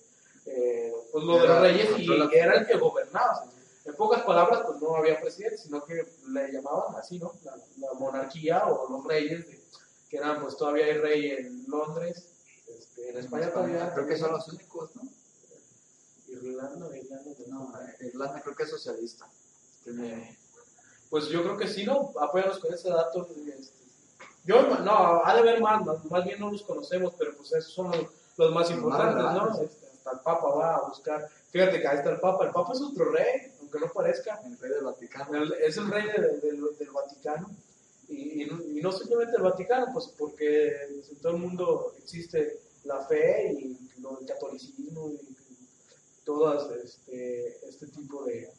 eh, 0.46 0.92
pues 1.12 1.24
lo 1.24 1.38
de 1.40 1.48
los 1.48 1.60
reyes 1.60 1.88
y 1.98 2.08
era 2.34 2.54
el 2.58 2.66
que 2.66 2.76
gobernaba. 2.78 3.44
En 3.84 3.94
pocas 3.96 4.22
palabras, 4.22 4.62
pues 4.66 4.80
no 4.80 4.94
había 4.96 5.20
presidente, 5.20 5.58
sino 5.58 5.84
que 5.84 6.06
le 6.28 6.52
llamaban 6.52 6.94
así, 6.96 7.18
¿no? 7.18 7.32
La, 7.44 7.56
la 7.78 7.92
monarquía 7.98 8.66
o 8.66 8.88
los 8.90 9.04
reyes, 9.04 9.46
de- 9.46 9.60
que 10.08 10.16
eran, 10.16 10.40
pues 10.40 10.56
todavía 10.56 10.86
hay 10.86 10.94
rey 10.98 11.30
en 11.32 11.64
Londres, 11.68 12.28
este, 12.78 13.10
en 13.10 13.16
España 13.18 13.50
todavía. 13.52 13.92
Creo 13.92 14.06
que 14.06 14.16
son 14.16 14.32
los 14.32 14.48
únicos, 14.48 14.94
¿no? 14.96 15.02
Irlanda, 16.28 16.96
Irlanda, 16.96 17.30
No, 17.48 17.72
Irlanda 18.00 18.40
creo 18.42 18.54
que 18.54 18.62
es 18.62 18.70
socialista. 18.70 19.26
Tiene- 19.84 20.38
Pues 21.10 21.28
yo 21.28 21.42
creo 21.42 21.56
que 21.56 21.66
sí, 21.68 21.84
¿no? 21.84 22.12
Apóyanos 22.20 22.58
con 22.58 22.72
ese 22.74 22.90
dato. 22.90 23.26
este. 23.46 23.78
Yo, 24.44 24.62
no, 24.80 25.22
ha 25.24 25.34
de 25.34 25.40
haber 25.40 25.60
más, 25.60 25.84
más, 26.10 26.24
bien 26.24 26.40
no 26.40 26.50
los 26.50 26.62
conocemos, 26.62 27.14
pero 27.18 27.36
pues 27.36 27.52
esos 27.52 27.72
son 27.72 27.90
los, 27.90 28.06
los 28.36 28.52
más 28.54 28.70
importantes, 28.70 29.24
¿no? 29.24 29.62
Este, 29.62 29.86
hasta 29.86 30.10
el 30.12 30.20
Papa 30.20 30.48
va 30.48 30.74
a 30.76 30.88
buscar. 30.88 31.28
Fíjate 31.50 31.80
que 31.80 31.88
ahí 31.88 31.98
está 31.98 32.10
el 32.10 32.20
Papa. 32.20 32.46
El 32.46 32.52
Papa 32.52 32.72
es 32.72 32.80
otro 32.80 33.10
rey, 33.10 33.52
aunque 33.60 33.78
no 33.80 33.88
parezca. 33.92 34.40
El 34.46 34.58
rey 34.58 34.70
del 34.70 34.84
Vaticano. 34.84 35.36
El- 35.42 35.52
es 35.54 35.76
el 35.76 35.90
rey 35.90 36.04
de- 36.06 36.12
de- 36.22 36.38
del, 36.40 36.76
del 36.78 36.90
Vaticano. 36.90 37.50
Y, 38.08 38.42
y 38.42 38.46
no- 38.46 38.62
y 38.64 38.80
no 38.80 38.90
simplemente 38.92 39.36
el 39.36 39.42
Vaticano, 39.42 39.88
pues 39.92 40.06
porque 40.18 40.68
en 41.10 41.16
todo 41.20 41.32
el 41.32 41.38
mundo 41.38 41.92
existe 41.98 42.60
la 42.84 43.00
fe 43.04 43.52
y 43.52 43.76
lo 44.00 44.16
del 44.16 44.26
catolicismo 44.26 45.10
y 45.10 45.36
todas 46.24 46.70
este, 46.70 47.68
este 47.68 47.86
tipo 47.88 48.24
de, 48.24 48.50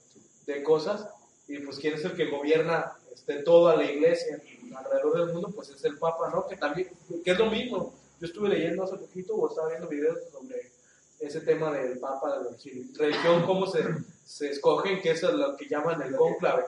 de 0.45 0.63
cosas. 0.63 1.07
Y 1.49 1.59
pues 1.59 1.79
quién 1.79 1.95
es 1.95 2.05
el 2.05 2.15
que 2.15 2.29
gobierna 2.29 2.93
este, 3.11 3.41
toda 3.43 3.75
la 3.75 3.83
iglesia 3.83 4.41
alrededor 4.75 5.17
del 5.17 5.33
mundo, 5.33 5.51
pues 5.53 5.69
es 5.69 5.83
el 5.83 5.97
Papa, 5.97 6.29
¿no? 6.29 6.47
Que 6.47 6.55
también, 6.55 6.89
que 7.23 7.31
es 7.31 7.37
lo 7.37 7.47
mismo. 7.47 7.93
Yo 8.19 8.27
estuve 8.27 8.49
leyendo 8.49 8.83
hace 8.83 8.97
poquito 8.97 9.33
o 9.35 9.49
estaba 9.49 9.69
viendo 9.69 9.87
videos 9.87 10.19
sobre 10.31 10.71
ese 11.19 11.41
tema 11.41 11.71
del 11.71 11.99
Papa, 11.99 12.37
de 12.37 12.43
la 12.45 12.57
religión, 12.97 13.43
cómo 13.45 13.65
se, 13.67 13.83
se 14.23 14.51
escogen, 14.51 15.01
que 15.01 15.11
es 15.11 15.23
lo 15.23 15.57
que 15.57 15.67
llaman 15.67 16.01
el 16.01 16.15
cónclave. 16.15 16.65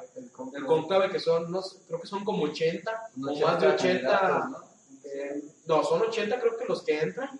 El 0.53 0.65
conclave 0.65 1.09
que 1.09 1.19
son, 1.19 1.51
no 1.51 1.61
sé, 1.61 1.77
creo 1.87 2.01
que 2.01 2.07
son 2.07 2.25
como 2.25 2.43
80 2.43 3.11
o 3.15 3.39
más 3.39 3.61
de 3.61 3.67
80. 3.67 3.75
candidatos, 3.77 4.49
¿no? 4.49 4.57
eh, 5.03 5.43
no, 5.67 5.83
son 5.83 6.01
80 6.01 6.39
creo 6.39 6.57
que 6.57 6.65
los 6.65 6.83
que 6.83 6.99
entran. 6.99 7.39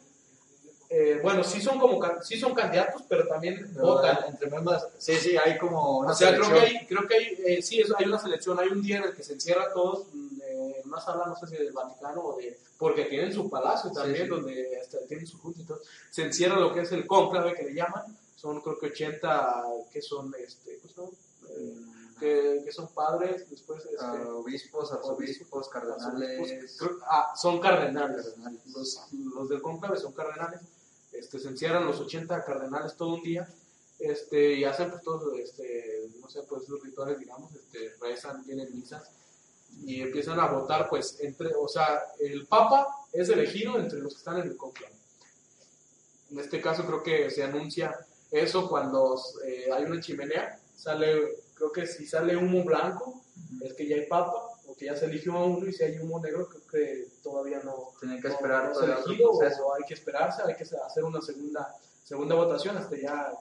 Eh, 0.94 1.22
bueno, 1.24 1.42
sí 1.42 1.62
son 1.62 1.80
como 1.80 2.02
sí 2.22 2.38
son 2.38 2.54
candidatos, 2.54 3.04
pero 3.08 3.26
también 3.26 3.72
Pero 3.74 3.86
votan. 3.96 4.26
entre 4.28 4.50
más, 4.50 4.86
sí, 4.98 5.16
sí, 5.16 5.38
hay 5.38 5.58
como 5.58 6.00
una 6.00 6.12
O 6.12 6.14
sea, 6.14 6.36
creo 6.36 6.50
que 6.50 6.60
hay, 6.60 6.86
creo 6.86 7.08
que 7.08 7.16
hay, 7.16 7.26
eh, 7.46 7.62
sí, 7.62 7.80
eso, 7.80 7.96
hay 7.98 8.08
una 8.08 8.20
selección, 8.20 8.60
hay 8.60 8.68
un 8.68 8.82
día 8.82 8.98
en 8.98 9.04
el 9.06 9.14
que 9.16 9.24
se 9.24 9.32
encierra 9.34 9.72
todos 9.72 10.08
mm, 10.12 10.42
eh, 10.42 10.82
en 10.84 10.90
una 10.90 11.00
sala, 11.00 11.28
no 11.28 11.36
sé 11.38 11.48
si 11.48 11.56
del 11.56 11.72
Vaticano 11.72 12.22
o 12.22 12.36
de, 12.38 12.60
porque 12.78 13.06
tienen 13.06 13.32
su 13.32 13.50
palacio 13.50 13.90
también, 13.94 14.26
sí. 14.26 14.30
donde 14.30 14.80
hasta 14.82 14.98
tienen 15.08 15.26
su 15.26 15.38
junta 15.40 15.62
y 15.62 15.64
todo. 15.64 15.80
Se 16.10 16.24
encierra 16.24 16.60
lo 16.60 16.74
que 16.74 16.82
es 16.82 16.92
el 16.92 17.08
cónclave 17.08 17.54
que 17.56 17.64
le 17.64 17.74
llaman, 17.74 18.04
son 18.36 18.60
creo 18.60 18.78
que 18.78 18.88
80 18.88 19.64
que 19.94 20.02
son, 20.02 20.36
este. 20.46 20.74
Eh, 20.74 21.74
que, 22.20 22.62
que 22.66 22.72
son 22.74 22.90
padres, 22.90 23.50
después, 23.50 23.84
este, 23.86 23.98
Ah, 24.00 24.26
obispos, 24.34 24.92
arzobispos, 24.92 25.70
cardenales. 25.70 26.76
Creo- 26.78 27.00
ah, 27.10 27.32
son 27.36 27.60
cardenales. 27.62 28.26
Cardenales. 28.26 28.62
Los, 28.76 29.00
los 29.36 29.48
del 29.50 29.62
cónclave 29.62 29.98
son 29.98 30.12
cardenales. 30.12 30.60
Este, 31.22 31.38
se 31.38 31.50
encierran 31.50 31.86
los 31.86 32.00
80 32.00 32.44
cardenales 32.44 32.96
todo 32.96 33.14
un 33.14 33.22
día 33.22 33.48
este, 34.00 34.56
y 34.56 34.64
hacen 34.64 34.90
pues 34.90 35.04
todos, 35.04 35.38
este, 35.38 36.10
no 36.20 36.28
sé, 36.28 36.42
pues 36.50 36.66
sus 36.66 36.82
rituales, 36.82 37.20
digamos, 37.20 37.54
este, 37.54 37.94
rezan, 38.02 38.44
tienen 38.44 38.76
misas 38.76 39.04
y 39.86 40.02
empiezan 40.02 40.40
a 40.40 40.48
votar, 40.48 40.90
pues, 40.90 41.20
entre, 41.22 41.54
o 41.54 41.68
sea, 41.68 42.02
el 42.20 42.48
Papa 42.48 42.88
es 43.14 43.30
elegido 43.30 43.78
entre 43.78 44.00
los 44.00 44.14
que 44.14 44.18
están 44.18 44.40
en 44.40 44.48
el 44.48 44.58
cónclave. 44.58 44.96
En 46.32 46.40
este 46.40 46.60
caso 46.60 46.88
creo 46.88 47.04
que 47.04 47.30
se 47.30 47.44
anuncia 47.44 47.96
eso 48.32 48.68
cuando 48.68 49.22
eh, 49.46 49.70
hay 49.72 49.84
una 49.84 50.02
chimenea, 50.02 50.60
sale, 50.76 51.44
creo 51.54 51.72
que 51.72 51.86
si 51.86 52.08
sale 52.08 52.36
humo 52.36 52.64
blanco, 52.64 53.22
es 53.62 53.74
que 53.74 53.88
ya 53.88 53.96
hay 53.98 54.08
papa, 54.08 54.42
o 54.66 54.76
que 54.76 54.86
ya 54.86 54.96
se 54.96 55.06
eligió 55.06 55.34
a 55.34 55.46
uno, 55.46 55.68
y 55.68 55.74
si 55.74 55.84
hay 55.84 56.00
humo 56.00 56.20
negro, 56.20 56.50
creo 56.50 56.68
que 56.68 57.08
todavía 57.24 57.60
no, 57.64 57.90
Tienen 58.00 58.22
que 58.22 58.28
esperar 58.30 58.72
no 58.74 58.80
elegido, 58.84 59.32
o 59.32 59.74
hay 59.74 59.84
que 59.88 59.94
esperarse, 59.94 60.42
hay 60.44 60.56
que 60.56 60.64
hacer 60.64 61.04
una 61.04 61.22
segunda, 61.22 61.76
segunda 62.04 62.36
votación 62.36 62.78
hasta 62.78 62.96
ya. 62.98 63.32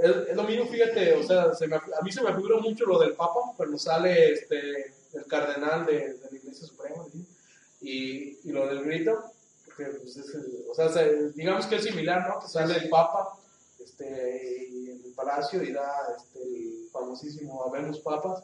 Es, 0.00 0.10
es 0.28 0.36
lo 0.36 0.42
mismo, 0.44 0.66
fíjate, 0.66 1.14
o 1.14 1.22
sea, 1.22 1.54
se 1.54 1.66
me- 1.66 1.76
a 1.76 2.00
mí 2.02 2.12
se 2.12 2.22
me 2.22 2.34
figura 2.34 2.58
mucho 2.58 2.84
lo 2.84 2.98
del 2.98 3.14
Papa, 3.14 3.40
cuando 3.56 3.78
sale 3.78 4.32
este, 4.32 4.92
el 5.14 5.24
cardenal 5.26 5.86
de, 5.86 6.14
de 6.14 6.30
la 6.30 6.36
Iglesia 6.36 6.66
Suprema, 6.66 7.04
¿sí? 7.12 7.26
y, 7.80 8.48
y 8.48 8.52
lo 8.52 8.66
del 8.66 8.82
grito, 8.84 9.24
que, 9.76 9.84
pues, 9.84 10.16
es 10.16 10.36
o 10.70 10.74
sea, 10.74 10.88
se- 10.90 11.30
digamos 11.32 11.66
que 11.66 11.76
es 11.76 11.84
similar, 11.84 12.28
¿no? 12.28 12.40
Que 12.40 12.48
sale 12.48 12.76
el 12.76 12.88
Papa 12.88 13.38
este, 13.78 14.68
y 14.70 14.90
en 14.90 15.04
el 15.04 15.12
palacio 15.12 15.62
y 15.62 15.72
da 15.72 15.90
este, 16.16 16.42
el 16.42 16.88
famosísimo 16.92 17.64
Habemos 17.64 18.00
Papas, 18.00 18.42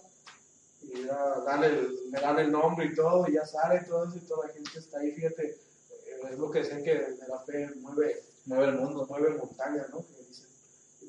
y 0.94 1.05
da, 1.05 1.40
dan 1.40 1.64
el, 1.64 2.11
le 2.11 2.20
dan 2.20 2.38
el 2.38 2.52
nombre 2.52 2.87
y 2.87 2.94
todo, 2.94 3.26
y 3.28 3.35
ya 3.35 3.46
sale 3.46 3.81
todo 3.88 4.05
eso, 4.05 4.16
y 4.16 4.20
toda 4.20 4.46
la 4.46 4.52
gente 4.52 4.78
está 4.78 4.98
ahí, 4.98 5.12
fíjate, 5.12 5.46
eh, 5.46 6.31
es 6.31 6.38
lo 6.38 6.50
que 6.50 6.61
dicen 6.61 6.85
que 6.85 7.16
la 7.28 7.38
fe 7.40 7.70
mueve, 7.76 8.22
Mueve 8.44 8.64
el 8.66 8.74
mundo. 8.78 9.07
mueve 9.09 9.37
montañas, 9.37 9.88
¿no? 9.90 9.98
Que 9.98 10.22
dicen, 10.24 10.48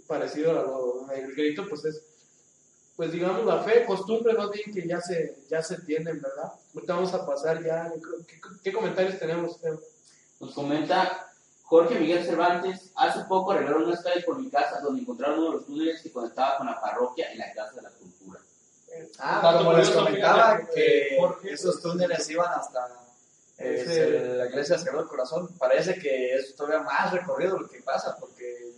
parecido 0.08 0.52
a 0.52 0.63
lo 0.63 1.12
el 1.12 1.36
grito, 1.36 1.65
pues 1.67 1.84
es, 1.86 2.04
pues 2.96 3.12
digamos, 3.12 3.43
la 3.46 3.63
fe, 3.63 3.86
costumbre, 3.86 4.34
más 4.34 4.52
bien 4.52 4.72
que 4.72 4.88
ya 4.88 5.02
se, 5.02 5.36
ya 5.50 5.63
se 5.63 5.82
tienen, 5.82 6.22
¿verdad? 6.22 6.54
Ahorita 6.76 6.93
vamos 6.93 7.13
a 7.13 7.26
pasar 7.26 7.63
ya, 7.63 7.91
¿qué, 8.28 8.39
qué 8.63 8.72
comentarios 8.72 9.17
tenemos? 9.17 9.60
Nos 10.39 10.54
comenta 10.54 11.34
Jorge 11.63 12.00
Miguel 12.00 12.24
Cervantes, 12.24 12.91
hace 12.96 13.24
poco 13.24 13.52
arreglaron 13.52 13.86
unas 13.86 14.04
calles 14.04 14.26
por 14.26 14.39
mi 14.39 14.50
casa 14.50 14.80
donde 14.82 15.02
encontraron 15.02 15.39
uno 15.39 15.48
de 15.50 15.58
los 15.58 15.65
túneles 15.65 16.02
que 16.02 16.12
conectaba 16.12 16.58
con 16.58 16.67
la 16.67 16.80
parroquia 16.80 17.34
y 17.34 17.38
la 17.38 17.52
Casa 17.54 17.76
de 17.76 17.82
la. 17.82 17.91
Ah, 19.19 19.56
como 19.58 19.73
les 19.73 19.88
curioso, 19.89 20.06
comentaba, 20.06 20.62
que 20.73 21.17
esos 21.51 21.82
túneles 21.82 22.29
iban 22.29 22.51
hasta 22.60 22.88
eh, 23.58 23.84
Ese- 23.86 24.10
la 24.36 24.45
iglesia 24.47 24.77
Sagrado 24.77 24.99
del 24.99 25.08
Corazón. 25.10 25.47
Parece 25.58 25.95
que 25.99 26.36
es 26.36 26.56
todavía 26.56 26.79
más 26.82 27.12
recorrido 27.13 27.60
lo 27.60 27.69
que 27.69 27.82
pasa, 27.82 28.15
porque, 28.19 28.71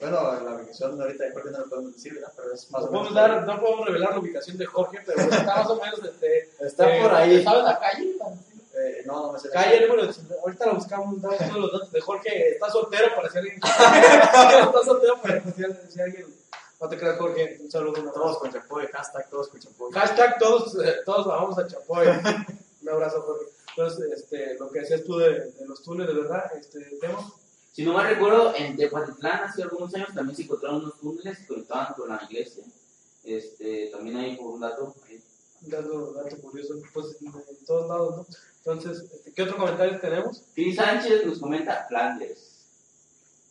bueno, 0.00 0.40
la 0.42 0.54
ubicación 0.56 1.00
ahorita 1.00 1.24
de 1.24 1.32
Jorge 1.32 1.50
no 1.50 1.58
lo 1.60 1.68
podemos 1.68 1.94
decir, 1.94 2.14
¿verdad? 2.14 2.32
Pero 2.36 2.52
es 2.52 2.70
más 2.70 2.82
No 2.82 2.88
o 2.88 2.90
menos. 2.90 3.08
podemos, 3.08 3.14
dar, 3.14 3.46
no 3.46 3.60
podemos 3.60 3.86
revelar 3.86 4.10
la 4.12 4.18
ubicación 4.18 4.58
de 4.58 4.66
Jorge, 4.66 4.98
pero 5.06 5.20
está 5.20 5.44
más 5.56 5.66
o 5.70 5.76
menos 5.80 6.00
este, 6.04 6.50
Está 6.60 6.96
eh, 6.96 7.02
por 7.02 7.14
ahí. 7.14 7.42
¿Sabes 7.44 7.64
la 7.64 7.78
calle? 7.78 8.14
Eh, 8.76 9.02
no, 9.06 9.26
no 9.28 9.32
me 9.32 9.38
sé. 9.38 9.48
Calle 9.50 9.86
número 9.86 10.08
80. 10.08 10.34
Ahorita 10.42 10.66
la 10.66 10.72
buscamos, 10.72 11.22
damos 11.22 11.38
todos 11.38 11.56
los 11.58 11.72
datos 11.72 11.92
de 11.92 12.00
Jorge. 12.00 12.48
Está 12.54 12.70
soltero 12.70 13.14
para 13.14 13.30
si 13.30 13.38
alguien. 13.38 13.56
está 13.62 14.82
soltero 14.84 15.22
para 15.22 15.40
si 15.54 16.00
alguien. 16.00 16.26
No 16.84 16.90
te 16.90 16.98
creas, 16.98 17.16
Jorge. 17.16 17.56
Un 17.62 17.70
saludo. 17.70 18.02
un 18.02 18.12
Todos 18.12 18.36
con 18.36 18.52
Chapoy, 18.52 18.86
hashtag 18.88 19.30
todos 19.30 19.48
con 19.48 19.58
Chapoy. 19.58 19.90
Hashtag 19.90 20.38
todos, 20.38 20.74
eh, 20.84 20.96
todos 21.06 21.26
vamos 21.26 21.56
a 21.56 21.66
Chapoy. 21.66 22.08
Un 22.82 22.88
abrazo, 22.90 23.22
Jorge. 23.22 23.46
Entonces, 23.70 24.12
este, 24.12 24.58
lo 24.58 24.70
que 24.70 24.80
decías 24.80 25.02
tú 25.02 25.16
de, 25.16 25.50
de 25.52 25.66
los 25.66 25.82
túneles, 25.82 26.14
¿verdad? 26.14 26.44
Este, 26.54 26.80
tema. 27.00 27.26
Si 27.72 27.86
no 27.86 27.94
mal 27.94 28.06
recuerdo, 28.06 28.54
en 28.54 28.76
Tepatitlán 28.76 29.44
hace 29.44 29.62
algunos 29.62 29.94
años 29.94 30.12
también 30.14 30.36
se 30.36 30.42
encontraron 30.42 30.82
unos 30.82 31.00
túneles 31.00 31.38
que 31.38 31.46
conectaban 31.46 31.94
con 31.94 32.10
la 32.10 32.20
iglesia. 32.28 32.64
Este, 33.24 33.88
también 33.90 34.18
hay 34.18 34.38
un 34.38 34.60
dato. 34.60 34.94
ahí. 35.08 35.22
Dato, 35.62 36.12
dato 36.12 36.36
curioso, 36.36 36.74
pues 36.92 37.16
en 37.22 37.64
todos 37.64 37.88
lados, 37.88 38.16
¿no? 38.18 38.26
Entonces, 38.58 39.10
este, 39.10 39.32
¿qué 39.32 39.42
otro 39.44 39.56
comentario 39.56 39.98
tenemos? 39.98 40.42
Cris 40.54 40.76
Sánchez 40.76 41.24
nos 41.24 41.38
comenta 41.38 41.86
Flanders. 41.88 42.53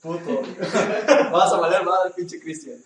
Puto. 0.04 0.42
Vas 1.32 1.54
a 1.54 1.58
valer 1.58 1.84
madre, 1.84 2.12
pinche 2.16 2.40
Cristian. 2.40 2.84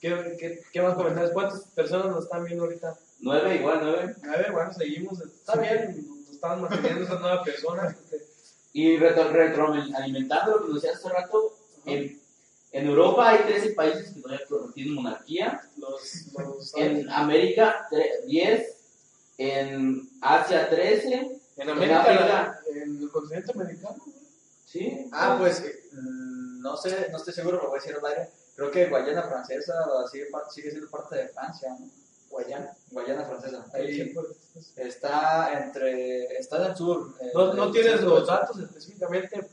¿Qué, 0.00 0.36
qué, 0.38 0.62
¿Qué 0.72 0.82
más 0.82 0.94
comentarios? 0.94 1.32
¿Cuántas 1.32 1.62
personas 1.74 2.06
nos 2.06 2.24
están 2.24 2.44
viendo 2.44 2.64
ahorita? 2.64 2.96
Nueve, 3.20 3.56
igual 3.56 3.80
nueve. 3.82 4.14
Ver, 4.22 4.52
bueno, 4.52 4.72
seguimos. 4.72 5.20
Está 5.20 5.56
bien, 5.56 6.06
nos 6.20 6.30
están 6.30 6.60
manteniendo 6.60 7.04
esas 7.04 7.20
nuevas 7.20 7.44
personas. 7.44 7.96
Y 8.72 8.96
retro- 8.96 9.30
retroalimentando 9.32 10.52
lo 10.58 10.62
que 10.66 10.72
nos 10.72 10.82
decía 10.82 10.96
hace 10.96 11.08
rato, 11.08 11.56
en, 11.84 12.20
en 12.70 12.86
Europa 12.86 13.30
hay 13.30 13.38
13 13.44 13.70
países 13.70 14.12
que 14.12 14.20
todavía 14.20 14.46
tienen 14.74 14.94
monarquía. 14.94 15.60
los, 15.76 16.26
los, 16.38 16.76
En 16.76 17.10
América, 17.10 17.88
tre- 17.90 18.24
10. 18.26 18.74
En 19.38 20.08
Asia, 20.20 20.68
13. 20.70 21.40
en 21.56 21.70
América, 21.70 22.02
África. 22.02 22.60
en 22.72 23.02
el 23.02 23.10
continente 23.10 23.50
americano. 23.52 23.96
¿Sí? 24.70 25.08
Ah, 25.12 25.36
pues 25.38 25.62
mm, 25.92 26.60
no 26.60 26.76
sé, 26.76 27.08
no 27.10 27.16
estoy 27.16 27.32
seguro, 27.32 27.56
lo 27.62 27.68
voy 27.70 27.78
a 27.78 27.82
decir 27.82 27.96
al 27.98 28.06
aire. 28.06 28.28
Creo 28.54 28.70
que 28.70 28.86
Guayana 28.86 29.22
Francesa 29.22 29.72
sigue, 30.10 30.26
par- 30.26 30.50
sigue 30.50 30.70
siendo 30.70 30.90
parte 30.90 31.16
de 31.16 31.28
Francia, 31.28 31.74
¿no? 31.78 31.86
Guayana, 32.28 32.76
Guayana 32.90 33.24
Francesa. 33.24 33.64
Ahí 33.72 34.14
está 34.76 35.52
entre, 35.64 36.24
está 36.38 36.56
en 36.58 36.70
el 36.70 36.76
sur. 36.76 37.14
eh, 37.20 37.30
No, 37.34 37.54
no 37.54 37.70
tienes 37.70 38.02
los 38.02 38.26
datos 38.26 38.58
específicamente, 38.58 39.48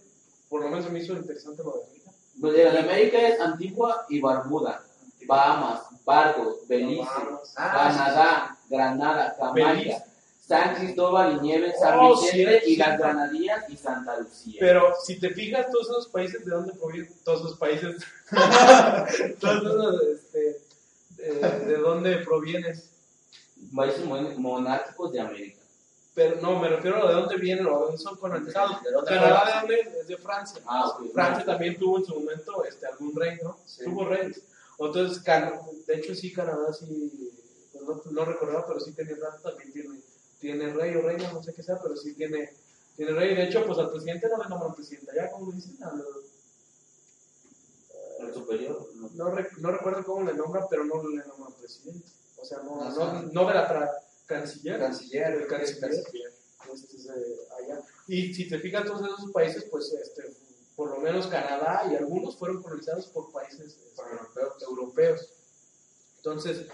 por 0.50 0.62
lo 0.62 0.70
menos 0.70 0.90
me 0.92 1.00
hizo 1.00 1.14
interesante 1.14 1.64
lo 1.64 1.72
de. 1.90 1.96
Pues 2.42 2.54
de 2.54 2.68
América 2.78 3.18
es 3.30 3.40
Antigua 3.40 4.06
y 4.10 4.20
Barbuda. 4.20 4.84
Bahamas, 5.26 5.84
Barbados, 6.04 6.68
Belice, 6.68 7.02
Bahamas. 7.04 7.54
Ah, 7.56 7.72
Canadá, 7.74 8.58
Granada, 8.70 9.36
Jamaica, 9.40 9.70
Belice. 9.70 10.04
San 10.48 10.76
Cristóbal 10.76 11.38
y 11.38 11.42
Nieves, 11.42 11.80
San 11.80 11.98
Oh, 12.00 12.16
Vicente 12.22 12.62
sí, 12.64 12.74
y 12.74 12.76
las. 12.78 13.00
Granadillas 13.00 13.70
y 13.70 13.78
Santa 13.78 14.20
Lucía. 14.20 14.58
Pero 14.60 14.94
si 15.04 15.20
te 15.20 15.32
fijas, 15.32 15.72
todos 15.72 15.90
esos 15.90 16.08
países, 16.08 16.46
¿de 16.46 16.52
dónde 16.52 16.74
provienen? 16.74 17.12
Todos 17.24 17.40
esos 17.42 17.58
países. 17.58 17.96
todos 19.40 19.64
esos, 19.64 20.02
este, 20.04 20.62
de, 21.18 21.60
¿de 21.66 21.78
dónde 21.78 22.18
provienes? 22.18 22.90
Países 23.76 24.06
mon- 24.06 24.40
monárquicos 24.42 25.12
de 25.12 25.20
América. 25.20 25.60
Pero 26.14 26.40
no, 26.42 26.60
me 26.60 26.70
refiero 26.70 27.04
a 27.04 27.10
de 27.10 27.14
dónde 27.14 27.36
vienen 27.38 27.68
dónde 27.80 27.98
son 27.98 28.16
colonizados. 28.18 28.82
¿De 28.84 28.92
dónde 28.92 29.10
Canadá? 29.10 29.66
¿de 29.68 29.76
dónde 29.84 30.00
es? 30.02 30.08
De 30.08 30.18
Francia. 30.18 30.62
Ah, 30.66 30.88
ok. 30.88 31.12
Francia 31.12 31.44
también 31.46 31.78
tuvo 31.78 31.98
en 31.98 32.06
su 32.06 32.16
momento 32.20 32.64
este, 32.64 32.88
algún 32.88 33.16
rey, 33.16 33.38
¿no? 33.44 33.58
Sí. 33.66 33.84
Tuvo 33.84 34.06
reyes. 34.06 34.42
Entonces, 34.80 35.24
de 35.88 35.96
hecho, 35.96 36.16
sí, 36.16 36.32
Canadá 36.32 36.72
sí, 36.74 37.32
no, 37.86 38.02
no 38.12 38.26
recordaba, 38.26 38.66
pero 38.68 38.80
sí 38.80 38.94
rato, 39.16 39.50
también 39.50 39.72
tiene, 39.74 40.00
tiene 40.46 40.72
rey 40.74 40.96
o 40.96 41.02
reina, 41.02 41.32
no 41.34 41.42
sé 41.42 41.54
qué 41.54 41.64
sea, 41.64 41.80
pero 41.82 41.96
sí 41.98 42.14
tiene, 42.14 42.54
tiene 42.96 43.14
rey. 43.14 43.34
De 43.36 43.46
hecho, 43.46 43.66
pues 43.66 43.80
al 43.80 43.90
presidente 43.90 44.30
no 44.30 44.38
le 44.44 44.48
nombran 44.48 44.76
presidente, 44.76 45.12
ya 45.16 45.32
como 45.32 45.52
dicen, 45.52 45.76
al- 45.84 46.06
superior. 48.34 48.88
no. 48.96 49.10
no, 49.30 49.36
no 49.58 49.72
recuerdo 49.72 50.04
cómo 50.06 50.24
le 50.26 50.34
nombran, 50.36 50.66
pero 50.70 50.84
no 50.86 51.08
le 51.08 51.26
nombran 51.26 51.54
presidente. 51.54 52.08
O 52.38 52.46
sea, 52.46 52.60
no, 52.60 52.80
Ah, 52.82 52.94
no, 52.96 53.22
no 53.24 53.48
de 53.48 53.54
la 53.56 54.02
canciller. 54.28 54.80
Canciller, 54.80 55.34
el 55.34 55.48
canciller. 55.48 55.82
canciller. 55.92 56.34
Este 56.74 56.98
es, 56.98 57.06
eh, 57.08 57.48
allá. 57.60 57.82
Y 58.08 58.34
si 58.34 58.48
te 58.48 58.60
fijas, 58.60 58.86
todos 58.86 59.02
esos 59.02 59.32
países, 59.32 59.66
pues 59.66 59.92
este, 59.94 60.24
por 60.76 60.90
lo 60.90 60.98
menos 61.00 61.28
Canadá 61.28 61.88
y 61.92 61.96
algunos 61.96 62.38
fueron 62.38 62.62
colonizados 62.62 63.08
por 63.08 63.32
países 63.32 63.78
este, 63.78 64.66
europeos. 64.66 65.32
Entonces, 66.18 66.68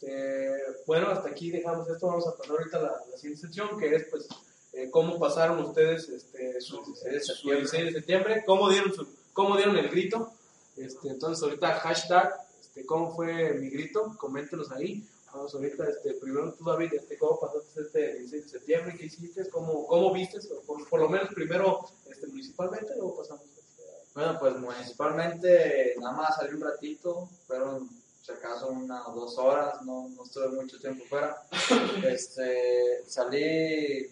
este, 0.00 0.52
bueno, 0.86 1.08
hasta 1.08 1.28
aquí 1.28 1.50
dejamos 1.50 1.88
esto. 1.88 2.06
Vamos 2.06 2.26
a 2.26 2.36
pasar 2.36 2.56
ahorita 2.56 2.76
a 2.78 2.82
la, 2.82 3.02
la 3.10 3.16
siguiente 3.16 3.40
sección, 3.46 3.78
que 3.78 3.94
es 3.94 4.04
pues 4.04 4.28
eh, 4.72 4.90
cómo 4.90 5.18
pasaron 5.18 5.58
ustedes 5.64 6.08
este, 6.08 6.60
su, 6.60 6.76
Su 6.76 6.92
16 6.92 7.12
de 7.12 7.20
su 7.20 7.32
septiembre. 7.32 7.60
16 7.60 7.84
de 7.84 7.92
septiembre, 7.92 8.44
cómo 8.46 8.70
dieron, 8.70 8.92
su, 8.92 9.08
cómo 9.32 9.56
dieron 9.56 9.76
el 9.76 9.88
grito. 9.88 10.32
Este, 10.76 11.08
entonces, 11.08 11.42
ahorita 11.42 11.74
hashtag, 11.80 12.32
este, 12.60 12.86
cómo 12.86 13.14
fue 13.14 13.54
mi 13.54 13.70
grito, 13.70 14.14
coméntenos 14.18 14.70
ahí. 14.70 15.04
Vamos 15.32 15.54
ahorita, 15.54 15.84
este, 15.88 16.14
primero 16.14 16.54
tú 16.54 16.64
David, 16.64 16.94
este, 16.94 17.18
cómo 17.18 17.38
pasaste 17.40 17.82
este 17.82 18.14
16 18.20 18.44
de 18.44 18.48
septiembre, 18.48 18.96
qué 18.96 19.06
hiciste, 19.06 19.48
cómo, 19.50 19.86
cómo 19.86 20.12
viste, 20.12 20.38
por, 20.66 20.88
por 20.88 21.00
lo 21.00 21.08
menos 21.08 21.28
primero 21.34 21.84
este, 22.06 22.28
municipalmente, 22.28 22.94
luego 22.94 23.18
pasamos 23.18 23.44
este, 23.44 23.82
Bueno, 24.14 24.38
pues 24.38 24.56
municipalmente 24.56 25.94
nada 26.00 26.16
más 26.16 26.36
salí 26.36 26.54
un 26.54 26.62
ratito, 26.62 27.28
fueron 27.46 27.90
si 28.28 28.34
acaso 28.34 28.68
una 28.68 29.06
o 29.08 29.14
dos 29.14 29.38
horas, 29.38 29.80
no, 29.82 30.06
no 30.10 30.22
estuve 30.22 30.48
mucho 30.48 30.78
tiempo 30.78 31.04
fuera. 31.06 31.42
Este, 32.04 33.02
salí 33.06 34.06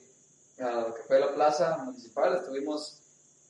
a 0.58 0.70
lo 0.70 0.94
que 0.94 1.02
fue 1.02 1.20
la 1.20 1.34
plaza 1.34 1.76
municipal, 1.84 2.36
estuvimos 2.36 2.98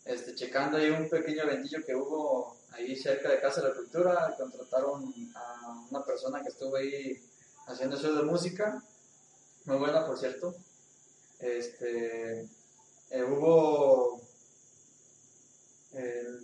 este, 0.04 0.34
checando 0.34 0.76
ahí 0.76 0.90
un 0.90 1.08
pequeño 1.08 1.42
eventillo 1.42 1.84
que 1.86 1.94
hubo 1.94 2.56
ahí 2.72 2.96
cerca 2.96 3.30
de 3.30 3.40
Casa 3.40 3.62
de 3.62 3.68
la 3.68 3.74
Cultura, 3.74 4.34
contrataron 4.36 5.14
a 5.36 5.86
una 5.90 6.04
persona 6.04 6.42
que 6.42 6.48
estuvo 6.48 6.74
ahí 6.74 7.16
haciendo 7.68 7.96
show 7.96 8.16
de 8.16 8.24
música, 8.24 8.82
muy 9.66 9.76
buena 9.76 10.04
por 10.04 10.18
cierto. 10.18 10.52
Este, 11.38 12.40
eh, 13.10 13.22
hubo 13.22 14.20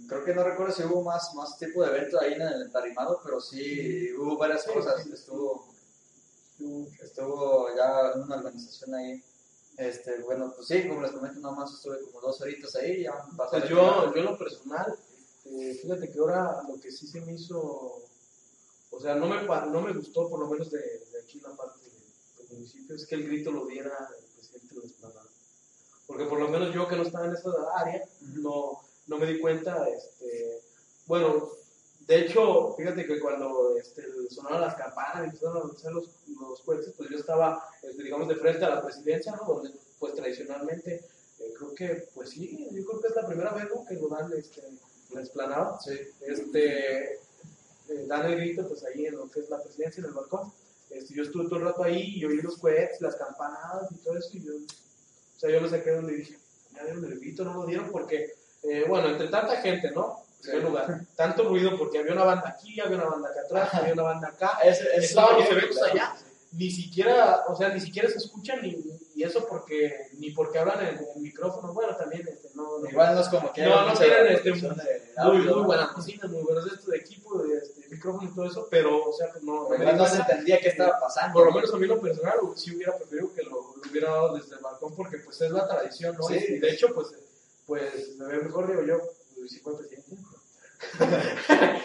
creo 0.08 0.24
que 0.24 0.34
no 0.34 0.44
recuerdo 0.44 0.72
si 0.72 0.82
hubo 0.84 1.02
más, 1.02 1.34
más 1.34 1.58
tipo 1.58 1.82
de 1.82 1.90
evento 1.90 2.20
ahí 2.20 2.34
en 2.34 2.42
el 2.42 2.72
tarimado, 2.72 3.20
pero 3.22 3.40
sí 3.40 4.12
hubo 4.14 4.36
varias 4.36 4.64
cosas. 4.64 5.06
Estuvo, 5.06 5.68
estuvo 7.02 7.68
ya 7.76 8.12
una 8.16 8.36
organización 8.36 8.94
ahí. 8.94 9.22
Este, 9.76 10.20
bueno, 10.22 10.52
pues 10.54 10.68
sí, 10.68 10.86
como 10.86 11.00
les 11.00 11.12
comento, 11.12 11.40
nada 11.40 11.54
más 11.54 11.72
estuve 11.72 12.02
como 12.02 12.20
dos 12.20 12.40
horitas 12.42 12.74
ahí, 12.76 13.04
ya 13.04 13.14
pasó 13.36 13.52
Pues 13.52 13.70
yo, 13.70 14.12
yo 14.14 14.20
en 14.20 14.24
lo 14.24 14.36
personal, 14.38 14.94
este, 15.44 15.74
fíjate 15.74 16.12
que 16.12 16.18
ahora 16.18 16.62
lo 16.68 16.78
que 16.78 16.92
sí 16.92 17.06
se 17.06 17.20
me 17.22 17.32
hizo, 17.32 18.02
o 18.90 19.00
sea, 19.00 19.14
no 19.14 19.26
me, 19.26 19.42
no 19.44 19.80
me 19.80 19.92
gustó 19.94 20.28
por 20.28 20.40
lo 20.40 20.46
menos 20.46 20.70
de, 20.70 20.78
de 20.78 21.20
aquí 21.22 21.38
en 21.38 21.50
la 21.50 21.56
parte 21.56 21.80
del 22.38 22.48
municipio, 22.50 22.94
es 22.94 23.06
que 23.06 23.14
el 23.14 23.26
grito 23.26 23.50
lo 23.50 23.66
diera 23.66 24.10
el 24.18 24.24
presidente 24.34 24.74
de 24.74 25.08
la. 25.08 25.22
Porque 26.06 26.24
por 26.26 26.38
lo 26.38 26.48
menos 26.48 26.74
yo 26.74 26.86
que 26.86 26.96
no 26.96 27.02
estaba 27.02 27.26
en 27.26 27.32
esa 27.32 27.50
área, 27.74 28.04
no, 28.20 28.82
no 29.12 29.18
me 29.18 29.26
di 29.26 29.40
cuenta, 29.40 29.86
este, 29.88 30.62
bueno, 31.06 31.50
de 32.00 32.20
hecho, 32.20 32.74
fíjate 32.76 33.06
que 33.06 33.20
cuando 33.20 33.76
este, 33.76 34.02
sonaron 34.30 34.62
las 34.62 34.74
campanas 34.74 35.22
y 35.22 35.24
empezaron 35.26 35.56
a 35.58 35.60
anunciar 35.60 35.92
los, 35.92 36.08
los 36.40 36.60
cohetes, 36.62 36.94
pues 36.96 37.10
yo 37.10 37.18
estaba, 37.18 37.68
este, 37.82 38.02
digamos, 38.02 38.26
de 38.28 38.36
frente 38.36 38.64
a 38.64 38.70
la 38.76 38.82
presidencia, 38.82 39.32
¿no? 39.36 39.44
Donde, 39.44 39.70
pues 39.98 40.14
tradicionalmente, 40.14 41.04
eh, 41.38 41.52
creo 41.56 41.74
que, 41.74 42.08
pues 42.14 42.30
sí, 42.30 42.68
yo 42.72 42.84
creo 42.84 43.00
que 43.00 43.08
es 43.08 43.14
la 43.16 43.26
primera 43.26 43.52
vez, 43.52 43.66
¿no? 43.72 43.84
Que 43.84 43.94
lo 43.94 44.08
dan, 44.08 44.32
este, 44.36 44.62
la 45.10 45.20
explanada, 45.20 45.78
Sí. 45.80 45.92
este, 46.26 47.12
eh, 47.14 48.06
dan 48.06 48.26
el 48.30 48.36
grito, 48.36 48.66
pues 48.66 48.82
ahí 48.84 49.06
en 49.06 49.16
lo 49.16 49.30
que 49.30 49.40
es 49.40 49.50
la 49.50 49.62
presidencia, 49.62 50.00
en 50.00 50.06
el 50.06 50.14
balcón. 50.14 50.52
Este, 50.90 51.14
yo 51.14 51.22
estuve 51.22 51.44
todo 51.44 51.56
el 51.56 51.64
rato 51.66 51.84
ahí 51.84 52.16
y 52.16 52.24
oí 52.24 52.40
los 52.40 52.56
cohetes, 52.58 53.00
las 53.00 53.16
campanadas 53.16 53.90
y 53.92 53.96
todo 53.96 54.18
eso, 54.18 54.30
y 54.32 54.42
yo, 54.42 54.54
o 54.56 55.38
sea, 55.38 55.50
yo 55.50 55.60
me 55.60 55.68
saqué 55.68 55.90
donde 55.90 56.14
dije, 56.16 56.38
ya 56.74 56.84
dieron 56.84 57.04
el 57.04 57.20
grito, 57.20 57.44
no 57.44 57.54
lo 57.54 57.66
dieron 57.66 57.90
porque, 57.90 58.34
eh, 58.62 58.84
bueno, 58.88 59.08
entre 59.08 59.28
tanta 59.28 59.56
gente, 59.56 59.90
¿no? 59.90 60.24
En 60.38 60.50
primer 60.50 60.64
lugar, 60.64 61.00
tanto 61.14 61.44
ruido 61.44 61.76
porque 61.78 61.98
había 61.98 62.12
una 62.12 62.24
banda 62.24 62.48
aquí, 62.48 62.80
había 62.80 62.96
una 62.96 63.06
banda 63.06 63.28
acá 63.28 63.40
atrás, 63.42 63.74
había 63.74 63.92
una 63.92 64.02
banda 64.02 64.28
acá, 64.28 64.58
estaban 64.62 65.38
los 65.38 65.50
eventos 65.50 65.82
allá, 65.82 66.14
ni 66.52 66.70
siquiera, 66.70 67.44
o 67.48 67.56
sea, 67.56 67.68
ni 67.70 67.80
siquiera 67.80 68.08
se 68.08 68.18
escuchan 68.18 68.60
ni, 68.60 68.76
y 69.14 69.22
eso 69.22 69.46
porque, 69.48 70.08
ni 70.18 70.30
porque 70.30 70.58
hablan 70.58 70.86
en, 70.86 70.98
en 71.14 71.22
micrófono, 71.22 71.72
bueno, 71.72 71.96
también, 71.96 72.26
este, 72.26 72.48
no, 72.54 72.78
no, 72.78 72.88
Igual 72.88 73.14
no 73.14 73.20
es 73.20 73.28
como 73.28 73.52
que 73.52 73.62
No, 73.62 73.86
no 73.86 73.94
tienen, 73.94 74.26
este, 74.26 74.52
muy, 74.52 74.70
audio, 75.16 75.56
muy 75.56 75.64
buenas 75.64 75.94
bocinas, 75.94 76.30
muy 76.30 76.42
buenos 76.42 76.66
esto 76.72 76.90
de 76.90 76.98
equipo, 76.98 77.42
de 77.42 77.58
este, 77.58 77.88
micrófono 77.88 78.28
y 78.28 78.34
todo 78.34 78.46
eso, 78.46 78.68
pero, 78.70 79.10
o 79.10 79.12
sea, 79.12 79.30
pues 79.30 79.44
no, 79.44 79.74
igual 79.74 79.96
no 79.96 80.06
se 80.06 80.16
entendía 80.16 80.58
qué 80.60 80.68
estaba 80.68 80.98
pasando. 80.98 81.34
por 81.34 81.46
lo 81.46 81.52
menos 81.52 81.72
a 81.72 81.76
mí 81.76 81.86
lo 81.86 82.00
personal, 82.00 82.34
sí 82.56 82.74
hubiera 82.74 82.96
preferido 82.96 83.32
que 83.32 83.42
lo, 83.42 83.50
lo 83.50 83.90
hubiera 83.90 84.10
dado 84.10 84.34
desde 84.34 84.56
el 84.56 84.60
balcón, 84.60 84.94
porque 84.94 85.18
pues 85.18 85.40
es 85.40 85.50
la 85.50 85.68
tradición, 85.68 86.16
¿no? 86.16 86.24
Sí. 86.24 86.36
Y 86.48 86.58
de 86.58 86.70
hecho, 86.70 86.88
pues, 86.94 87.14
pues, 87.66 88.16
me 88.16 88.26
ve 88.26 88.42
mejor, 88.42 88.68
digo 88.68 88.82
yo, 88.82 89.00
pues, 89.36 89.52
si 89.52 89.60
fue 89.60 89.76
presidente. 89.78 90.16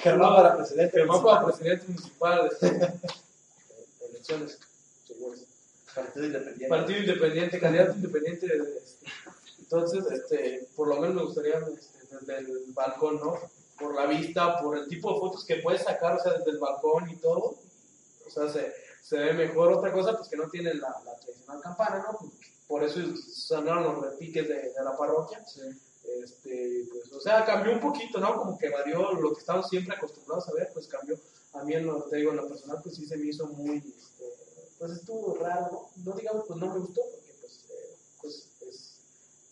Germán 0.02 0.36
para 0.36 0.58
presidente. 0.58 0.98
Germán 0.98 1.24
para 1.24 1.46
presidente 1.46 1.86
municipal, 1.88 2.52
elecciones, 4.10 4.60
señores. 5.06 5.46
Partido 5.94 6.26
independiente. 6.26 6.68
Partido 6.68 7.00
independiente, 7.00 7.60
candidato 7.60 7.94
independiente. 7.94 8.46
este, 8.46 9.08
entonces, 9.60 10.06
este, 10.12 10.68
por 10.76 10.88
lo 10.88 11.00
menos 11.02 11.16
me 11.16 11.24
gustaría 11.24 11.56
este, 11.56 12.16
desde 12.22 12.52
el 12.52 12.74
balcón, 12.74 13.20
¿no? 13.20 13.40
Por 13.80 13.96
la 13.96 14.06
vista, 14.06 14.60
por 14.62 14.78
el 14.78 14.88
tipo 14.88 15.14
de 15.14 15.20
fotos 15.20 15.46
que 15.46 15.58
puedes 15.58 15.84
sacar, 15.84 16.16
o 16.16 16.24
sea, 16.24 16.34
desde 16.34 16.52
el 16.52 16.58
balcón 16.58 17.10
y 17.10 17.16
todo. 17.18 17.56
O 18.26 18.30
sea, 18.30 18.50
se, 18.50 18.74
se 19.02 19.18
ve 19.18 19.34
mejor. 19.34 19.74
Otra 19.74 19.92
cosa, 19.92 20.16
pues 20.18 20.30
que 20.30 20.38
no 20.38 20.50
tiene 20.50 20.74
la, 20.76 20.96
la 21.06 21.16
tradicional 21.16 21.62
campana, 21.62 22.06
¿no? 22.08 22.18
Pues, 22.18 22.32
por 22.68 22.84
eso 22.84 23.00
sonaron 23.34 23.84
los 23.84 24.02
repiques 24.04 24.48
de, 24.48 24.56
de 24.56 24.84
la 24.84 24.96
parroquia. 24.98 25.44
Este, 26.24 26.86
pues, 26.90 27.12
o 27.12 27.20
sea, 27.20 27.46
cambió 27.46 27.74
un 27.74 27.80
poquito, 27.82 28.20
¿no? 28.20 28.36
Como 28.38 28.58
que 28.58 28.70
varió 28.70 29.12
lo 29.14 29.34
que 29.34 29.40
estamos 29.40 29.68
siempre 29.70 29.96
acostumbrados 29.96 30.48
a 30.48 30.54
ver, 30.54 30.70
pues 30.74 30.88
cambió. 30.88 31.18
A 31.54 31.64
mí, 31.64 31.74
en 31.74 31.86
lo, 31.86 32.04
te 32.04 32.18
digo, 32.18 32.32
en 32.32 32.38
lo 32.38 32.48
personal, 32.48 32.80
pues 32.84 32.96
sí 32.96 33.06
se 33.06 33.18
me 33.18 33.28
hizo 33.28 33.48
muy, 33.48 33.78
este, 33.78 34.26
pues 34.80 34.92
estuvo 34.94 35.36
raro, 35.36 35.90
¿no? 35.98 36.12
No 36.12 36.18
digamos, 36.18 36.46
pues 36.48 36.60
no 36.60 36.74
me 36.74 36.80
gustó, 36.80 37.02
porque 37.12 37.34
pues, 37.42 37.66
eh, 37.70 37.96
pues 38.22 38.48
es 38.62 39.00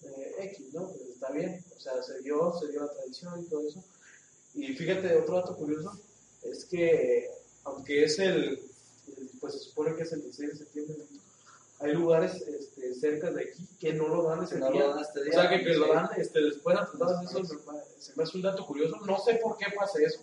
eh, 0.04 0.36
X, 0.52 0.74
¿no? 0.74 0.88
Pues 0.88 1.02
está 1.10 1.32
bien, 1.32 1.64
o 1.76 1.80
sea, 1.80 2.02
se 2.04 2.20
dio, 2.22 2.54
se 2.60 2.68
dio 2.70 2.82
la 2.82 2.92
tradición 2.94 3.42
y 3.42 3.46
todo 3.50 3.68
eso. 3.68 3.84
Y 4.54 4.68
fíjate, 4.74 5.16
otro 5.18 5.36
dato 5.36 5.56
curioso, 5.58 5.92
es 6.44 6.66
que 6.66 7.30
aunque 7.66 8.04
es 8.06 8.20
el, 8.20 8.62
el- 9.18 9.30
pues 9.42 9.54
se 9.54 9.60
supone 9.60 9.96
que 9.96 10.04
es 10.04 10.14
el 10.14 10.22
16 10.22 10.52
de 10.52 10.58
septiembre, 10.58 10.96
hay 11.80 11.94
lugares 11.94 12.36
este, 12.42 12.94
cerca 12.96 13.32
de 13.32 13.44
aquí 13.44 13.68
que 13.80 13.94
no 13.94 14.08
lo 14.08 14.24
dan 14.24 14.44
ese 14.44 14.56
Que 14.56 14.62
no 14.62 14.72
día. 14.72 14.82
lo 14.82 14.90
dan 14.96 15.00
este 15.04 15.20
O 15.22 15.34
sea, 15.34 15.50
que, 15.50 15.64
que 15.64 15.74
lo 15.74 15.94
dan 15.94 16.10
este, 16.18 16.42
después, 16.42 16.78
entonces 16.94 17.30
eso 17.30 17.42
me 17.42 17.80
se 18.00 18.14
me 18.16 18.24
hace 18.24 18.38
un 18.38 18.44
dato 18.44 18.66
curioso. 18.66 18.98
No 19.06 19.20
sé 19.20 19.36
por 19.36 19.58
qué 19.58 19.66
pasa 19.76 20.00
eso, 20.02 20.22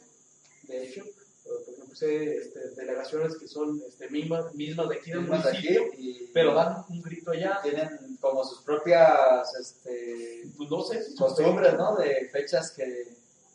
de 0.64 0.84
hecho. 0.84 1.04
Por 1.44 1.60
ejemplo, 1.60 1.94
sé 1.96 2.36
este, 2.36 2.70
delegaciones 2.70 3.36
que 3.36 3.48
son 3.48 3.82
este, 3.86 4.08
mismas, 4.08 4.54
mismas 4.54 4.88
de 4.88 4.94
aquí 4.94 5.10
del 5.10 5.28
de 5.28 5.90
y 5.98 6.30
pero 6.32 6.54
dan 6.54 6.84
un 6.88 7.02
grito 7.02 7.32
allá. 7.32 7.58
tienen 7.62 8.16
como 8.20 8.44
sus 8.44 8.62
propias 8.62 9.52
este, 9.56 10.48
Pues 10.56 10.70
no 10.70 10.82
sé 10.84 11.02
si 11.02 11.16
costumbres, 11.16 11.74
¿no? 11.74 11.96
De 11.96 12.28
fechas 12.32 12.70
que 12.70 13.08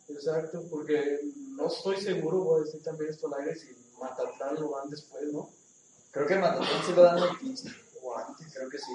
Exacto, 0.10 0.64
porque 0.70 1.20
no 1.56 1.68
estoy 1.68 1.98
seguro, 1.98 2.38
voy 2.40 2.62
a 2.62 2.66
decir 2.66 2.82
también 2.82 3.10
esto 3.10 3.28
al 3.28 3.42
aire, 3.42 3.56
si 3.56 3.76
Matatlán 4.00 4.56
lo 4.56 4.78
dan 4.78 4.90
después, 4.90 5.24
¿no? 5.34 5.50
creo 6.12 6.28
que 6.28 6.34
en 6.34 6.42
Mazatlán 6.42 6.84
sí 6.86 6.94
lo 6.96 7.04
dan 7.04 7.18
el 7.20 7.38
15 7.38 7.70
o 7.70 7.70
antes, 7.70 7.87
creo 8.58 8.70
que 8.70 8.78
sí. 8.80 8.92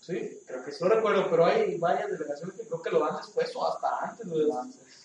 Sí, 0.00 0.40
creo 0.46 0.64
que 0.64 0.72
sí. 0.72 0.82
No 0.82 0.90
recuerdo, 0.90 1.28
pero 1.30 1.46
hay 1.46 1.76
varias 1.78 2.10
delegaciones 2.10 2.56
que 2.56 2.66
creo 2.66 2.82
que 2.82 2.90
lo 2.90 3.00
dan 3.00 3.16
después 3.16 3.54
o 3.54 3.66
hasta 3.66 4.10
antes. 4.10 4.28
güey. 4.28 4.46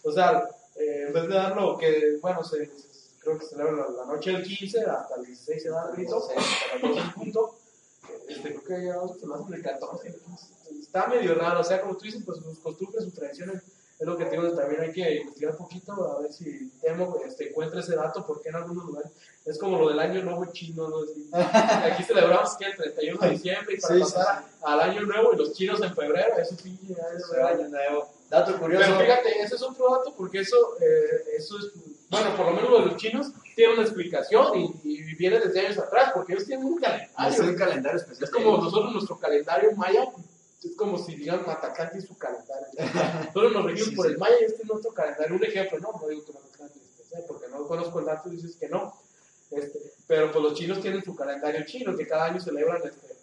O 0.03 0.11
sea, 0.11 0.49
eh, 0.75 1.05
en 1.07 1.13
vez 1.13 1.23
de 1.23 1.33
darlo, 1.33 1.77
que, 1.77 2.17
bueno, 2.21 2.43
se, 2.43 2.71
creo 3.19 3.37
que 3.37 3.45
celebran 3.45 3.77
la, 3.77 3.89
la 3.89 4.05
noche 4.05 4.31
del 4.31 4.43
15, 4.43 4.81
hasta 4.81 5.15
el 5.15 5.25
16 5.25 5.63
se 5.63 5.69
da 5.69 5.89
el 5.89 5.95
grito, 5.95 6.17
hasta 6.17 6.35
las 6.35 6.81
12 6.81 6.99
en 6.99 7.13
punto. 7.13 7.55
Este, 8.27 8.55
creo 8.55 8.63
que 8.63 8.85
ya 8.85 9.19
se 9.19 9.27
lo 9.27 9.35
hacen 9.35 9.53
el 9.53 9.61
14. 9.61 10.07
el 10.07 10.15
15. 10.15 10.53
Está 10.81 11.07
medio 11.07 11.35
raro, 11.35 11.61
o 11.61 11.63
sea, 11.63 11.81
como 11.81 11.95
tú 11.95 12.05
dices, 12.05 12.23
pues 12.25 12.39
sus 12.39 12.59
costumbres, 12.59 13.05
sus 13.05 13.13
tradiciones, 13.13 13.61
es 14.03 14.07
lo 14.09 14.17
que 14.17 14.25
te 14.25 14.31
digo, 14.37 14.49
también 14.51 14.81
hay 14.81 14.91
que 14.91 15.15
investigar 15.15 15.51
un 15.53 15.57
poquito, 15.57 15.91
a 16.17 16.21
ver 16.21 16.31
si 16.33 16.69
Temo 16.81 17.17
este, 17.25 17.49
encuentra 17.49 17.79
ese 17.79 17.95
dato, 17.95 18.25
porque 18.25 18.49
en 18.49 18.55
algunos 18.55 18.85
lugares 18.85 19.11
es 19.45 19.57
como 19.57 19.77
lo 19.77 19.89
del 19.89 19.99
año 19.99 20.21
nuevo 20.23 20.45
chino, 20.53 20.87
¿no? 20.89 20.97
Así, 21.03 21.29
Aquí 21.91 22.03
celebramos 22.03 22.55
que 22.57 22.65
el 22.65 22.75
31 22.75 23.19
de 23.19 23.29
diciembre 23.31 23.75
y 23.75 23.81
para 23.81 23.93
Sí, 23.95 23.99
pasar 24.01 24.45
al 24.63 24.79
año 24.79 25.01
nuevo 25.03 25.33
y 25.33 25.37
los 25.37 25.53
chinos 25.53 25.81
en 25.81 25.95
febrero, 25.95 26.37
eso 26.37 26.55
sí, 26.61 26.77
ya 26.87 27.03
es 27.17 27.31
año 27.33 27.67
nuevo. 27.69 28.09
Dato 28.29 28.57
curioso. 28.59 28.85
pero 28.87 28.99
fíjate, 28.99 29.41
ese 29.41 29.55
es 29.55 29.61
otro 29.61 29.89
dato 29.97 30.13
porque 30.17 30.39
eso, 30.39 30.57
eh, 30.81 31.23
eso 31.37 31.57
es, 31.59 31.71
bueno, 32.09 32.35
por 32.35 32.47
lo 32.47 32.53
menos 32.53 32.69
lo 32.71 32.79
de 32.79 32.85
los 32.87 32.97
chinos 32.97 33.31
tiene 33.55 33.73
una 33.73 33.83
explicación 33.83 34.57
y, 34.57 34.73
y 34.83 35.15
viene 35.15 35.39
desde 35.39 35.59
años 35.67 35.77
atrás, 35.77 36.11
porque 36.15 36.33
ellos 36.33 36.45
tienen 36.45 36.65
un 36.65 36.81
Ah, 36.83 37.29
es 37.29 37.35
calendario. 37.37 37.51
un 37.51 37.55
calendario 37.55 37.99
especial. 37.99 38.23
Es 38.23 38.29
como 38.31 38.57
nosotros, 38.57 38.91
nuestro 38.93 39.17
calendario 39.19 39.71
maya, 39.73 40.07
es 40.63 40.75
como 40.75 40.97
si 40.97 41.15
digan 41.15 41.43
Matacán 41.45 41.91
tiene 41.91 42.05
su 42.07 42.17
calendario. 42.17 42.42
Nosotros 43.27 43.53
nos 43.53 43.65
regimos 43.65 43.89
Sí, 43.89 43.95
por 43.95 44.05
sí. 44.07 44.11
el 44.13 44.17
maya 44.17 44.35
y 44.41 44.43
este 44.45 44.61
es 44.63 44.67
nuestro 44.69 44.93
calendario. 44.93 45.35
Un 45.35 45.43
ejemplo, 45.43 45.79
¿no? 45.79 45.91
No 46.01 46.07
digo 46.07 46.25
que 46.25 46.31
es 46.31 46.75
especial, 46.75 47.23
porque 47.27 47.47
no 47.49 47.67
conozco 47.67 47.99
el 47.99 48.05
dato 48.05 48.29
y 48.29 48.35
dices 48.35 48.55
que 48.55 48.69
no. 48.69 48.93
Este, 49.51 49.79
pero 50.07 50.31
pues 50.31 50.43
los 50.43 50.53
chinos 50.55 50.81
tienen 50.81 51.03
su 51.03 51.15
calendario 51.15 51.63
chino, 51.65 51.95
que 51.95 52.07
cada 52.07 52.25
año 52.25 52.39
celebran 52.39 52.81
este, 52.83 53.15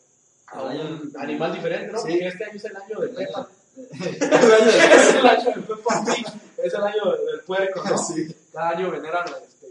a 0.46 0.62
un 0.62 1.12
animal 1.18 1.52
diferente, 1.52 1.92
¿no? 1.92 1.98
Sí. 1.98 2.08
Porque 2.08 2.26
este 2.28 2.44
año 2.44 2.56
es 2.56 2.64
el 2.64 2.76
año 2.76 3.00
de 3.00 3.08
Pepa. 3.08 3.48
Es 3.76 5.14
el 5.14 5.26
año 5.26 5.50
del 5.50 5.64
Peppa 5.64 6.04
Pig, 6.04 6.26
es 6.58 6.74
el 6.74 6.82
año 6.82 7.04
del 7.26 7.40
puerco, 7.46 7.82
¿no? 7.84 7.98
Sí. 7.98 8.34
Cada 8.52 8.70
año 8.70 8.90
veneran 8.90 9.24
este, 9.46 9.66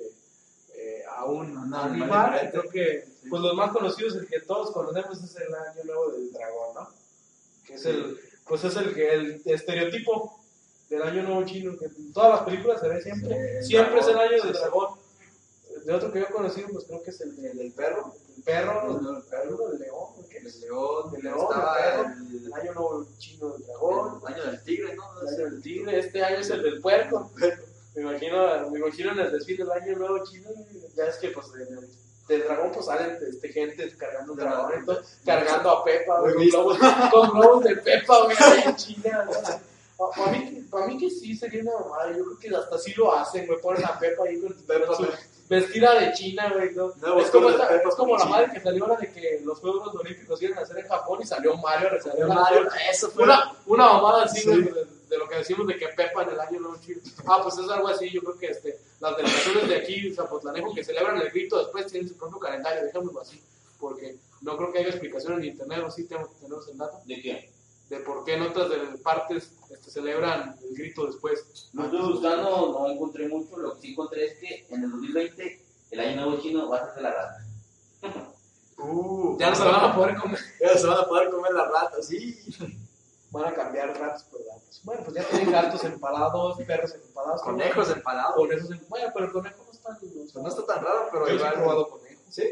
eh, 0.76 1.04
a 1.10 1.26
un 1.26 1.58
Un 1.58 1.74
animal. 1.74 1.92
animal. 1.92 2.50
Creo 2.52 2.70
que 2.70 3.06
pues 3.30 3.42
los 3.42 3.54
más 3.54 3.72
conocidos, 3.72 4.16
el 4.16 4.28
que 4.28 4.40
todos 4.42 4.72
conocemos, 4.72 5.22
es 5.24 5.36
el 5.36 5.54
año 5.54 5.84
nuevo 5.86 6.12
del 6.12 6.32
dragón, 6.32 6.76
¿no? 6.76 6.90
Que 7.66 7.76
es 7.76 7.86
el, 7.86 8.18
pues 8.50 8.64
es 8.66 8.76
el, 8.76 9.00
el 9.00 9.42
estereotipo 9.46 10.40
del 10.90 11.04
año 11.04 11.24
nuevo 11.24 11.46
chino, 11.46 11.78
que 11.78 11.86
en 11.86 12.12
todas 12.12 12.32
las 12.32 12.42
películas 12.42 12.82
se 12.82 12.88
ve 12.90 13.02
siempre. 13.02 13.64
Siempre 13.64 14.00
es 14.00 14.08
el 14.08 14.18
año 14.18 14.44
del 14.44 14.54
dragón. 14.54 15.00
De 15.86 15.94
otro 15.94 16.12
que 16.12 16.20
yo 16.20 16.26
he 16.26 16.32
conocido, 16.34 16.68
pues 16.74 16.86
creo 16.86 17.02
que 17.04 17.12
es 17.12 17.22
el, 17.22 17.36
del- 17.42 17.72
perro. 17.72 18.14
El 18.38 18.44
perro, 18.44 19.00
el, 19.00 19.16
el 19.18 19.24
perro, 19.24 19.72
el 19.72 19.80
león. 19.80 20.08
El 20.32 20.62
león, 20.62 21.16
El 21.16 21.24
león, 21.24 21.40
estaba 21.42 21.78
el 21.78 22.02
perro, 22.06 22.14
el, 22.32 22.46
el 22.46 22.54
año 22.54 22.74
nuevo 22.74 23.08
chino 23.18 23.50
del 23.50 23.66
dragón. 23.68 24.22
el 24.28 24.34
año 24.34 24.44
del 24.46 24.64
tigre, 24.64 24.96
¿no? 24.96 25.22
El 25.22 25.28
año 25.28 25.44
del 25.46 25.62
tigre, 25.62 26.00
este 26.00 26.24
año 26.24 26.38
es 26.40 26.50
el 26.50 26.64
del 26.64 26.82
puerco. 26.82 27.32
Me 27.96 28.04
imagino, 28.04 28.70
me 28.70 28.80
imagino 28.80 29.12
en 29.12 29.20
el 29.20 29.32
desfile 29.32 29.64
del 29.66 29.72
año 29.74 29.98
nuevo 29.98 30.24
chino, 30.24 30.50
ya 30.96 31.06
es 31.06 31.18
que 31.18 31.30
pues 31.30 31.48
en 31.56 31.78
el- 31.78 31.90
del 32.30 32.44
dragón 32.44 32.72
pues 32.72 32.86
salen 32.86 33.18
este, 33.30 33.50
gente 33.50 33.94
cargando 33.98 34.32
un 34.34 34.40
dragón, 34.40 34.72
entonces, 34.76 35.18
cargando 35.26 35.70
a 35.72 35.84
Pepa, 35.84 36.20
güey, 36.22 36.34
con 36.36 36.48
globos, 36.48 36.78
con 37.12 37.30
globos 37.32 37.64
de 37.66 37.76
Pepa, 37.78 38.24
güey, 38.24 38.38
en 38.66 38.76
China, 38.78 39.28
Para 39.98 40.32
mí, 40.32 40.66
pa' 40.72 40.88
mí 40.88 40.98
que 40.98 41.10
sí 41.10 41.36
sería 41.36 41.62
una 41.64 41.74
mamada, 41.80 42.16
yo 42.16 42.24
creo 42.24 42.40
que 42.40 42.56
hasta 42.56 42.78
sí 42.78 42.94
lo 42.96 43.14
hacen, 43.14 43.46
güey, 43.48 43.60
ponen 43.60 43.84
a 43.84 44.00
Pepa 44.00 44.24
ahí 44.26 44.40
con, 44.40 44.56
vestida 45.50 46.00
de 46.00 46.14
China, 46.14 46.52
güey, 46.54 46.74
¿no? 46.76 46.94
Nuevo 47.02 47.20
es 47.22 47.32
como, 47.32 47.50
esta- 47.50 47.76
es 47.76 47.96
como 47.96 48.16
la 48.16 48.24
China. 48.24 48.32
madre 48.38 48.52
que 48.54 48.60
salió 48.62 48.84
ahora 48.86 48.98
de 48.98 49.12
que 49.12 49.42
los 49.44 49.60
Juegos 49.60 49.96
Olímpicos 49.96 50.42
iban 50.44 50.60
a 50.60 50.62
hacer 50.62 50.78
en 50.78 50.88
Japón 50.88 51.20
y 51.24 51.26
salió 51.26 51.58
Mario 51.58 51.90
a 51.90 52.28
Mario, 52.28 52.68
eso 52.92 53.10
fue. 53.10 53.24
Una, 53.24 53.52
una 53.66 53.86
mamada 53.94 54.24
así, 54.26 54.42
Sí. 54.42 54.50
de, 54.64 54.86
de 55.10 55.18
lo 55.18 55.28
que 55.28 55.38
decimos 55.38 55.66
de 55.68 55.76
que 55.78 55.88
Pepa 55.88 56.22
en 56.24 56.30
el 56.30 56.40
año 56.40 56.60
chino. 56.86 57.02
Ah, 57.26 57.40
pues 57.42 57.58
es 57.58 57.68
algo 57.70 57.88
así, 57.88 58.10
yo 58.12 58.22
creo 58.22 58.38
que 58.38 58.46
este, 58.48 58.78
las 59.00 59.18
delegaciones 59.18 59.68
de 59.68 59.76
aquí, 59.78 60.14
Zapotlanejo, 60.14 60.74
que 60.74 60.84
celebran 60.84 61.18
el 61.22 61.30
grito 61.30 61.60
después 61.60 61.88
tienen 61.88 62.10
su 62.10 62.18
propio 62.18 62.40
calendario, 62.40 62.84
dejémoslo 62.86 63.22
así, 63.22 63.42
porque 63.80 64.18
no 64.42 64.58
creo 64.58 64.72
que 64.72 64.80
haya 64.80 64.90
explicación 64.90 65.34
en 65.34 65.46
internet, 65.46 65.84
o 65.86 65.92
sí 65.92 66.06
tenemos, 66.06 66.36
tenemos 66.40 66.68
el 66.68 66.78
dato, 66.78 67.02
¿De 67.06 67.22
qué? 67.22 67.50
de 67.90 68.00
por 68.02 68.24
qué 68.24 68.36
en 68.36 68.44
otras 68.44 68.70
de 68.70 68.78
partes 69.00 69.52
este, 69.70 69.90
celebran 69.90 70.56
el 70.62 70.76
grito 70.76 71.08
después. 71.08 71.70
Lo 71.74 71.86
estuve 71.86 72.02
buscando, 72.04 72.72
no 72.72 72.88
encontré 72.88 73.28
mucho. 73.28 73.58
Lo 73.58 73.76
que 73.76 73.82
sí 73.82 73.92
encontré 73.94 74.26
es 74.28 74.38
que 74.38 74.68
en 74.70 74.84
el 74.84 74.92
2020 74.92 75.66
el 75.92 76.00
año 76.00 76.16
nuevo 76.22 76.42
chino 76.42 76.70
va 76.70 76.78
a 76.78 76.86
ser 76.86 76.96
de 76.96 77.02
la 77.02 77.12
rata. 77.12 77.46
Uh, 78.78 79.38
Ya 79.40 79.50
no 79.50 79.56
se 79.56 79.64
van 79.64 79.86
a 79.86 79.96
poder 79.96 80.16
comer, 80.18 80.40
ya 80.62 80.78
se 80.78 80.88
van 80.88 80.98
a 81.00 81.08
poder 81.08 81.30
comer 81.32 81.52
las 81.52 81.72
ratas, 81.72 82.08
sí. 82.08 82.38
Van 83.32 83.46
a 83.46 83.54
cambiar 83.54 83.98
ratos 84.00 84.24
por 84.24 84.44
gatos. 84.44 84.82
Bueno, 84.84 85.04
pues 85.04 85.16
ya 85.18 85.24
tienen 85.30 85.52
gatos 85.52 85.84
empalados, 85.84 86.58
perros 86.66 86.94
empalados. 86.96 87.42
Conejos 87.42 87.90
empalados. 87.92 88.36
Conejos 88.36 88.90
Bueno, 88.90 89.12
pero 89.14 89.26
el 89.26 89.32
conejo 89.32 89.64
no 89.66 89.72
está... 89.72 89.98
Pues 90.00 90.36
no 90.36 90.48
está 90.48 90.66
tan 90.66 90.84
raro, 90.84 91.10
pero 91.12 91.26
Yo 91.26 91.28
sí 91.28 91.34
he 91.34 91.36
igual. 91.38 91.54
probado 91.54 91.90
conejos. 91.90 92.24
¿Sí? 92.30 92.44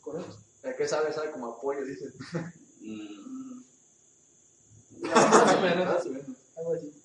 Conejos. 0.00 0.38
¿De 0.62 0.74
qué 0.76 0.88
sabe? 0.88 1.12
Sabe 1.12 1.30
como 1.30 1.48
apoyo, 1.52 1.84
dice. 1.84 2.12
Mm, 2.80 3.60
Más 5.02 5.54
o 5.54 5.60
menos. 5.60 5.86
Más 5.86 6.06
o 6.06 6.08
menos. 6.10 6.26
algo 6.56 6.74
así. 6.74 7.02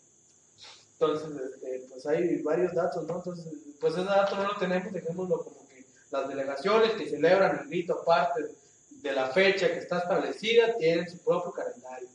Entonces, 0.94 1.30
este, 1.54 1.88
pues 1.90 2.06
hay 2.08 2.42
varios 2.42 2.74
datos, 2.74 3.06
¿no? 3.08 3.16
Entonces, 3.16 3.46
pues 3.80 3.94
ese 3.94 4.04
dato 4.04 4.36
no 4.36 4.44
lo 4.44 4.58
tenemos, 4.58 4.92
dejémoslo 4.92 5.44
como 5.44 5.68
que 5.70 5.86
las 6.12 6.28
delegaciones 6.28 6.92
que 6.94 7.10
celebran 7.10 7.60
el 7.60 7.68
grito 7.68 8.02
aparte 8.02 8.46
de 8.92 9.12
la 9.14 9.28
fecha 9.28 9.68
que 9.68 9.80
está 9.80 10.00
establecida 10.00 10.76
tienen 10.78 11.10
su 11.10 11.18
propio 11.20 11.52
calendario. 11.54 12.10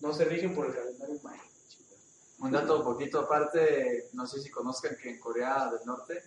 No 0.00 0.12
se 0.12 0.24
rigen 0.24 0.54
por 0.54 0.66
el 0.66 0.74
calendario 0.74 1.16
maya. 1.22 1.42
Un 2.40 2.52
dato 2.52 2.78
un 2.78 2.84
poquito 2.84 3.18
aparte, 3.20 4.08
no 4.12 4.26
sé 4.26 4.40
si 4.40 4.48
conozcan 4.50 4.96
que 5.02 5.10
en 5.10 5.18
Corea 5.18 5.70
del 5.72 5.84
Norte 5.84 6.22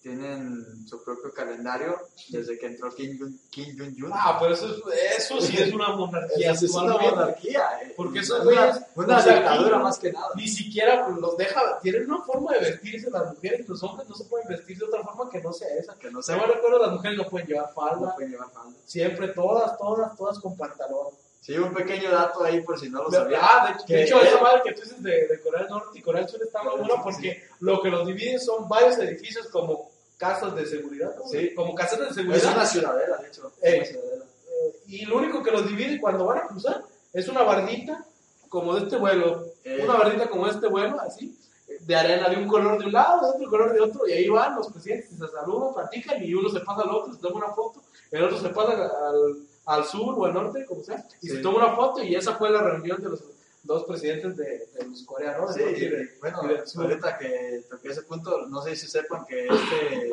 tienen 0.00 0.84
su 0.88 1.00
propio 1.04 1.32
calendario 1.32 1.96
desde 2.30 2.58
que 2.58 2.66
entró 2.66 2.92
Kim 2.92 3.16
Jong- 3.16 3.38
Kim 3.48 3.76
Jong-un. 3.78 4.10
Ah, 4.12 4.36
pero 4.40 4.54
eso, 4.54 4.66
es- 4.66 5.18
eso 5.22 5.40
sí 5.40 5.56
es 5.56 5.72
una 5.72 5.90
monarquía. 5.94 6.50
Eso 6.50 6.64
es 6.66 6.74
una 6.74 6.96
monarquía. 6.98 7.68
eh. 7.82 7.94
Porque 7.96 8.18
Es 8.18 8.24
esos 8.24 8.44
una, 8.44 9.20
sea, 9.22 9.34
dictadura 9.36 9.78
más 9.78 10.00
que 10.00 10.10
nada. 10.10 10.30
Ni 10.34 10.48
siquiera 10.48 11.08
los 11.08 11.36
deja, 11.36 11.78
tienen 11.80 12.10
una 12.10 12.20
forma 12.24 12.52
de 12.54 12.58
vestirse 12.70 13.08
las 13.10 13.32
mujeres 13.32 13.60
y 13.60 13.68
los 13.70 13.80
hombres 13.84 14.08
no 14.08 14.16
se 14.16 14.24
pueden 14.24 14.48
vestir 14.48 14.76
de 14.76 14.84
otra 14.86 15.04
forma 15.04 15.30
que 15.30 15.40
no 15.40 15.52
sea 15.52 15.68
esa. 15.78 15.94
Que 15.94 16.10
no 16.10 16.20
Se 16.20 16.32
sé, 16.34 16.40
me 16.40 16.46
recuerdo, 16.48 16.78
las 16.80 16.90
mujeres 16.94 17.18
no 17.18 17.28
pueden 17.28 17.46
llevar 17.46 17.68
no 17.68 17.72
falda, 17.72 18.14
pueden 18.16 18.32
llevar 18.32 18.50
falda. 18.50 18.76
siempre 18.84 19.28
todas, 19.28 19.78
todas, 19.78 20.16
todas 20.16 20.40
con 20.40 20.56
pantalón. 20.56 21.14
Sí, 21.42 21.58
un 21.58 21.74
pequeño 21.74 22.08
dato 22.10 22.44
ahí 22.44 22.60
por 22.60 22.78
si 22.78 22.88
no 22.88 23.02
lo 23.02 23.10
sabían. 23.10 23.40
Ah, 23.42 23.66
de, 23.66 23.72
hecho- 23.72 23.80
de 23.86 23.94
Que- 23.94 24.02
hecho, 24.04 24.20
esa 24.22 24.40
madre 24.40 24.62
que 24.64 24.72
tú 24.74 24.82
dices 24.82 25.02
de, 25.02 25.26
de 25.26 25.40
Corea 25.40 25.62
del 25.62 25.70
Norte 25.70 25.98
y 25.98 26.02
Corea 26.02 26.20
del 26.22 26.30
Sur 26.30 26.40
está 26.42 26.62
muy 26.62 26.78
buena 26.78 27.02
porque 27.02 27.42
lo 27.60 27.82
que 27.82 27.90
los 27.90 28.06
divide 28.06 28.38
son 28.38 28.68
varios 28.68 28.96
edificios 28.98 29.48
como 29.48 29.90
casas 30.16 30.54
de 30.54 30.64
seguridad, 30.66 31.14
¿no? 31.16 31.26
Sí. 31.26 31.52
como 31.52 31.74
casas 31.74 31.98
de 31.98 32.06
Es 32.10 32.14
seguridad. 32.14 32.52
una 32.54 32.64
ciudadela, 32.64 33.16
de 33.16 33.26
hecho. 33.28 33.52
Eh. 33.60 33.76
Una 33.78 33.84
ciudadela. 33.86 34.24
Eh, 34.24 34.76
y 34.86 35.04
lo 35.06 35.16
único 35.16 35.42
que 35.42 35.50
los 35.50 35.66
divide 35.66 36.00
cuando 36.00 36.24
van 36.26 36.38
a 36.38 36.46
cruzar 36.46 36.80
es 37.12 37.26
una 37.26 37.42
bardita 37.42 38.04
como 38.48 38.74
de 38.76 38.82
este 38.82 38.96
vuelo, 38.96 39.44
Eh. 39.64 39.80
una 39.82 39.94
bardita 39.94 40.28
como 40.30 40.44
de 40.46 40.52
este 40.52 40.68
vuelo, 40.68 41.00
así, 41.00 41.36
de 41.80 41.96
arena 41.96 42.28
de 42.28 42.36
un 42.36 42.46
color 42.46 42.78
de 42.78 42.84
un 42.86 42.92
lado, 42.92 43.20
de 43.22 43.36
otro 43.36 43.50
color 43.50 43.72
de 43.72 43.80
otro, 43.80 44.06
y 44.06 44.12
ahí 44.12 44.28
van 44.28 44.54
los 44.54 44.70
presidentes, 44.70 45.10
se 45.18 45.26
saludan, 45.26 45.74
platican, 45.74 46.22
y 46.22 46.32
uno 46.34 46.48
se 46.50 46.60
pasa 46.60 46.82
al 46.82 46.90
otro, 46.90 47.12
se 47.14 47.18
toma 47.20 47.44
una 47.46 47.54
foto, 47.54 47.82
el 48.12 48.22
otro 48.22 48.38
se 48.38 48.48
pasa 48.50 48.72
al, 49.08 49.36
al 49.66 49.84
sur 49.84 50.14
o 50.18 50.24
al 50.24 50.34
norte, 50.34 50.64
como 50.64 50.82
sea, 50.82 51.04
y 51.20 51.28
Sí. 51.28 51.36
se 51.36 51.42
toma 51.42 51.66
una 51.66 51.76
foto, 51.76 52.02
y 52.02 52.14
esa 52.14 52.34
fue 52.36 52.50
la 52.50 52.62
reunión 52.62 53.00
de 53.02 53.10
los 53.10 53.22
dos 53.62 53.84
presidentes 53.84 54.36
de, 54.36 54.66
de 54.74 54.86
los 54.88 55.02
coreanos, 55.04 55.54
Sí, 55.54 55.62
y 55.62 55.88
de- 55.88 56.16
bueno, 56.20 56.40
y 56.44 56.48
del 56.48 56.66
sur. 56.66 56.84
ahorita 56.84 57.16
que 57.18 57.64
toqué 57.70 57.88
ese 57.90 58.02
punto, 58.02 58.46
no 58.48 58.60
sé 58.62 58.74
si 58.74 58.88
sepan 58.88 59.24
que 59.24 59.46
este 59.46 60.10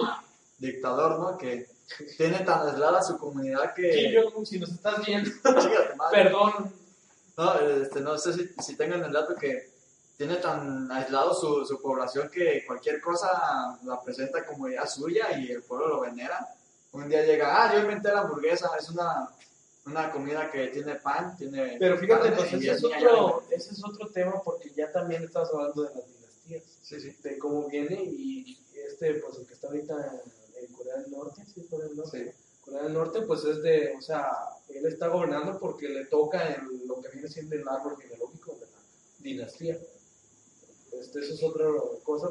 dictador, 0.60 1.20
¿no? 1.20 1.38
Que 1.38 1.68
tiene 2.18 2.39
tan 2.41 2.68
aislada 2.68 3.02
su 3.02 3.18
comunidad 3.18 3.74
que... 3.74 4.14
Jong-un, 4.16 4.45
si 4.45 4.60
nos 4.60 4.70
estás 4.70 5.04
viendo, 5.06 5.32
perdón, 6.12 6.72
No, 7.38 7.54
este, 7.58 8.02
no 8.02 8.18
sé 8.18 8.34
si, 8.34 8.50
si 8.62 8.76
tengan 8.76 9.04
el 9.06 9.14
dato 9.14 9.34
que 9.34 9.70
tiene 10.18 10.36
tan 10.36 10.91
aislado 10.91 11.34
su, 11.34 11.66
su 11.66 11.82
población 11.82 12.30
que 12.30 12.66
cualquier 12.68 13.00
cosa 13.00 13.80
la 13.86 14.02
presenta 14.02 14.45
como 14.45 14.68
idea 14.68 14.86
suya 14.86 15.39
y 15.39 15.50
el 15.52 15.64
pueblo 15.64 15.88
lo 15.88 16.02
venera. 16.02 16.45
Un 16.92 17.08
día 17.08 17.24
llega, 17.24 17.64
ah, 17.64 17.74
yo 17.74 17.82
inventé 17.82 18.12
la 18.12 18.22
hamburguesa, 18.22 18.72
es 18.80 18.90
una, 18.90 19.30
una 19.86 20.12
comida 20.12 20.50
que 20.50 20.68
tiene 20.68 20.96
pan, 20.96 21.38
tiene... 21.38 21.78
Pero 21.80 21.98
fíjate, 21.98 22.32
pues 22.32 22.54
ese 22.54 22.72
es, 22.72 22.84
otro, 22.84 23.44
ese 23.52 23.74
es 23.74 23.84
otro 23.84 24.08
tema 24.10 24.42
porque 24.44 24.72
ya 24.72 24.92
también 24.92 25.24
estamos 25.24 25.50
hablando 25.54 25.84
de 25.84 25.96
las 25.96 26.06
dinastías, 26.06 26.64
Sí, 26.82 27.00
sí. 27.00 27.16
de 27.22 27.38
cómo 27.38 27.68
viene 27.68 28.02
y 28.04 28.60
este, 28.74 29.16
pues 29.16 29.38
el 29.38 29.46
que 29.46 29.54
está 29.54 29.68
ahorita 29.68 29.94
en, 30.56 30.64
en 30.66 30.74
Corea 30.74 30.98
del 30.98 31.12
Norte, 31.12 31.44
sí, 31.46 31.68
Corea 31.70 31.88
del 31.88 31.98
Norte. 31.98 32.26
Sí. 32.26 32.46
Corea 32.62 32.84
del 32.84 32.94
Norte, 32.94 33.22
pues 33.22 33.44
es 33.46 33.62
de, 33.62 33.96
o 33.98 34.02
sea, 34.02 34.32
él 34.70 34.86
está 34.86 35.08
gobernando 35.08 35.60
porque 35.60 35.90
le 35.90 36.06
toca 36.06 36.54
en 36.54 36.88
lo 36.88 37.02
que 37.02 37.10
viene 37.10 37.28
siendo 37.28 37.56
el 37.56 37.68
árbol 37.68 37.98
genealógico 38.02 38.54
de 38.54 38.62
la 38.62 38.80
dinastía. 39.20 39.78
Este, 40.92 41.20
eso 41.20 41.34
es 41.34 41.44
otra 41.44 41.66
cosa. 42.04 42.30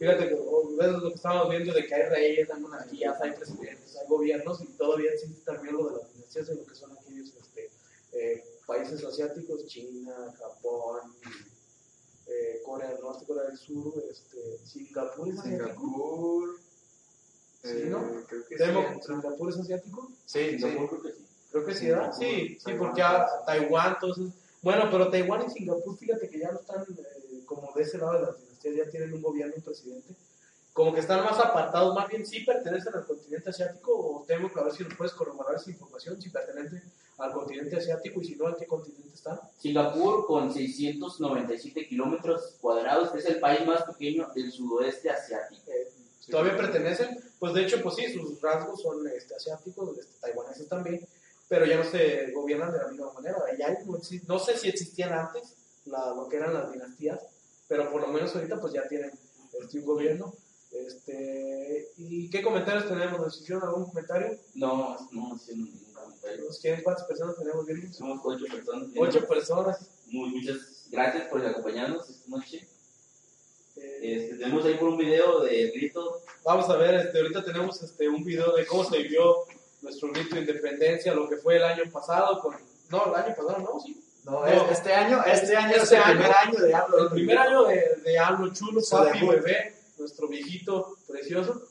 Fíjate, 0.00 0.28
que, 0.30 0.34
ves 0.34 0.92
lo 0.92 1.08
que 1.10 1.14
estábamos 1.14 1.50
viendo 1.50 1.74
de 1.74 1.86
que 1.86 1.94
hay 1.94 2.08
reyes, 2.08 2.50
hay 2.50 2.60
monarquías, 2.60 3.20
hay 3.20 3.32
presidentes, 3.32 3.96
hay 3.96 4.08
gobiernos 4.08 4.62
y 4.62 4.66
todavía 4.78 5.12
existe 5.12 5.42
también 5.44 5.76
lo 5.76 5.90
de 5.90 5.98
las 5.98 6.14
dinastías 6.14 6.48
en 6.48 6.56
lo 6.56 6.64
que 6.64 6.74
son 6.74 6.92
aquellos 6.92 7.34
este, 7.36 7.70
eh, 8.12 8.44
países 8.66 9.04
asiáticos, 9.04 9.66
China, 9.66 10.34
Japón, 10.38 11.14
eh, 12.26 12.62
Corea 12.64 12.92
del 12.92 13.00
Norte, 13.02 13.26
Corea 13.26 13.44
del 13.44 13.58
Sur, 13.58 13.92
este, 14.10 14.58
Singapur. 14.64 15.42
Singapur, 15.42 16.58
Sí, 17.62 17.82
¿no? 17.90 17.98
Eh, 17.98 18.24
creo 18.26 18.46
que 18.46 18.56
sí. 18.56 18.64
¿Singapur 19.06 19.50
es 19.50 19.58
asiático? 19.58 20.10
Sí, 20.24 20.52
sí. 20.52 20.58
Singapur 20.60 20.88
creo 20.88 21.02
que 21.02 21.12
sí. 21.12 21.26
Creo 21.50 21.64
que 21.66 21.74
sí, 21.74 21.88
Sí, 22.18 22.58
sí, 22.58 22.64
Taiwán, 22.64 22.86
porque 22.86 23.02
a 23.02 23.26
Taiwán, 23.44 23.94
entonces. 23.94 24.32
Bueno, 24.62 24.88
pero 24.90 25.10
Taiwán 25.10 25.44
y 25.46 25.50
Singapur, 25.50 25.98
fíjate 25.98 26.30
que 26.30 26.38
ya 26.38 26.52
no 26.52 26.60
están 26.60 26.84
eh, 26.84 27.42
como 27.44 27.70
de 27.74 27.82
ese 27.82 27.98
lado 27.98 28.14
de 28.14 28.20
las 28.20 28.49
dinastías, 28.68 28.86
ya 28.86 28.90
tienen 28.90 29.12
un 29.14 29.22
gobierno, 29.22 29.54
un 29.56 29.62
presidente. 29.62 30.14
Como 30.72 30.94
que 30.94 31.00
están 31.00 31.24
más 31.24 31.38
apartados, 31.38 31.94
más 31.94 32.08
bien 32.08 32.24
sí 32.24 32.40
pertenecen 32.44 32.94
al 32.94 33.04
continente 33.04 33.50
asiático, 33.50 33.92
o 33.92 34.24
tengo 34.26 34.52
que 34.52 34.62
ver 34.62 34.72
si 34.72 34.84
nos 34.84 34.94
puedes 34.94 35.12
corroborar 35.14 35.56
esa 35.56 35.70
información, 35.70 36.20
si 36.22 36.30
pertenecen 36.30 36.82
al 37.18 37.32
continente 37.32 37.76
asiático 37.76 38.20
y 38.22 38.24
si 38.26 38.36
no, 38.36 38.48
¿en 38.48 38.54
qué 38.54 38.66
continente 38.66 39.14
están? 39.14 39.38
Singapur, 39.58 40.26
con 40.26 40.52
697 40.52 41.86
kilómetros 41.88 42.54
cuadrados, 42.60 43.14
es 43.14 43.26
el 43.26 43.40
país 43.40 43.66
más 43.66 43.82
pequeño 43.82 44.28
del 44.34 44.50
sudoeste 44.52 45.10
asiático. 45.10 45.70
Todavía 46.30 46.56
pertenecen, 46.56 47.18
pues 47.40 47.52
de 47.54 47.62
hecho, 47.64 47.82
pues 47.82 47.96
sí, 47.96 48.12
sus 48.12 48.40
rasgos 48.40 48.80
son 48.80 49.06
este, 49.08 49.34
asiáticos, 49.34 49.98
este, 49.98 50.12
taiwaneses 50.20 50.68
también, 50.68 51.04
pero 51.48 51.66
ya 51.66 51.76
no 51.78 51.84
se 51.84 52.30
gobiernan 52.30 52.70
de 52.72 52.78
la 52.78 52.88
misma 52.88 53.12
manera. 53.12 53.36
Ya 53.58 53.70
no, 53.84 53.98
no 54.28 54.38
sé 54.38 54.56
si 54.56 54.68
existían 54.68 55.12
antes 55.12 55.54
la- 55.86 56.14
lo 56.14 56.28
que 56.28 56.36
eran 56.36 56.54
las 56.54 56.70
dinastías, 56.72 57.20
pero 57.70 57.88
por 57.88 58.02
lo 58.02 58.08
menos 58.08 58.34
ahorita 58.34 58.60
pues 58.60 58.72
ya 58.72 58.86
tienen 58.88 59.12
este, 59.62 59.78
un 59.78 59.86
gobierno. 59.86 60.34
Este, 60.72 61.88
¿Y 61.98 62.28
qué 62.28 62.42
comentarios 62.42 62.88
tenemos? 62.88 63.20
¿Nos 63.20 63.40
hicieron 63.40 63.62
algún 63.62 63.86
comentario? 63.86 64.36
No, 64.54 64.96
no 65.12 65.34
haciendo 65.36 65.70
ningún 65.70 65.94
comentario. 65.94 66.46
¿Nos 66.46 66.58
quieren 66.58 66.82
cuántas 66.82 67.06
personas 67.06 67.36
tenemos? 67.38 67.64
Virgil? 67.64 67.94
Somos 67.94 68.20
ocho 68.24 68.44
personas. 68.50 68.88
Ocho 68.96 69.28
personas. 69.28 69.88
Muy, 70.08 70.30
muchas 70.30 70.88
gracias 70.90 71.28
por 71.28 71.46
acompañarnos 71.46 72.10
esta 72.10 72.28
noche. 72.28 72.68
Eh, 73.76 73.98
Este, 74.02 74.36
tenemos 74.38 74.64
ahí 74.64 74.74
por 74.74 74.88
un 74.88 74.96
video 74.96 75.40
de 75.40 75.70
grito. 75.70 76.22
Vamos 76.44 76.68
a 76.68 76.76
ver, 76.76 76.96
este, 76.96 77.18
ahorita 77.20 77.44
tenemos 77.44 77.80
este, 77.84 78.08
un 78.08 78.24
video 78.24 78.52
de 78.56 78.66
cómo 78.66 78.82
se 78.82 78.98
vivió 78.98 79.44
nuestro 79.80 80.10
grito 80.10 80.34
de 80.34 80.40
independencia, 80.40 81.14
lo 81.14 81.28
que 81.28 81.36
fue 81.36 81.56
el 81.56 81.62
año 81.62 81.84
pasado, 81.92 82.40
con, 82.40 82.56
no, 82.90 83.06
el 83.06 83.14
año 83.14 83.34
pasado 83.36 83.58
no, 83.58 83.80
sí, 83.80 84.02
No, 84.24 84.32
No. 84.40 84.46
es- 84.46 84.70
este 84.78 84.92
año, 84.92 85.22
este 85.24 85.56
año 85.56 85.70
Este 85.76 85.82
es 85.82 85.92
el 85.92 85.98
año. 86.02 86.12
primer 86.18 86.36
año 86.36 86.58
de 86.60 86.74
AMLO. 86.74 86.98
el 87.04 87.10
primer 87.10 87.38
año 87.38 87.64
de, 87.64 87.96
de 88.04 88.18
AMLO 88.18 88.52
Chulo, 88.52 88.80
papi, 88.90 89.26
bebé, 89.26 89.76
nuestro 89.98 90.28
viejito 90.28 90.96
precioso, 91.08 91.62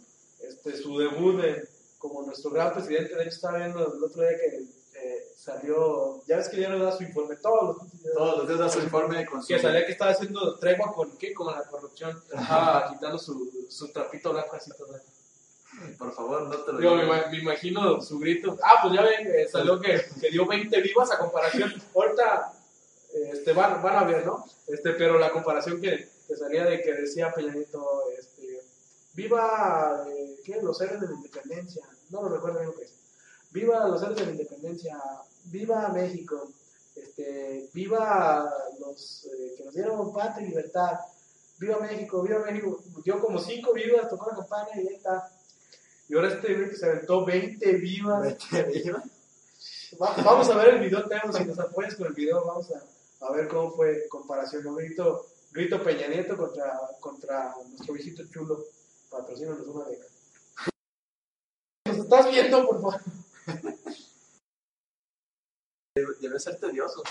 este, 0.42 0.76
su 0.76 0.98
debut 0.98 1.42
de- 1.42 1.68
como 1.98 2.24
nuestro 2.24 2.50
gran 2.52 2.74
presidente, 2.74 3.14
de 3.16 3.22
hecho 3.24 3.30
estaba 3.36 3.58
viendo 3.58 3.94
el 3.94 4.04
otro 4.04 4.22
día 4.22 4.38
que 4.38 4.80
eh, 5.02 5.32
salió, 5.38 6.22
ya 6.28 6.38
ves 6.38 6.50
que 6.50 6.60
ya 6.60 6.68
nos 6.70 6.82
da 6.82 6.92
su 6.98 7.04
informe, 7.04 7.36
todos 7.38 7.78
los 7.78 7.92
días, 8.02 8.14
Todos 8.14 8.38
los 8.40 8.48
días 8.48 8.60
da 8.60 8.70
su 8.70 8.80
informe 8.80 9.26
con 9.26 9.42
su... 9.42 9.48
que 9.48 9.60
salía 9.60 9.86
que 9.86 9.94
estaba 9.94 10.12
haciendo 10.12 10.58
tregua 10.60 10.92
con, 10.94 11.18
¿qué? 11.18 11.34
con 11.34 11.48
la 11.48 11.64
corrupción, 11.64 12.22
estaba 12.34 12.90
quitando 12.92 13.18
su, 13.18 13.50
su 13.70 13.92
trapito 13.94 14.34
blanco 14.34 14.56
así 14.58 14.72
todo. 14.78 15.00
Por 15.98 16.14
favor, 16.14 16.44
no 16.44 16.56
te 16.58 16.74
lo 16.74 16.82
Yo 16.82 16.96
me, 16.96 17.04
digo. 17.04 17.16
me 17.32 17.38
imagino 17.40 18.02
su 18.02 18.20
grito. 18.20 18.58
Ah, 18.64 18.80
pues 18.82 18.94
ya 18.94 19.02
ven, 19.02 19.28
eh, 19.28 19.48
salió 19.48 19.80
que, 19.80 20.02
que 20.20 20.30
dio 20.30 20.46
20 20.46 20.82
vivas 20.82 21.12
a 21.12 21.18
comparación. 21.18 21.74
Ahorita 21.96 22.54
este, 23.14 23.54
van, 23.54 23.82
van 23.82 23.96
a 23.98 24.04
ver, 24.04 24.26
¿no? 24.26 24.46
Este, 24.68 24.92
pero 24.92 25.18
la 25.18 25.32
comparación 25.32 25.82
que, 25.82 26.10
que 26.28 26.36
salía 26.36 26.66
de 26.66 26.82
que 26.82 26.94
decía 26.94 27.32
Peña 27.34 27.54
Nieto, 27.54 28.04
este, 28.18 28.62
viva, 29.14 30.06
eh, 30.10 30.40
¿qué? 30.46 30.62
Los 30.62 30.80
héroes 30.82 31.02
de 31.02 31.08
la 31.08 31.14
independencia. 31.14 31.86
No 32.10 32.24
lo 32.24 32.30
recuerdo 32.30 32.60
bien 32.60 32.72
lo 32.72 32.76
que 32.76 32.84
es. 32.86 32.94
Viva 33.52 33.88
los 33.88 34.02
héroes 34.02 34.20
de 34.20 34.26
la 34.26 34.32
independencia. 34.32 34.98
Viva 35.46 35.90
México. 35.90 36.50
Este, 36.96 37.70
viva 37.74 38.52
los 38.80 39.26
eh, 39.26 39.54
que 39.58 39.64
nos 39.66 39.74
dieron 39.74 40.14
patria 40.14 40.46
y 40.46 40.50
libertad. 40.50 41.00
Viva 41.58 41.80
México, 41.80 42.22
viva 42.22 42.40
México. 42.40 42.82
Dio 43.04 43.20
como 43.20 43.40
5 43.40 43.74
vivas, 43.74 44.10
tocó 44.10 44.30
la 44.30 44.38
campana 44.38 44.70
y 44.76 44.86
ya 44.86 44.92
está. 44.92 45.32
Y 46.10 46.16
ahora 46.16 46.34
este 46.34 46.56
güey 46.56 46.70
que 46.70 46.76
se 46.76 46.86
aventó 46.90 47.24
20 47.24 47.72
vivas. 47.74 48.22
Vete, 48.52 48.64
viva. 48.64 49.04
Va- 50.02 50.16
vamos 50.24 50.50
a 50.50 50.56
ver 50.58 50.76
el 50.76 50.80
video, 50.82 51.08
Teo, 51.08 51.32
si 51.32 51.46
nos 51.46 51.60
apoyas 51.60 51.96
con 51.96 52.08
el 52.08 52.14
video, 52.14 52.44
vamos 52.46 52.68
a, 52.72 53.26
a 53.26 53.32
ver 53.32 53.48
cómo 53.48 53.72
fue 53.72 54.08
comparación. 54.10 54.64
¿no? 54.64 54.76
Grito, 54.76 55.26
grito 55.52 55.82
Peña 55.84 56.08
Nieto 56.08 56.36
contra, 56.36 56.80
contra 57.00 57.54
nuestro 57.70 57.94
viejito 57.94 58.24
chulo. 58.28 58.66
Patrocínanos 59.10 59.62
una 59.68 59.86
beca. 59.86 60.06
¿Nos 61.88 61.98
estás 61.98 62.30
viendo, 62.32 62.66
por 62.66 62.82
favor? 62.82 63.02
Debe 66.22 66.40
ser 66.40 66.60
tedioso. 66.60 67.04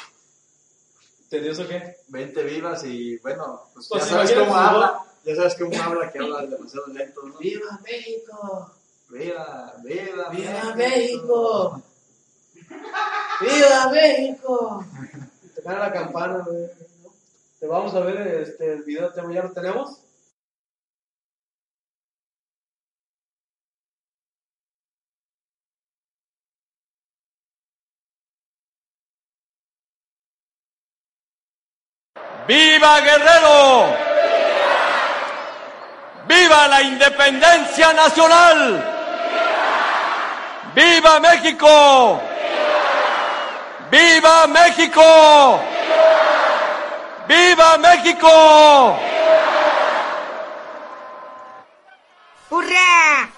¿Tedioso 1.28 1.66
qué? 1.68 1.96
20 2.08 2.42
vivas 2.44 2.84
y 2.84 3.18
bueno, 3.18 3.68
pues, 3.74 3.88
Pues 3.88 4.04
ya 4.04 4.08
sabes 4.10 4.32
cómo 4.32 4.56
habla. 4.56 5.04
Ya 5.24 5.34
sabes 5.36 5.56
cómo 5.56 5.76
habla, 5.82 6.10
que 6.10 6.18
habla 6.20 6.46
demasiado 6.46 6.86
lento, 6.86 7.22
¿no? 7.22 7.36
¡Viva 7.38 7.80
México! 7.84 8.74
Viva, 9.10 9.74
viva, 9.82 10.28
¡Viva 10.28 10.74
México! 10.76 11.82
¡Viva 13.40 13.90
México! 13.90 14.84
Tocar 15.56 15.78
la 15.78 15.92
campana, 15.92 16.44
güey. 16.46 16.64
¿no? 17.02 17.10
Te 17.58 17.66
vamos 17.66 17.94
a 17.94 18.00
ver 18.00 18.18
este, 18.42 18.74
el 18.74 18.82
video, 18.82 19.10
¿ya 19.14 19.42
lo 19.42 19.52
tenemos? 19.52 20.02
¡Viva 32.46 33.00
Guerrero! 33.00 33.96
¡Viva 36.28 36.68
la 36.68 36.82
independencia 36.82 37.92
nacional! 37.94 38.97
¡Viva 40.74 41.20
México! 41.20 42.20
¡Viva 43.90 44.46
México! 44.46 45.60
¡Viva 47.26 47.78
México! 47.78 48.98
¡Hurra! 52.50 53.28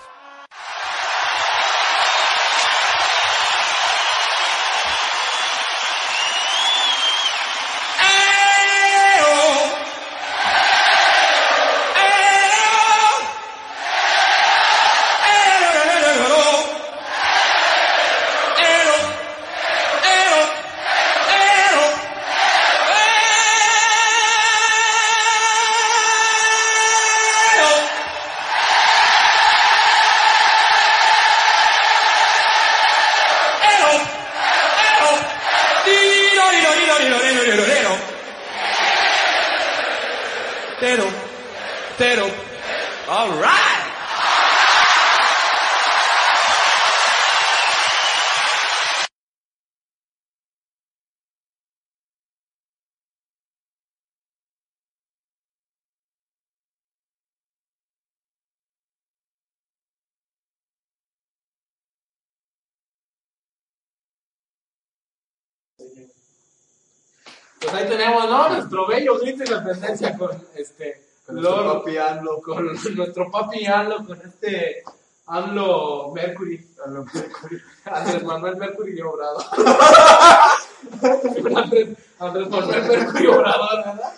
Tenemos, 68.00 68.28
¿no? 68.30 68.48
Nuestro 68.48 68.86
bello 68.86 69.18
grito 69.18 69.44
de 69.44 69.50
independencia 69.50 70.16
con 70.16 70.30
este. 70.54 71.02
Con 71.26 71.34
nuestro 71.36 71.82
papi 71.84 71.98
AMLO. 71.98 72.40
con 72.42 72.66
nuestro 72.96 73.30
papi 73.30 73.66
AMLO, 73.66 74.04
con 74.06 74.20
este 74.22 74.82
AMLO 75.26 76.10
Mercury, 76.12 76.66
AMLO 76.84 77.04
Mercury. 77.12 77.60
Andrés 77.84 78.24
Manuel 78.24 78.56
Mercury 78.56 78.98
y 78.98 79.02
Obrador. 79.02 79.44
Andrés, 81.56 81.88
Andrés 82.18 82.48
Manuel 82.48 82.82
Mercury 82.88 83.24
y 83.24 83.26
Obrador, 83.26 83.84
¿verdad? 83.84 84.12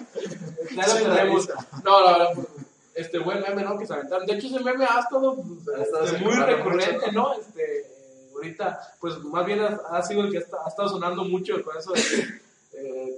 Ya 0.74 0.86
lo 0.86 1.08
la 1.08 1.14
tenemos. 1.16 1.48
No, 1.84 2.00
la 2.04 2.12
verdad, 2.18 2.28
pues, 2.34 2.46
este 2.94 3.18
buen 3.18 3.40
meme, 3.40 3.62
¿no? 3.62 3.78
Que 3.78 3.86
se 3.86 3.94
aventaron. 3.94 4.26
De 4.26 4.34
hecho, 4.34 4.46
ese 4.46 4.60
meme 4.60 4.84
ha 4.84 5.00
estado 5.00 5.36
pues, 5.36 5.68
Ha 5.94 6.04
este, 6.04 6.18
muy 6.18 6.34
recurrente, 6.34 7.12
¿no? 7.12 7.34
Este, 7.34 7.86
ahorita, 8.34 8.94
pues 9.00 9.18
más 9.18 9.44
bien 9.44 9.60
ha, 9.60 9.80
ha 9.96 10.02
sido 10.02 10.22
el 10.22 10.30
que 10.30 10.38
está- 10.38 10.58
ha 10.64 10.68
estado 10.68 10.88
sonando 10.88 11.24
mucho 11.24 11.62
con 11.62 11.76
eso 11.76 11.92
de 11.92 12.40